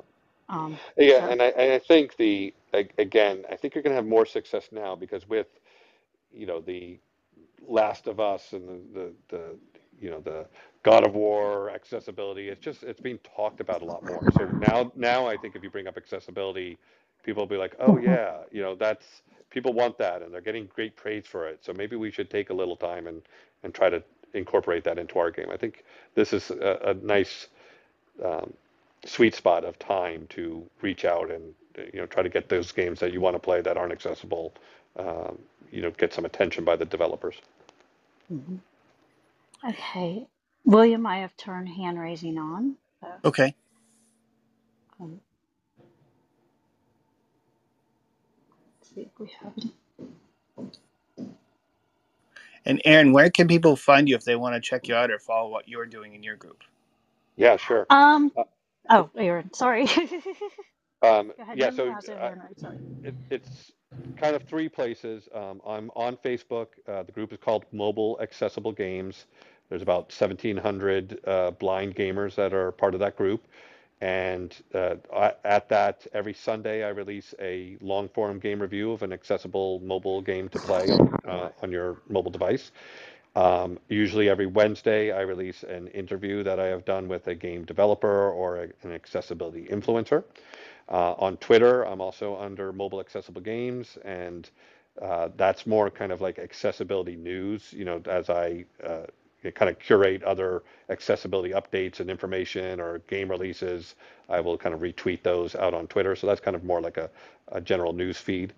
Um, 0.50 0.80
Yeah, 0.98 1.20
so, 1.20 1.30
and 1.30 1.42
I, 1.42 1.46
and 1.48 1.72
I 1.74 1.80
think 1.80 2.16
the 2.16 2.54
a- 2.74 2.88
again, 2.98 3.44
I 3.50 3.56
think 3.56 3.74
you're 3.74 3.82
going 3.84 3.92
to 3.92 3.96
have 3.96 4.06
more 4.06 4.26
success 4.26 4.68
now 4.72 4.96
because 4.96 5.28
with 5.28 5.48
you 6.32 6.46
know 6.46 6.60
the 6.60 6.98
Last 7.66 8.08
of 8.08 8.20
Us 8.20 8.52
and 8.54 8.68
the, 8.68 8.82
the 8.94 9.12
the 9.30 9.58
you 10.00 10.10
know 10.10 10.20
the 10.20 10.46
God 10.84 11.06
of 11.06 11.14
War 11.14 11.70
accessibility, 11.70 12.48
it's 12.48 12.64
just 12.64 12.84
it's 12.84 13.00
being 13.00 13.18
talked 13.36 13.60
about 13.60 13.82
a 13.82 13.86
lot 13.86 14.04
more. 14.04 14.28
So 14.30 14.52
now 14.58 14.92
now 14.96 15.26
I 15.26 15.36
think 15.38 15.56
if 15.56 15.64
you 15.64 15.70
bring 15.70 15.88
up 15.88 15.96
accessibility, 15.98 16.78
people 17.24 17.42
will 17.42 17.48
be 17.48 17.56
like, 17.58 17.76
oh 17.80 17.96
Mhm. 17.96 17.98
yeah, 17.98 18.38
you 18.52 18.62
know 18.62 18.74
that's 18.76 19.22
people 19.50 19.72
want 19.74 19.98
that 19.98 20.22
and 20.22 20.32
they're 20.34 20.40
getting 20.42 20.68
great 20.74 20.96
praise 20.96 21.26
for 21.26 21.48
it. 21.48 21.64
So 21.64 21.72
maybe 21.74 21.96
we 21.96 22.10
should 22.12 22.30
take 22.30 22.50
a 22.50 22.54
little 22.54 22.76
time 22.76 23.08
and 23.08 23.22
and 23.64 23.74
try 23.74 23.90
to 23.90 24.02
incorporate 24.34 24.84
that 24.84 24.98
into 24.98 25.18
our 25.20 25.30
game. 25.32 25.48
I 25.52 25.58
think 25.58 25.84
this 26.16 26.32
is 26.34 26.50
a, 26.50 26.80
a 26.86 26.94
nice 26.94 27.48
um, 28.24 28.54
sweet 29.06 29.34
spot 29.34 29.64
of 29.64 29.78
time 29.78 30.26
to 30.30 30.64
reach 30.82 31.04
out 31.04 31.30
and 31.30 31.54
you 31.94 32.00
know 32.00 32.06
try 32.06 32.22
to 32.22 32.30
get 32.30 32.48
those 32.48 32.72
games 32.72 33.00
that 33.00 33.12
you 33.12 33.20
want 33.20 33.34
to 33.36 33.40
play 33.40 33.62
that 33.62 33.76
aren't 33.78 33.92
accessible 33.92 34.54
um, 34.98 35.38
you 35.72 35.82
know 35.82 35.90
get 35.92 36.12
some 36.14 36.24
attention 36.26 36.64
by 36.64 36.76
the 36.76 36.86
developers 36.86 37.36
mhm. 38.32 38.60
Okay. 39.68 40.26
William, 40.64 41.06
I 41.06 41.18
have 41.18 41.36
turned 41.36 41.68
hand 41.70 41.98
raising 42.00 42.38
on. 42.38 42.76
So, 43.00 43.08
okay 43.24 43.54
um, 45.00 45.20
let's 48.80 48.94
see 48.94 49.02
if 49.02 49.12
we 49.18 49.30
have 49.42 49.52
any. 49.58 49.74
And 52.66 52.82
aaron 52.84 53.12
where 53.12 53.30
can 53.30 53.48
people 53.48 53.76
find 53.76 54.08
you 54.08 54.16
if 54.16 54.24
they 54.24 54.36
want 54.36 54.54
to 54.54 54.60
check 54.60 54.88
you 54.88 54.94
out 54.96 55.10
or 55.10 55.18
follow 55.18 55.50
what 55.50 55.68
you're 55.68 55.86
doing 55.86 56.14
in 56.14 56.22
your 56.22 56.36
group 56.36 56.62
yeah 57.36 57.56
sure 57.56 57.88
Um, 57.90 58.32
uh, 58.36 58.44
oh, 58.90 59.10
Aaron, 59.16 59.52
sorry. 59.54 59.86
um, 61.02 61.32
Go 61.38 61.44
ahead. 61.44 61.58
yeah 61.58 61.70
so 61.70 61.88
it, 61.88 62.10
uh, 62.20 62.32
Sorry. 62.58 62.78
it, 63.02 63.16
it's 63.30 63.72
kind 64.16 64.36
of 64.36 64.44
three 64.44 64.68
places 64.68 65.28
um, 65.34 65.60
i'm 65.66 65.90
on 65.96 66.16
facebook 66.18 66.68
uh, 66.88 67.02
the 67.04 67.12
group 67.12 67.32
is 67.32 67.38
called 67.42 67.64
mobile 67.72 68.18
accessible 68.22 68.72
games 68.72 69.26
there's 69.70 69.82
about 69.82 70.12
1700 70.18 71.20
uh, 71.26 71.52
blind 71.52 71.96
gamers 71.96 72.34
that 72.36 72.54
are 72.54 72.72
part 72.72 72.94
of 72.94 73.00
that 73.00 73.16
group 73.16 73.46
And 74.04 74.54
uh, 74.74 74.96
I- 75.14 75.34
at 75.44 75.68
that, 75.70 76.06
every 76.14 76.34
Sunday, 76.34 76.84
I 76.84 76.90
release 76.90 77.34
a 77.40 77.76
long 77.80 78.08
form 78.08 78.38
game 78.40 78.60
review 78.62 78.92
of 78.92 79.02
an 79.02 79.12
accessible 79.12 79.80
mobile 79.80 80.22
game 80.22 80.48
to 80.50 80.58
play 80.60 80.90
on, 80.92 81.16
uh, 81.26 81.50
on 81.62 81.72
your 81.72 81.98
mobile 82.08 82.30
device. 82.32 82.72
Um, 83.36 83.78
usually, 83.88 84.28
every 84.28 84.46
Wednesday, 84.46 85.12
I 85.12 85.22
release 85.22 85.64
an 85.64 85.88
interview 85.88 86.42
that 86.44 86.60
I 86.60 86.66
have 86.66 86.84
done 86.84 87.08
with 87.08 87.28
a 87.28 87.34
game 87.34 87.64
developer 87.64 88.30
or 88.30 88.56
a, 88.64 88.68
an 88.82 88.92
accessibility 88.92 89.66
influencer. 89.66 90.24
Uh, 90.88 91.14
on 91.18 91.36
Twitter, 91.38 91.82
I'm 91.84 92.00
also 92.00 92.36
under 92.36 92.72
Mobile 92.72 93.00
Accessible 93.00 93.42
Games, 93.42 93.98
and 94.04 94.50
Uh, 95.02 95.28
that's 95.36 95.66
more 95.66 95.90
kind 95.90 96.12
of 96.12 96.20
like 96.20 96.38
accessibility 96.38 97.16
news, 97.16 97.72
you 97.72 97.84
know, 97.84 98.00
as 98.06 98.30
I 98.30 98.64
uh, 98.84 99.06
kind 99.52 99.70
of 99.70 99.78
curate 99.78 100.22
other 100.22 100.62
accessibility 100.88 101.52
updates 101.52 102.00
and 102.00 102.10
information 102.10 102.80
or 102.80 102.98
game 103.00 103.30
releases, 103.30 103.94
I 104.28 104.40
will 104.40 104.56
kind 104.56 104.74
of 104.74 104.80
retweet 104.80 105.22
those 105.22 105.54
out 105.54 105.74
on 105.74 105.86
Twitter. 105.86 106.16
So 106.16 106.26
that's 106.26 106.40
kind 106.40 106.56
of 106.56 106.64
more 106.64 106.80
like 106.80 106.96
a, 106.96 107.10
a 107.48 107.60
general 107.60 107.92
news 107.92 108.18
feed. 108.18 108.54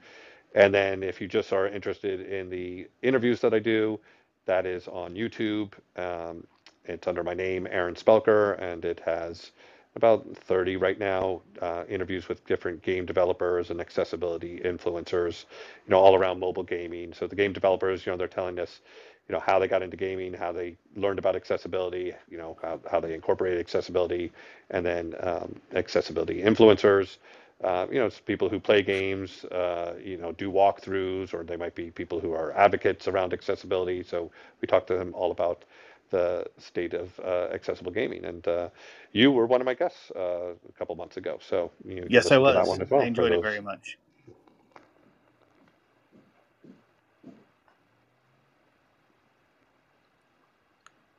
And 0.54 0.72
then 0.72 1.02
if 1.02 1.20
you 1.20 1.28
just 1.28 1.52
are 1.52 1.68
interested 1.68 2.20
in 2.20 2.48
the 2.48 2.88
interviews 3.02 3.40
that 3.40 3.52
I 3.52 3.58
do, 3.58 4.00
that 4.46 4.64
is 4.64 4.88
on 4.88 5.14
YouTube. 5.14 5.72
Um, 5.96 6.46
it's 6.84 7.06
under 7.08 7.24
my 7.24 7.34
name, 7.34 7.66
Aaron 7.70 7.94
Spelker, 7.94 8.60
and 8.60 8.84
it 8.84 9.00
has 9.04 9.50
about 9.96 10.26
30 10.36 10.76
right 10.78 10.98
now 11.00 11.42
uh, 11.62 11.84
interviews 11.88 12.28
with 12.28 12.46
different 12.46 12.82
game 12.82 13.06
developers 13.06 13.70
and 13.70 13.80
accessibility 13.80 14.60
influencers, 14.64 15.46
you 15.86 15.92
know, 15.92 15.98
all 16.00 16.16
around 16.16 16.40
mobile 16.40 16.64
gaming. 16.64 17.14
So 17.14 17.28
the 17.28 17.36
game 17.36 17.54
developers, 17.54 18.06
you 18.06 18.12
know, 18.12 18.18
they're 18.18 18.28
telling 18.28 18.60
us, 18.60 18.82
you 19.28 19.34
know, 19.34 19.40
how 19.40 19.58
they 19.60 19.68
got 19.68 19.82
into 19.82 19.98
gaming, 19.98 20.34
how 20.34 20.52
they 20.52 20.76
learned 20.96 21.20
about 21.20 21.36
accessibility, 21.36 22.14
you 22.30 22.38
know, 22.38 22.58
how, 22.62 22.80
how 22.90 23.00
they 23.00 23.14
incorporated 23.14 23.60
accessibility, 23.60 24.32
and 24.70 24.86
then 24.86 25.14
um, 25.22 25.56
accessibility 25.74 26.42
influencers. 26.42 27.18
Uh, 27.64 27.86
you 27.90 27.98
know, 27.98 28.06
it's 28.06 28.20
people 28.20 28.50
who 28.50 28.60
play 28.60 28.82
games, 28.82 29.44
uh, 29.46 29.94
you 30.04 30.18
know, 30.18 30.32
do 30.32 30.52
walkthroughs, 30.52 31.34
or 31.34 31.44
they 31.44 31.56
might 31.56 31.74
be 31.74 31.90
people 31.90 32.20
who 32.20 32.32
are 32.34 32.52
advocates 32.52 33.08
around 33.08 33.32
accessibility. 33.32 34.04
So 34.04 34.30
we 34.62 34.68
talk 34.68 34.86
to 34.88 34.96
them 34.96 35.14
all 35.14 35.32
about 35.32 35.64
the 36.10 36.46
state 36.58 36.94
of 36.94 37.18
uh, 37.20 37.48
accessible 37.52 37.92
gaming. 37.92 38.24
And 38.24 38.46
uh, 38.48 38.68
you 39.12 39.32
were 39.32 39.46
one 39.46 39.60
of 39.60 39.66
my 39.66 39.74
guests 39.74 40.10
uh, 40.16 40.52
a 40.68 40.72
couple 40.78 40.94
months 40.96 41.16
ago. 41.16 41.38
So 41.40 41.72
you 41.84 42.06
yes, 42.08 42.30
I 42.30 42.38
was. 42.38 42.54
Well 42.90 43.00
I 43.00 43.06
enjoyed 43.06 43.32
it 43.32 43.42
very 43.42 43.60
much. 43.60 43.98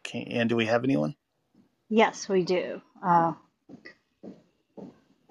Okay, 0.05 0.27
and 0.31 0.49
do 0.49 0.55
we 0.55 0.65
have 0.65 0.83
anyone? 0.83 1.15
Yes, 1.89 2.29
we 2.29 2.43
do. 2.43 2.81
Uh, 3.05 3.33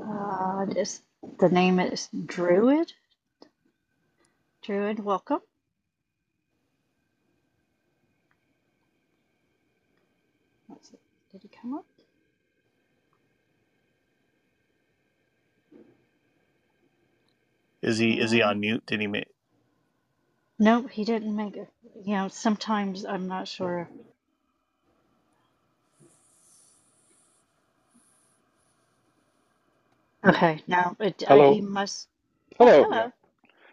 uh, 0.02 0.66
this, 0.66 1.02
the 1.38 1.48
name 1.48 1.80
is 1.80 2.08
Druid. 2.26 2.92
Druid, 4.62 5.00
welcome. 5.00 5.40
Did 11.32 11.42
he 11.42 11.45
come 11.60 11.74
up? 11.74 11.86
Is 17.82 17.98
he 17.98 18.20
is 18.20 18.32
he 18.32 18.42
on 18.42 18.60
mute? 18.60 18.84
Did 18.86 19.00
he 19.00 19.08
make? 19.08 19.28
Nope, 20.58 20.90
he 20.90 21.04
didn't 21.04 21.36
make 21.36 21.56
it. 21.56 21.68
You 22.04 22.14
know, 22.16 22.28
sometimes 22.28 23.04
I'm 23.06 23.28
not 23.28 23.48
sure. 23.48 23.90
Okay, 30.26 30.62
now 30.68 30.96
it, 31.00 31.22
Hello. 31.26 31.48
he 31.48 31.62
must. 31.62 32.08
Hello. 32.58 32.84
Hello. 32.84 32.90
Yeah. 32.90 33.08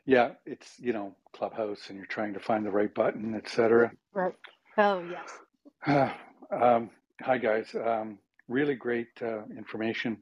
Yeah, 0.06 0.32
it's, 0.46 0.80
you 0.80 0.94
know, 0.94 1.16
Clubhouse 1.34 1.90
and 1.90 1.98
you're 1.98 2.08
trying 2.08 2.34
to 2.36 2.42
find 2.42 2.66
the 2.66 2.72
right 2.72 2.94
button, 2.94 3.36
etc. 3.36 3.94
Right. 4.14 4.36
Oh, 4.78 5.04
yes. 5.10 5.30
um, 6.52 6.92
hi, 7.24 7.38
guys. 7.38 7.74
Um, 7.74 8.20
really 8.50 8.76
great 8.76 9.08
uh, 9.22 9.44
information. 9.58 10.18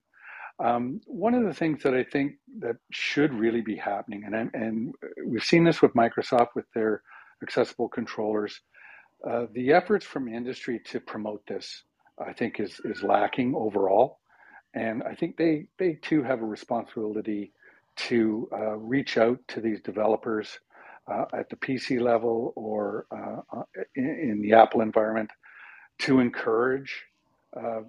Um, 0.64 1.02
one 1.08 1.34
of 1.34 1.44
the 1.44 1.54
things 1.54 1.82
that 1.82 1.96
I 1.96 2.04
think 2.04 2.34
that 2.60 2.76
should 2.92 3.34
really 3.34 3.62
be 3.62 3.76
happening, 3.76 4.24
and, 4.26 4.52
and 4.54 4.94
we've 5.26 5.44
seen 5.44 5.64
this 5.64 5.82
with 5.82 5.94
Microsoft 5.96 6.50
with 6.56 6.66
their 6.76 7.02
accessible 7.42 7.90
controllers, 7.90 8.62
uh, 9.28 9.48
the 9.54 9.74
efforts 9.74 10.06
from 10.06 10.28
industry 10.28 10.80
to 10.92 11.00
promote 11.00 11.44
this, 11.48 11.84
I 12.24 12.34
think, 12.34 12.60
is, 12.60 12.80
is 12.86 13.02
lacking 13.02 13.56
overall. 13.56 14.20
And 14.76 15.02
I 15.02 15.16
think 15.16 15.38
they, 15.38 15.66
they 15.80 15.94
too 16.04 16.22
have 16.22 16.42
a 16.42 16.46
responsibility 16.46 17.54
to 17.98 18.48
uh, 18.54 18.78
reach 18.78 19.18
out 19.18 19.40
to 19.50 19.62
these 19.62 19.82
developers 19.82 20.60
uh, 21.12 21.26
at 21.34 21.50
the 21.50 21.56
PC 21.56 22.00
level 22.00 22.54
or 22.56 23.08
uh, 23.12 23.64
in, 23.96 24.06
in, 24.06 24.42
the 24.42 24.54
Apple 24.54 24.82
environment 24.82 25.30
to 26.02 26.20
encourage 26.20 27.04
uh, 27.56 27.82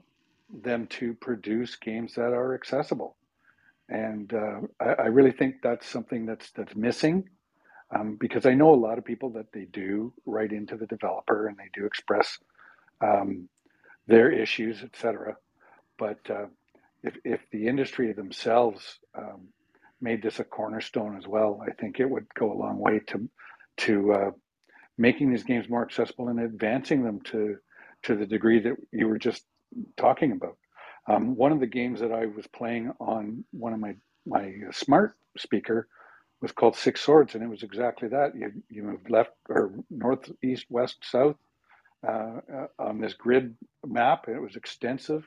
them 0.52 0.86
to 0.86 1.14
produce 1.14 1.76
games 1.76 2.14
that 2.14 2.32
are 2.32 2.54
accessible. 2.54 3.16
And 3.88 4.32
uh, 4.32 4.60
I, 4.80 5.04
I, 5.04 5.06
really 5.06 5.32
think 5.32 5.56
that's 5.62 5.86
something 5.86 6.26
that's 6.26 6.50
that's 6.52 6.74
missing 6.74 7.28
um, 7.94 8.16
because 8.18 8.46
I 8.46 8.54
know 8.54 8.72
a 8.72 8.76
lot 8.76 8.98
of 8.98 9.04
people 9.04 9.30
that 9.30 9.52
they 9.52 9.64
do 9.64 10.12
write 10.24 10.52
into 10.52 10.76
the 10.76 10.86
developer 10.86 11.46
and 11.46 11.56
they 11.56 11.70
do 11.74 11.84
express 11.84 12.38
um, 13.00 13.48
their 14.06 14.30
issues, 14.30 14.82
etc. 14.82 15.36
But 15.98 16.20
if, 17.02 17.16
if 17.24 17.40
the 17.50 17.66
industry 17.66 18.12
themselves 18.12 18.98
um, 19.16 19.48
made 20.00 20.22
this 20.22 20.38
a 20.38 20.44
cornerstone 20.44 21.16
as 21.16 21.26
well, 21.26 21.62
I 21.66 21.72
think 21.72 22.00
it 22.00 22.08
would 22.08 22.32
go 22.34 22.52
a 22.52 22.58
long 22.58 22.78
way 22.78 23.00
to 23.08 23.28
to 23.78 24.12
uh, 24.12 24.30
making 24.98 25.30
these 25.30 25.44
games 25.44 25.68
more 25.68 25.82
accessible 25.82 26.28
and 26.28 26.40
advancing 26.40 27.04
them 27.04 27.20
to 27.22 27.56
to 28.04 28.16
the 28.16 28.26
degree 28.26 28.60
that 28.60 28.76
you 28.92 29.08
were 29.08 29.18
just 29.18 29.44
talking 29.96 30.32
about. 30.32 30.56
Um, 31.08 31.36
one 31.36 31.52
of 31.52 31.60
the 31.60 31.66
games 31.66 32.00
that 32.00 32.12
I 32.12 32.26
was 32.26 32.46
playing 32.48 32.92
on 33.00 33.44
one 33.52 33.72
of 33.72 33.80
my 33.80 33.96
my 34.26 34.52
smart 34.72 35.16
speaker 35.36 35.88
was 36.40 36.52
called 36.52 36.76
Six 36.76 37.00
Swords, 37.00 37.34
and 37.34 37.42
it 37.42 37.48
was 37.48 37.62
exactly 37.62 38.08
that. 38.08 38.36
You 38.36 38.52
you 38.70 38.82
moved 38.82 39.10
left 39.10 39.32
or 39.48 39.72
north, 39.90 40.30
east, 40.42 40.66
west, 40.70 40.98
south 41.02 41.36
uh, 42.06 42.40
uh, 42.52 42.66
on 42.78 43.00
this 43.00 43.14
grid 43.14 43.54
map, 43.86 44.26
and 44.26 44.36
it 44.36 44.42
was 44.42 44.56
extensive. 44.56 45.26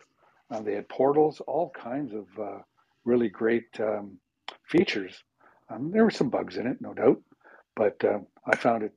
Uh, 0.51 0.61
they 0.61 0.73
had 0.73 0.89
portals, 0.89 1.41
all 1.47 1.69
kinds 1.71 2.13
of 2.13 2.25
uh, 2.39 2.59
really 3.05 3.29
great 3.29 3.67
um, 3.79 4.17
features. 4.67 5.23
Um, 5.69 5.91
there 5.91 6.03
were 6.03 6.11
some 6.11 6.29
bugs 6.29 6.57
in 6.57 6.67
it, 6.67 6.81
no 6.81 6.93
doubt, 6.93 7.21
but 7.75 8.03
uh, 8.03 8.19
I 8.45 8.55
found 8.57 8.83
it 8.83 8.93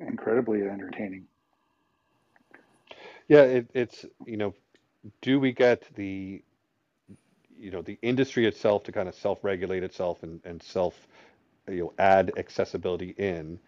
incredibly 0.00 0.62
entertaining. 0.62 1.26
Yeah, 3.28 3.42
it, 3.42 3.70
it's 3.74 4.04
you 4.26 4.36
know, 4.36 4.54
do 5.20 5.40
we 5.40 5.52
get 5.52 5.82
the 5.94 6.42
you 7.58 7.70
know 7.70 7.82
the 7.82 7.98
industry 8.02 8.46
itself 8.46 8.84
to 8.84 8.92
kind 8.92 9.08
of 9.08 9.14
self-regulate 9.14 9.82
itself 9.82 10.22
and, 10.22 10.40
and 10.44 10.62
self 10.62 10.94
you 11.68 11.78
know 11.80 11.92
add 11.98 12.32
accessibility 12.36 13.14
in, 13.18 13.58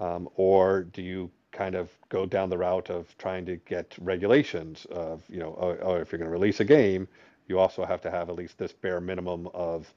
um, 0.00 0.28
or 0.36 0.84
do 0.84 1.02
you 1.02 1.30
kind 1.52 1.74
of 1.74 1.90
go 2.08 2.26
down 2.26 2.50
the 2.50 2.58
route 2.58 2.90
of 2.90 3.16
trying 3.18 3.46
to 3.46 3.56
get 3.56 3.94
regulations 4.00 4.86
of 4.90 5.22
you 5.28 5.38
know 5.38 5.56
oh, 5.60 5.76
oh 5.82 5.94
if 5.96 6.10
you're 6.10 6.18
going 6.18 6.30
to 6.30 6.32
release 6.32 6.60
a 6.60 6.64
game, 6.64 7.06
you 7.48 7.58
also 7.58 7.84
have 7.84 8.00
to 8.00 8.10
have 8.10 8.30
at 8.30 8.36
least 8.36 8.56
this 8.58 8.72
bare 8.72 9.00
minimum 9.00 9.48
of 9.52 9.92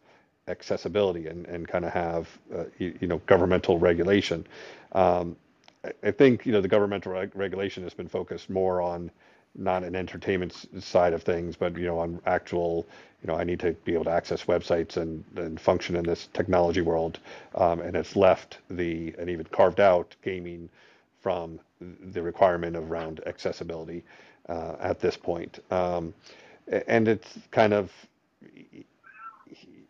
accessibility 0.50 1.28
and, 1.28 1.46
and 1.48 1.68
kind 1.68 1.86
of 1.86 1.92
have 1.94 2.28
uh, 2.56 2.66
you, 2.78 2.98
you, 3.02 3.08
know 3.08 3.20
governmental 3.26 3.80
regulation. 3.80 4.46
Um, 4.92 5.38
I, 6.04 6.12
think 6.12 6.46
you 6.46 6.52
know 6.52 6.62
the 6.62 6.68
governmental 6.68 7.12
reg- 7.14 7.36
regulation 7.36 7.84
has 7.84 7.94
been 7.94 8.08
focused 8.08 8.50
more 8.50 8.82
on 8.82 9.12
not 9.56 9.84
an 9.84 9.96
entertainment 9.96 10.68
side 10.84 11.14
of 11.14 11.24
things, 11.24 11.56
but 11.56 11.78
you 11.78 11.86
know 11.86 12.00
on 12.00 12.20
actual 12.26 12.86
you 13.24 13.28
know 13.28 13.36
I 13.36 13.44
need 13.44 13.60
to 13.62 13.74
be 13.86 13.94
able 13.94 14.06
to 14.06 14.12
access 14.12 14.46
websites 14.46 14.98
and, 14.98 15.24
and 15.36 15.60
function 15.60 15.96
in 15.96 16.04
this 16.04 16.28
technology 16.34 16.82
world, 16.82 17.20
um, 17.56 17.80
and 17.82 17.96
it's 17.96 18.16
left 18.16 18.60
the 18.70 19.14
and 19.18 19.30
even 19.30 19.46
carved 19.48 19.80
out 19.80 20.16
gaming 20.24 20.70
from 21.22 21.60
the 21.80 22.22
requirement 22.22 22.76
of 22.76 22.90
around 22.92 23.22
accessibility 23.26 24.04
uh, 24.50 24.76
at 24.80 25.00
this 25.00 25.18
point. 25.18 25.60
Um, 25.72 26.14
and 26.88 27.08
it's 27.08 27.38
kind 27.52 27.74
of 27.74 27.92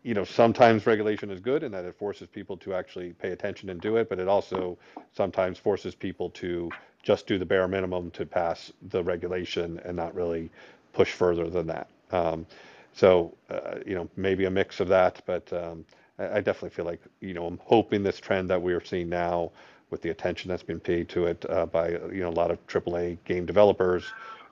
you 0.02 0.14
know, 0.14 0.24
sometimes 0.24 0.86
regulation 0.86 1.30
is 1.30 1.40
good 1.40 1.62
in 1.62 1.72
that 1.72 1.84
it 1.84 1.98
forces 1.98 2.28
people 2.28 2.56
to 2.58 2.74
actually 2.74 3.12
pay 3.14 3.32
attention 3.32 3.70
and 3.70 3.80
do 3.80 3.96
it, 3.96 4.08
but 4.08 4.18
it 4.18 4.28
also 4.28 4.78
sometimes 5.12 5.58
forces 5.58 5.94
people 5.94 6.30
to 6.30 6.70
just 7.02 7.26
do 7.26 7.38
the 7.38 7.46
bare 7.46 7.68
minimum 7.68 8.10
to 8.12 8.24
pass 8.24 8.72
the 8.90 9.02
regulation 9.02 9.80
and 9.84 9.96
not 9.96 10.14
really 10.14 10.50
push 10.92 11.12
further 11.12 11.48
than 11.48 11.66
that. 11.66 11.88
Um, 12.10 12.46
so, 12.92 13.34
uh, 13.50 13.76
you 13.86 13.94
know, 13.94 14.08
maybe 14.16 14.44
a 14.46 14.50
mix 14.50 14.80
of 14.80 14.88
that, 14.88 15.22
but 15.26 15.52
um, 15.52 15.84
I, 16.18 16.38
I, 16.38 16.40
definitely 16.40 16.70
feel 16.70 16.84
like, 16.84 17.00
you 17.20 17.34
know, 17.34 17.46
I'm 17.46 17.60
hoping 17.62 18.02
this 18.02 18.18
trend 18.18 18.48
that 18.50 18.60
we're 18.60 18.82
seeing 18.82 19.08
now 19.08 19.52
with 19.90 20.02
the 20.02 20.10
attention 20.10 20.48
that's 20.48 20.62
been 20.62 20.80
paid 20.80 21.08
to 21.10 21.26
it 21.26 21.44
uh, 21.48 21.66
by, 21.66 21.90
you 21.90 22.20
know, 22.20 22.28
a 22.28 22.30
lot 22.30 22.50
of 22.50 22.66
AAA 22.66 23.18
game 23.24 23.46
developers 23.46 24.04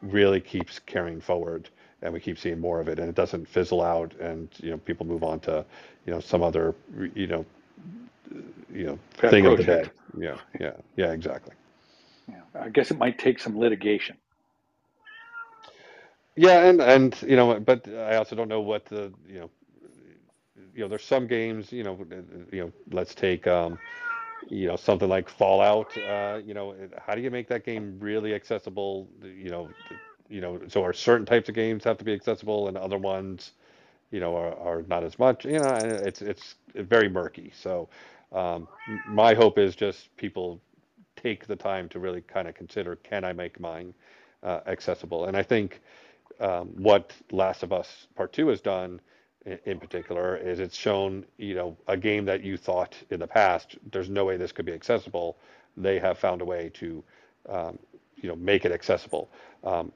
really 0.02 0.40
keeps 0.40 0.78
carrying 0.78 1.20
forward 1.20 1.70
and 2.02 2.12
we 2.12 2.20
keep 2.20 2.38
seeing 2.38 2.60
more 2.60 2.80
of 2.80 2.88
it, 2.88 2.98
and 2.98 3.08
it 3.08 3.14
doesn't 3.14 3.46
fizzle 3.48 3.82
out, 3.82 4.14
and 4.20 4.48
you 4.62 4.70
know 4.70 4.78
people 4.78 5.06
move 5.06 5.22
on 5.24 5.40
to 5.40 5.64
you 6.06 6.12
know 6.12 6.20
some 6.20 6.42
other 6.42 6.74
you 7.14 7.26
know 7.26 7.44
you 8.72 8.86
know 8.86 8.98
Pet 9.18 9.30
thing 9.30 9.40
project. 9.40 9.46
of 9.46 9.56
the 9.56 9.64
day. 9.64 9.90
Yeah, 10.16 10.36
yeah, 10.60 10.72
yeah, 10.96 11.12
exactly. 11.12 11.54
Yeah, 12.28 12.42
I 12.54 12.68
guess 12.70 12.90
it 12.90 12.98
might 12.98 13.18
take 13.18 13.38
some 13.40 13.58
litigation. 13.58 14.16
Yeah, 16.36 16.64
and 16.68 16.80
and 16.80 17.20
you 17.22 17.36
know, 17.36 17.58
but 17.60 17.88
I 17.88 18.16
also 18.16 18.34
don't 18.36 18.48
know 18.48 18.60
what 18.60 18.86
the 18.86 19.12
you 19.28 19.40
know 19.40 19.50
you 20.74 20.80
know 20.82 20.88
there's 20.88 21.04
some 21.04 21.26
games 21.26 21.72
you 21.72 21.82
know 21.82 21.98
you 22.52 22.60
know 22.64 22.72
let's 22.92 23.14
take 23.14 23.46
um 23.46 23.78
you 24.48 24.66
know, 24.66 24.76
something 24.76 25.08
like 25.08 25.28
Fallout, 25.28 25.96
uh, 25.98 26.40
you 26.44 26.54
know, 26.54 26.74
how 27.06 27.14
do 27.14 27.20
you 27.20 27.30
make 27.30 27.48
that 27.48 27.64
game 27.64 27.98
really 28.00 28.34
accessible? 28.34 29.08
You 29.22 29.50
know, 29.50 29.70
you 30.28 30.40
know, 30.40 30.60
so 30.68 30.84
are 30.84 30.92
certain 30.92 31.26
types 31.26 31.48
of 31.48 31.54
games 31.54 31.84
have 31.84 31.98
to 31.98 32.04
be 32.04 32.12
accessible 32.14 32.68
and 32.68 32.76
other 32.76 32.98
ones, 32.98 33.52
you 34.10 34.20
know, 34.20 34.36
are, 34.36 34.56
are 34.58 34.82
not 34.82 35.04
as 35.04 35.18
much, 35.18 35.44
you 35.44 35.58
know, 35.58 35.76
it's, 36.04 36.22
it's 36.22 36.56
very 36.74 37.08
murky. 37.08 37.52
So, 37.54 37.88
um, 38.32 38.68
my 39.08 39.34
hope 39.34 39.58
is 39.58 39.76
just 39.76 40.14
people 40.16 40.60
take 41.16 41.46
the 41.46 41.56
time 41.56 41.88
to 41.90 41.98
really 41.98 42.22
kind 42.22 42.48
of 42.48 42.54
consider, 42.54 42.96
can 42.96 43.24
I 43.24 43.32
make 43.32 43.60
mine 43.60 43.94
uh, 44.42 44.60
accessible? 44.66 45.26
And 45.26 45.36
I 45.36 45.42
think 45.42 45.80
um, 46.40 46.68
what 46.76 47.14
Last 47.30 47.62
of 47.62 47.72
Us 47.72 48.08
Part 48.16 48.32
Two 48.32 48.48
has 48.48 48.60
done 48.60 49.00
in 49.64 49.78
particular 49.78 50.36
is 50.36 50.58
it's 50.58 50.76
shown 50.76 51.24
you 51.38 51.54
know 51.54 51.76
a 51.88 51.96
game 51.96 52.24
that 52.24 52.42
you 52.42 52.56
thought 52.56 52.96
in 53.10 53.20
the 53.20 53.26
past 53.26 53.76
there's 53.92 54.10
no 54.10 54.24
way 54.24 54.36
this 54.36 54.52
could 54.52 54.66
be 54.66 54.72
accessible 54.72 55.38
they 55.76 55.98
have 56.00 56.18
found 56.18 56.42
a 56.42 56.44
way 56.44 56.70
to 56.74 57.02
um, 57.48 57.78
you 58.16 58.28
know 58.28 58.36
make 58.36 58.64
it 58.64 58.72
accessible 58.72 59.30
um, 59.64 59.92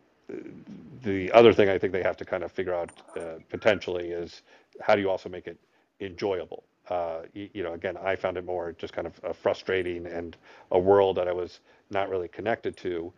the 1.02 1.30
other 1.32 1.52
thing 1.52 1.68
i 1.68 1.78
think 1.78 1.92
they 1.92 2.02
have 2.02 2.16
to 2.16 2.24
kind 2.24 2.42
of 2.42 2.52
figure 2.52 2.74
out 2.74 2.90
uh, 3.16 3.38
potentially 3.48 4.08
is 4.08 4.42
how 4.80 4.94
do 4.94 5.00
you 5.00 5.10
also 5.10 5.28
make 5.28 5.46
it 5.46 5.58
enjoyable? 6.00 6.64
Uh, 6.88 7.22
you, 7.34 7.48
you, 7.52 7.62
know 7.62 7.74
again 7.74 7.96
i 7.98 8.16
found 8.16 8.36
it 8.36 8.44
more 8.44 8.72
just 8.72 8.92
kind 8.92 9.06
of 9.06 9.36
frustrating 9.36 10.06
and 10.06 10.36
a 10.72 10.78
world 10.78 11.16
that 11.16 11.28
i 11.28 11.32
was 11.32 11.60
not 11.90 12.08
really 12.08 12.28
connected 12.28 12.76
to. 12.78 13.12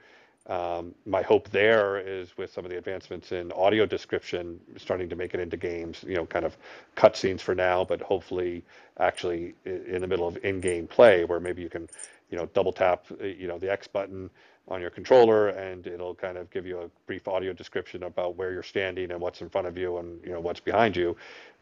Um, 0.47 0.95
my 1.07 1.23
hope 1.23 1.49
there 1.51 1.99
is 1.99 2.37
with 2.37 2.53
some 2.53 2.65
of 2.65 2.71
the 2.71 2.77
advancements 2.77 3.31
in 3.31 3.53
audio 3.53 3.87
description, 3.87 4.59
starting 4.77 5.09
to 5.09 5.15
make 5.15 5.35
it 5.35 5.41
into 5.41 5.57
games, 5.57 6.05
you 6.07 6.17
know, 6.17 6.27
kind 6.27 6.45
of 6.45 6.57
cutscenes 6.97 7.41
for 7.41 7.55
now, 7.55 7.85
but 7.85 8.01
hopefully 8.01 8.65
actually 8.99 9.55
in 9.65 10.01
the 10.01 10.07
middle 10.07 10.27
of 10.27 10.37
in-game 10.45 10.89
play 10.89 11.25
where 11.25 11.39
maybe 11.39 11.63
you 11.63 11.69
can, 11.69 11.89
you 12.31 12.37
know, 12.37 12.47
double 12.47 12.73
tap, 12.73 13.07
uh, 13.21 13.25
you 13.25 13.47
know, 13.47 13.59
the 13.59 13.71
X 13.71 13.87
button 13.87 14.31
on 14.69 14.81
your 14.81 14.91
controller 14.91 15.49
and 15.49 15.87
it'll 15.87 16.15
kind 16.15 16.39
of 16.39 16.51
give 16.51 16.67
you 16.67 16.81
a 16.81 16.89
brief 17.07 17.29
audio 17.29 17.53
description 17.53 18.05
about 18.05 18.37
where 18.37 18.53
you're 18.53 18.63
standing 18.63 19.11
and 19.11 19.21
what's 19.21 19.41
in 19.41 19.49
front 19.49 19.67
of 19.67 19.77
you 19.77 19.99
and, 19.99 20.23
you 20.25 20.33
know, 20.33 20.41
what's 20.41 20.61
behind 20.61 20.97
you, 20.97 21.17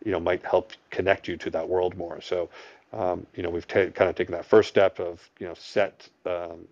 you 0.05 0.13
know, 0.13 0.21
might 0.21 0.45
help 0.45 0.73
connect 0.91 1.27
you 1.27 1.37
to 1.37 1.51
that 1.51 1.69
world 1.69 1.97
more. 1.97 2.21
So, 2.21 2.49
um, 2.93 3.27
you 3.35 3.43
know, 3.43 3.51
we've 3.51 3.67
kind 3.67 3.89
of 3.99 4.15
taken 4.15 4.33
that 4.33 4.45
first 4.45 4.69
step 4.69 5.01
of, 5.01 5.29
you 5.39 5.47
know, 5.47 5.55
set 5.55 6.09
um, 6.27 6.67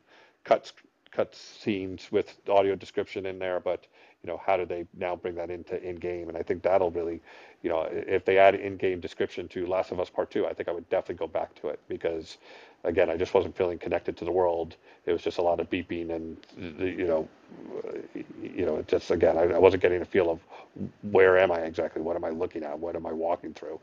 cuts 0.44 0.72
cut 1.10 1.34
scenes 1.34 2.08
with 2.12 2.36
audio 2.48 2.74
description 2.74 3.26
in 3.26 3.38
there, 3.38 3.60
but 3.60 3.86
you 4.22 4.28
know, 4.28 4.40
how 4.44 4.56
do 4.56 4.66
they 4.66 4.84
now 4.96 5.14
bring 5.16 5.34
that 5.36 5.50
into 5.50 5.82
in-game? 5.82 6.28
And 6.28 6.36
I 6.36 6.42
think 6.42 6.62
that'll 6.62 6.90
really, 6.90 7.20
you 7.62 7.70
know, 7.70 7.88
if 7.90 8.24
they 8.24 8.38
add 8.38 8.54
in-game 8.54 9.00
description 9.00 9.48
to 9.48 9.66
Last 9.66 9.90
of 9.92 10.00
Us 10.00 10.10
Part 10.10 10.30
Two, 10.30 10.46
I 10.46 10.52
think 10.52 10.68
I 10.68 10.72
would 10.72 10.88
definitely 10.90 11.16
go 11.16 11.26
back 11.26 11.54
to 11.56 11.68
it 11.68 11.80
because, 11.88 12.38
again, 12.84 13.10
I 13.10 13.16
just 13.16 13.34
wasn't 13.34 13.56
feeling 13.56 13.78
connected 13.78 14.16
to 14.18 14.24
the 14.24 14.30
world. 14.32 14.76
It 15.06 15.12
was 15.12 15.22
just 15.22 15.38
a 15.38 15.42
lot 15.42 15.60
of 15.60 15.68
beeping 15.68 16.10
and, 16.14 16.36
you 16.56 17.06
know, 17.06 17.28
you 18.42 18.64
know, 18.66 18.82
just 18.86 19.10
again, 19.10 19.36
I, 19.36 19.42
I 19.44 19.58
wasn't 19.58 19.82
getting 19.82 20.02
a 20.02 20.04
feel 20.04 20.30
of 20.30 20.40
where 21.02 21.38
am 21.38 21.50
I 21.50 21.60
exactly? 21.60 22.02
What 22.02 22.16
am 22.16 22.24
I 22.24 22.30
looking 22.30 22.62
at? 22.64 22.78
What 22.78 22.96
am 22.96 23.06
I 23.06 23.12
walking 23.12 23.54
through? 23.54 23.80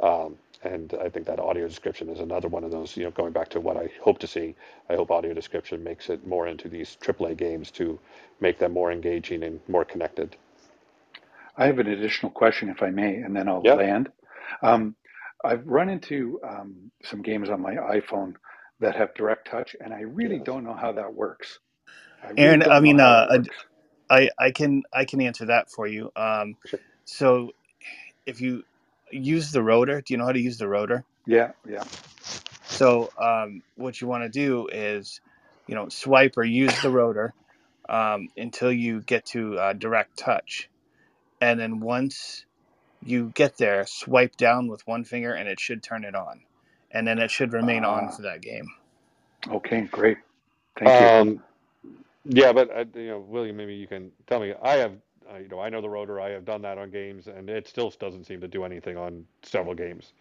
Um, 0.00 0.36
and 0.62 0.94
I 1.00 1.08
think 1.08 1.26
that 1.26 1.38
audio 1.38 1.68
description 1.68 2.08
is 2.08 2.20
another 2.20 2.48
one 2.48 2.64
of 2.64 2.70
those, 2.70 2.96
you 2.96 3.04
know, 3.04 3.10
going 3.10 3.32
back 3.32 3.48
to 3.50 3.60
what 3.60 3.76
I 3.76 3.90
hope 4.00 4.18
to 4.20 4.26
see. 4.26 4.54
I 4.88 4.94
hope 4.94 5.10
audio 5.10 5.34
description 5.34 5.84
makes 5.84 6.10
it 6.10 6.26
more 6.26 6.46
into 6.46 6.68
these 6.68 6.96
AAA 7.00 7.36
games 7.36 7.70
to 7.72 7.98
make 8.40 8.58
them 8.58 8.72
more 8.72 8.90
engaging 8.90 9.42
and 9.44 9.60
more 9.68 9.84
connected. 9.84 10.36
I 11.58 11.66
have 11.66 11.78
an 11.78 11.88
additional 11.88 12.30
question, 12.30 12.68
if 12.70 12.82
I 12.82 12.90
may, 12.90 13.16
and 13.16 13.34
then 13.34 13.48
I'll 13.48 13.62
yep. 13.64 13.78
land. 13.78 14.08
Um, 14.62 14.94
I've 15.44 15.66
run 15.66 15.88
into 15.88 16.40
um, 16.48 16.90
some 17.02 17.22
games 17.22 17.50
on 17.50 17.60
my 17.60 17.74
iPhone 17.74 18.34
that 18.80 18.96
have 18.96 19.14
direct 19.14 19.50
touch, 19.50 19.76
and 19.80 19.92
I 19.92 20.00
really 20.00 20.36
yes. 20.36 20.44
don't 20.46 20.64
know 20.64 20.74
how 20.74 20.92
that 20.92 21.12
works. 21.12 21.58
I 22.22 22.28
really 22.28 22.42
Aaron, 22.42 22.62
I 22.62 22.80
mean, 22.80 23.00
uh, 23.00 23.42
I 24.08 24.30
I 24.38 24.50
can 24.52 24.84
I 24.92 25.04
can 25.04 25.20
answer 25.20 25.46
that 25.46 25.70
for 25.70 25.86
you. 25.86 26.10
Um, 26.16 26.56
sure. 26.66 26.80
So, 27.04 27.50
if 28.24 28.40
you 28.40 28.64
use 29.10 29.52
the 29.52 29.62
rotor. 29.62 30.00
Do 30.00 30.14
you 30.14 30.18
know 30.18 30.26
how 30.26 30.32
to 30.32 30.40
use 30.40 30.58
the 30.58 30.68
rotor? 30.68 31.04
Yeah, 31.26 31.52
yeah. 31.68 31.84
So 32.64 33.10
um, 33.18 33.62
what 33.76 34.00
you 34.00 34.06
want 34.06 34.24
to 34.24 34.28
do 34.28 34.68
is, 34.68 35.20
you 35.66 35.74
know, 35.74 35.88
swipe 35.88 36.36
or 36.36 36.44
use 36.44 36.80
the 36.80 36.90
rotor 36.90 37.34
um, 37.88 38.28
until 38.36 38.72
you 38.72 39.02
get 39.02 39.26
to 39.26 39.58
uh, 39.58 39.72
direct 39.72 40.16
touch, 40.18 40.68
and 41.40 41.58
then 41.58 41.80
once 41.80 42.44
you 43.02 43.32
get 43.34 43.56
there, 43.56 43.86
swipe 43.86 44.36
down 44.36 44.68
with 44.68 44.86
one 44.86 45.04
finger, 45.04 45.32
and 45.34 45.48
it 45.48 45.60
should 45.60 45.82
turn 45.82 46.04
it 46.04 46.14
on, 46.14 46.40
and 46.90 47.06
then 47.06 47.18
it 47.18 47.30
should 47.30 47.52
remain 47.52 47.84
uh, 47.84 47.90
on 47.90 48.04
ah. 48.08 48.10
for 48.10 48.22
that 48.22 48.40
game. 48.40 48.68
Okay, 49.48 49.82
great. 49.82 50.18
Thank 50.78 50.90
um, 50.90 51.28
you. 51.28 51.42
Yeah, 52.24 52.52
but 52.52 52.70
uh, 52.70 52.84
you 52.94 53.08
know, 53.08 53.20
William, 53.20 53.56
maybe 53.56 53.74
you 53.74 53.86
can 53.86 54.10
tell 54.26 54.40
me. 54.40 54.52
I 54.62 54.76
have 54.76 54.92
uh, 55.30 55.38
you 55.38 55.48
know, 55.48 55.60
I 55.60 55.68
know 55.68 55.80
the 55.80 55.88
rotor. 55.88 56.20
I 56.20 56.30
have 56.30 56.44
done 56.44 56.62
that 56.62 56.78
on 56.78 56.90
games, 56.90 57.26
and 57.26 57.48
it 57.50 57.68
still 57.68 57.92
doesn't 57.98 58.24
seem 58.24 58.40
to 58.40 58.48
do 58.48 58.64
anything 58.64 58.96
on 58.96 59.26
several 59.42 59.74
games 59.74 60.12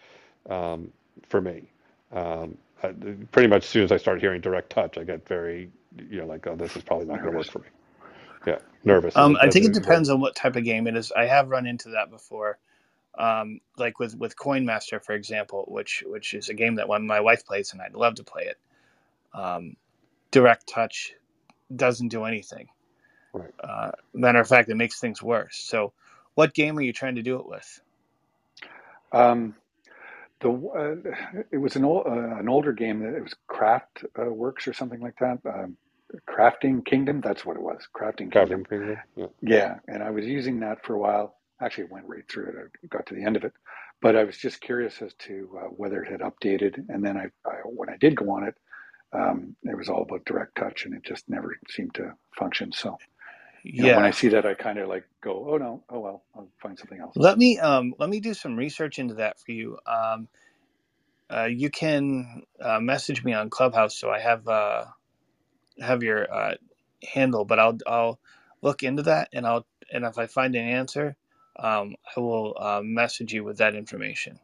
um, 0.49 0.91
for 1.27 1.41
me. 1.41 1.63
Um, 2.11 2.57
I, 2.83 2.93
pretty 3.31 3.47
much 3.47 3.63
as 3.63 3.69
soon 3.69 3.83
as 3.83 3.91
I 3.91 3.97
start 3.97 4.19
hearing 4.19 4.41
direct 4.41 4.69
touch, 4.69 4.97
I 4.97 5.03
get 5.03 5.27
very, 5.27 5.69
you 6.09 6.19
know, 6.19 6.25
like, 6.25 6.45
oh, 6.47 6.55
this 6.55 6.75
is 6.75 6.83
probably 6.83 7.05
not 7.05 7.21
going 7.21 7.31
to 7.31 7.37
work 7.37 7.47
for 7.47 7.59
me. 7.59 7.67
Yeah, 8.45 8.59
nervous. 8.83 9.15
Um, 9.15 9.37
I 9.41 9.49
think 9.49 9.65
it 9.65 9.73
depends 9.73 10.09
on 10.09 10.21
what 10.21 10.35
type 10.35 10.55
of 10.55 10.63
game 10.63 10.87
it 10.87 10.95
is. 10.95 11.11
I 11.11 11.25
have 11.25 11.49
run 11.49 11.65
into 11.65 11.89
that 11.89 12.09
before, 12.09 12.57
um, 13.17 13.59
like 13.77 13.99
with 13.99 14.15
with 14.17 14.37
Coin 14.37 14.65
Master, 14.65 14.99
for 14.99 15.13
example, 15.13 15.65
which 15.67 16.03
which 16.05 16.33
is 16.33 16.49
a 16.49 16.53
game 16.53 16.75
that 16.75 16.87
when 16.87 17.05
my 17.05 17.19
wife 17.19 17.45
plays 17.45 17.73
and 17.73 17.81
I'd 17.81 17.93
love 17.93 18.15
to 18.15 18.23
play 18.23 18.43
it. 18.43 18.57
Um, 19.33 19.75
direct 20.31 20.67
touch 20.67 21.13
doesn't 21.75 22.09
do 22.09 22.23
anything. 22.23 22.67
Right. 23.33 23.51
Uh, 23.63 23.91
matter 24.13 24.39
of 24.39 24.47
fact, 24.47 24.69
it 24.69 24.75
makes 24.75 24.99
things 24.99 25.21
worse. 25.21 25.57
So, 25.57 25.93
what 26.35 26.53
game 26.53 26.77
are 26.77 26.81
you 26.81 26.93
trying 26.93 27.15
to 27.15 27.21
do 27.21 27.39
it 27.39 27.47
with? 27.47 27.81
Um, 29.11 29.55
the 30.39 30.49
uh, 30.51 31.41
it 31.51 31.57
was 31.57 31.75
an 31.75 31.85
old 31.85 32.07
uh, 32.07 32.37
an 32.37 32.49
older 32.49 32.73
game 32.73 32.99
that 32.99 33.15
it 33.15 33.23
was 33.23 33.35
Craft 33.47 34.05
uh, 34.19 34.25
Works 34.25 34.67
or 34.67 34.73
something 34.73 35.01
like 35.01 35.17
that. 35.19 35.39
Crafting 36.29 36.85
Kingdom, 36.85 37.21
that's 37.21 37.45
what 37.45 37.57
it 37.57 37.63
was. 37.63 37.87
Crafting 37.95 38.31
Kingdom. 38.31 38.63
Crafting 38.63 38.69
Kingdom. 38.69 39.01
Yeah. 39.15 39.27
yeah, 39.41 39.75
and 39.87 40.03
I 40.03 40.11
was 40.11 40.25
using 40.25 40.61
that 40.61 40.85
for 40.85 40.95
a 40.95 40.99
while. 40.99 41.35
Actually, 41.61 41.85
it 41.85 41.91
went 41.91 42.07
right 42.07 42.23
through 42.29 42.47
it. 42.47 42.55
I 42.57 42.87
got 42.89 43.07
to 43.07 43.15
the 43.15 43.23
end 43.25 43.37
of 43.37 43.45
it, 43.45 43.53
but 44.01 44.15
I 44.15 44.25
was 44.25 44.37
just 44.37 44.61
curious 44.61 45.01
as 45.01 45.13
to 45.27 45.49
uh, 45.59 45.67
whether 45.67 46.03
it 46.03 46.11
had 46.11 46.21
updated. 46.21 46.85
And 46.89 47.05
then 47.05 47.17
I, 47.17 47.27
I, 47.49 47.55
when 47.65 47.89
I 47.89 47.97
did 47.97 48.15
go 48.15 48.31
on 48.31 48.45
it, 48.45 48.55
um, 49.13 49.55
it 49.63 49.77
was 49.77 49.89
all 49.89 50.03
about 50.03 50.25
direct 50.25 50.57
touch, 50.57 50.85
and 50.85 50.95
it 50.95 51.03
just 51.03 51.29
never 51.29 51.57
seemed 51.69 51.95
to 51.95 52.13
function. 52.37 52.71
So 52.73 52.97
you 53.63 53.83
yeah. 53.83 53.91
Know, 53.91 53.91
when 53.95 54.05
I 54.05 54.11
see 54.11 54.29
that, 54.29 54.45
I 54.45 54.55
kind 54.55 54.79
of 54.79 54.89
like 54.89 55.05
go, 55.23 55.47
oh 55.51 55.57
no, 55.57 55.83
oh 55.89 55.99
well, 55.99 56.23
I'll 56.35 56.49
find 56.61 56.77
something 56.79 56.99
else. 57.01 57.17
Let 57.17 57.37
me 57.37 57.59
um, 57.59 57.95
let 57.99 58.09
me 58.09 58.19
do 58.21 58.33
some 58.33 58.57
research 58.57 58.99
into 58.99 59.15
that 59.15 59.39
for 59.39 59.51
you. 59.53 59.79
Um, 59.87 60.29
uh, 61.31 61.45
you 61.45 61.69
can 61.71 62.43
uh, 62.61 62.79
message 62.81 63.23
me 63.25 63.33
on 63.33 63.49
Clubhouse, 63.49 63.97
so 63.99 64.11
I 64.11 64.19
have 64.19 64.47
uh, 64.47 64.85
have 65.81 66.03
your 66.03 66.33
uh, 66.33 66.55
handle, 67.13 67.45
but 67.45 67.59
I'll 67.59 67.77
I'll 67.87 68.19
look 68.61 68.83
into 68.83 69.03
that, 69.03 69.29
and 69.33 69.45
I'll 69.47 69.65
and 69.91 70.05
if 70.05 70.17
I 70.17 70.27
find 70.27 70.55
an 70.55 70.67
answer, 70.67 71.15
um, 71.59 71.95
I 72.15 72.19
will 72.19 72.55
uh, 72.59 72.81
message 72.83 73.33
you 73.33 73.43
with 73.43 73.57
that 73.59 73.75
information. 73.75 74.39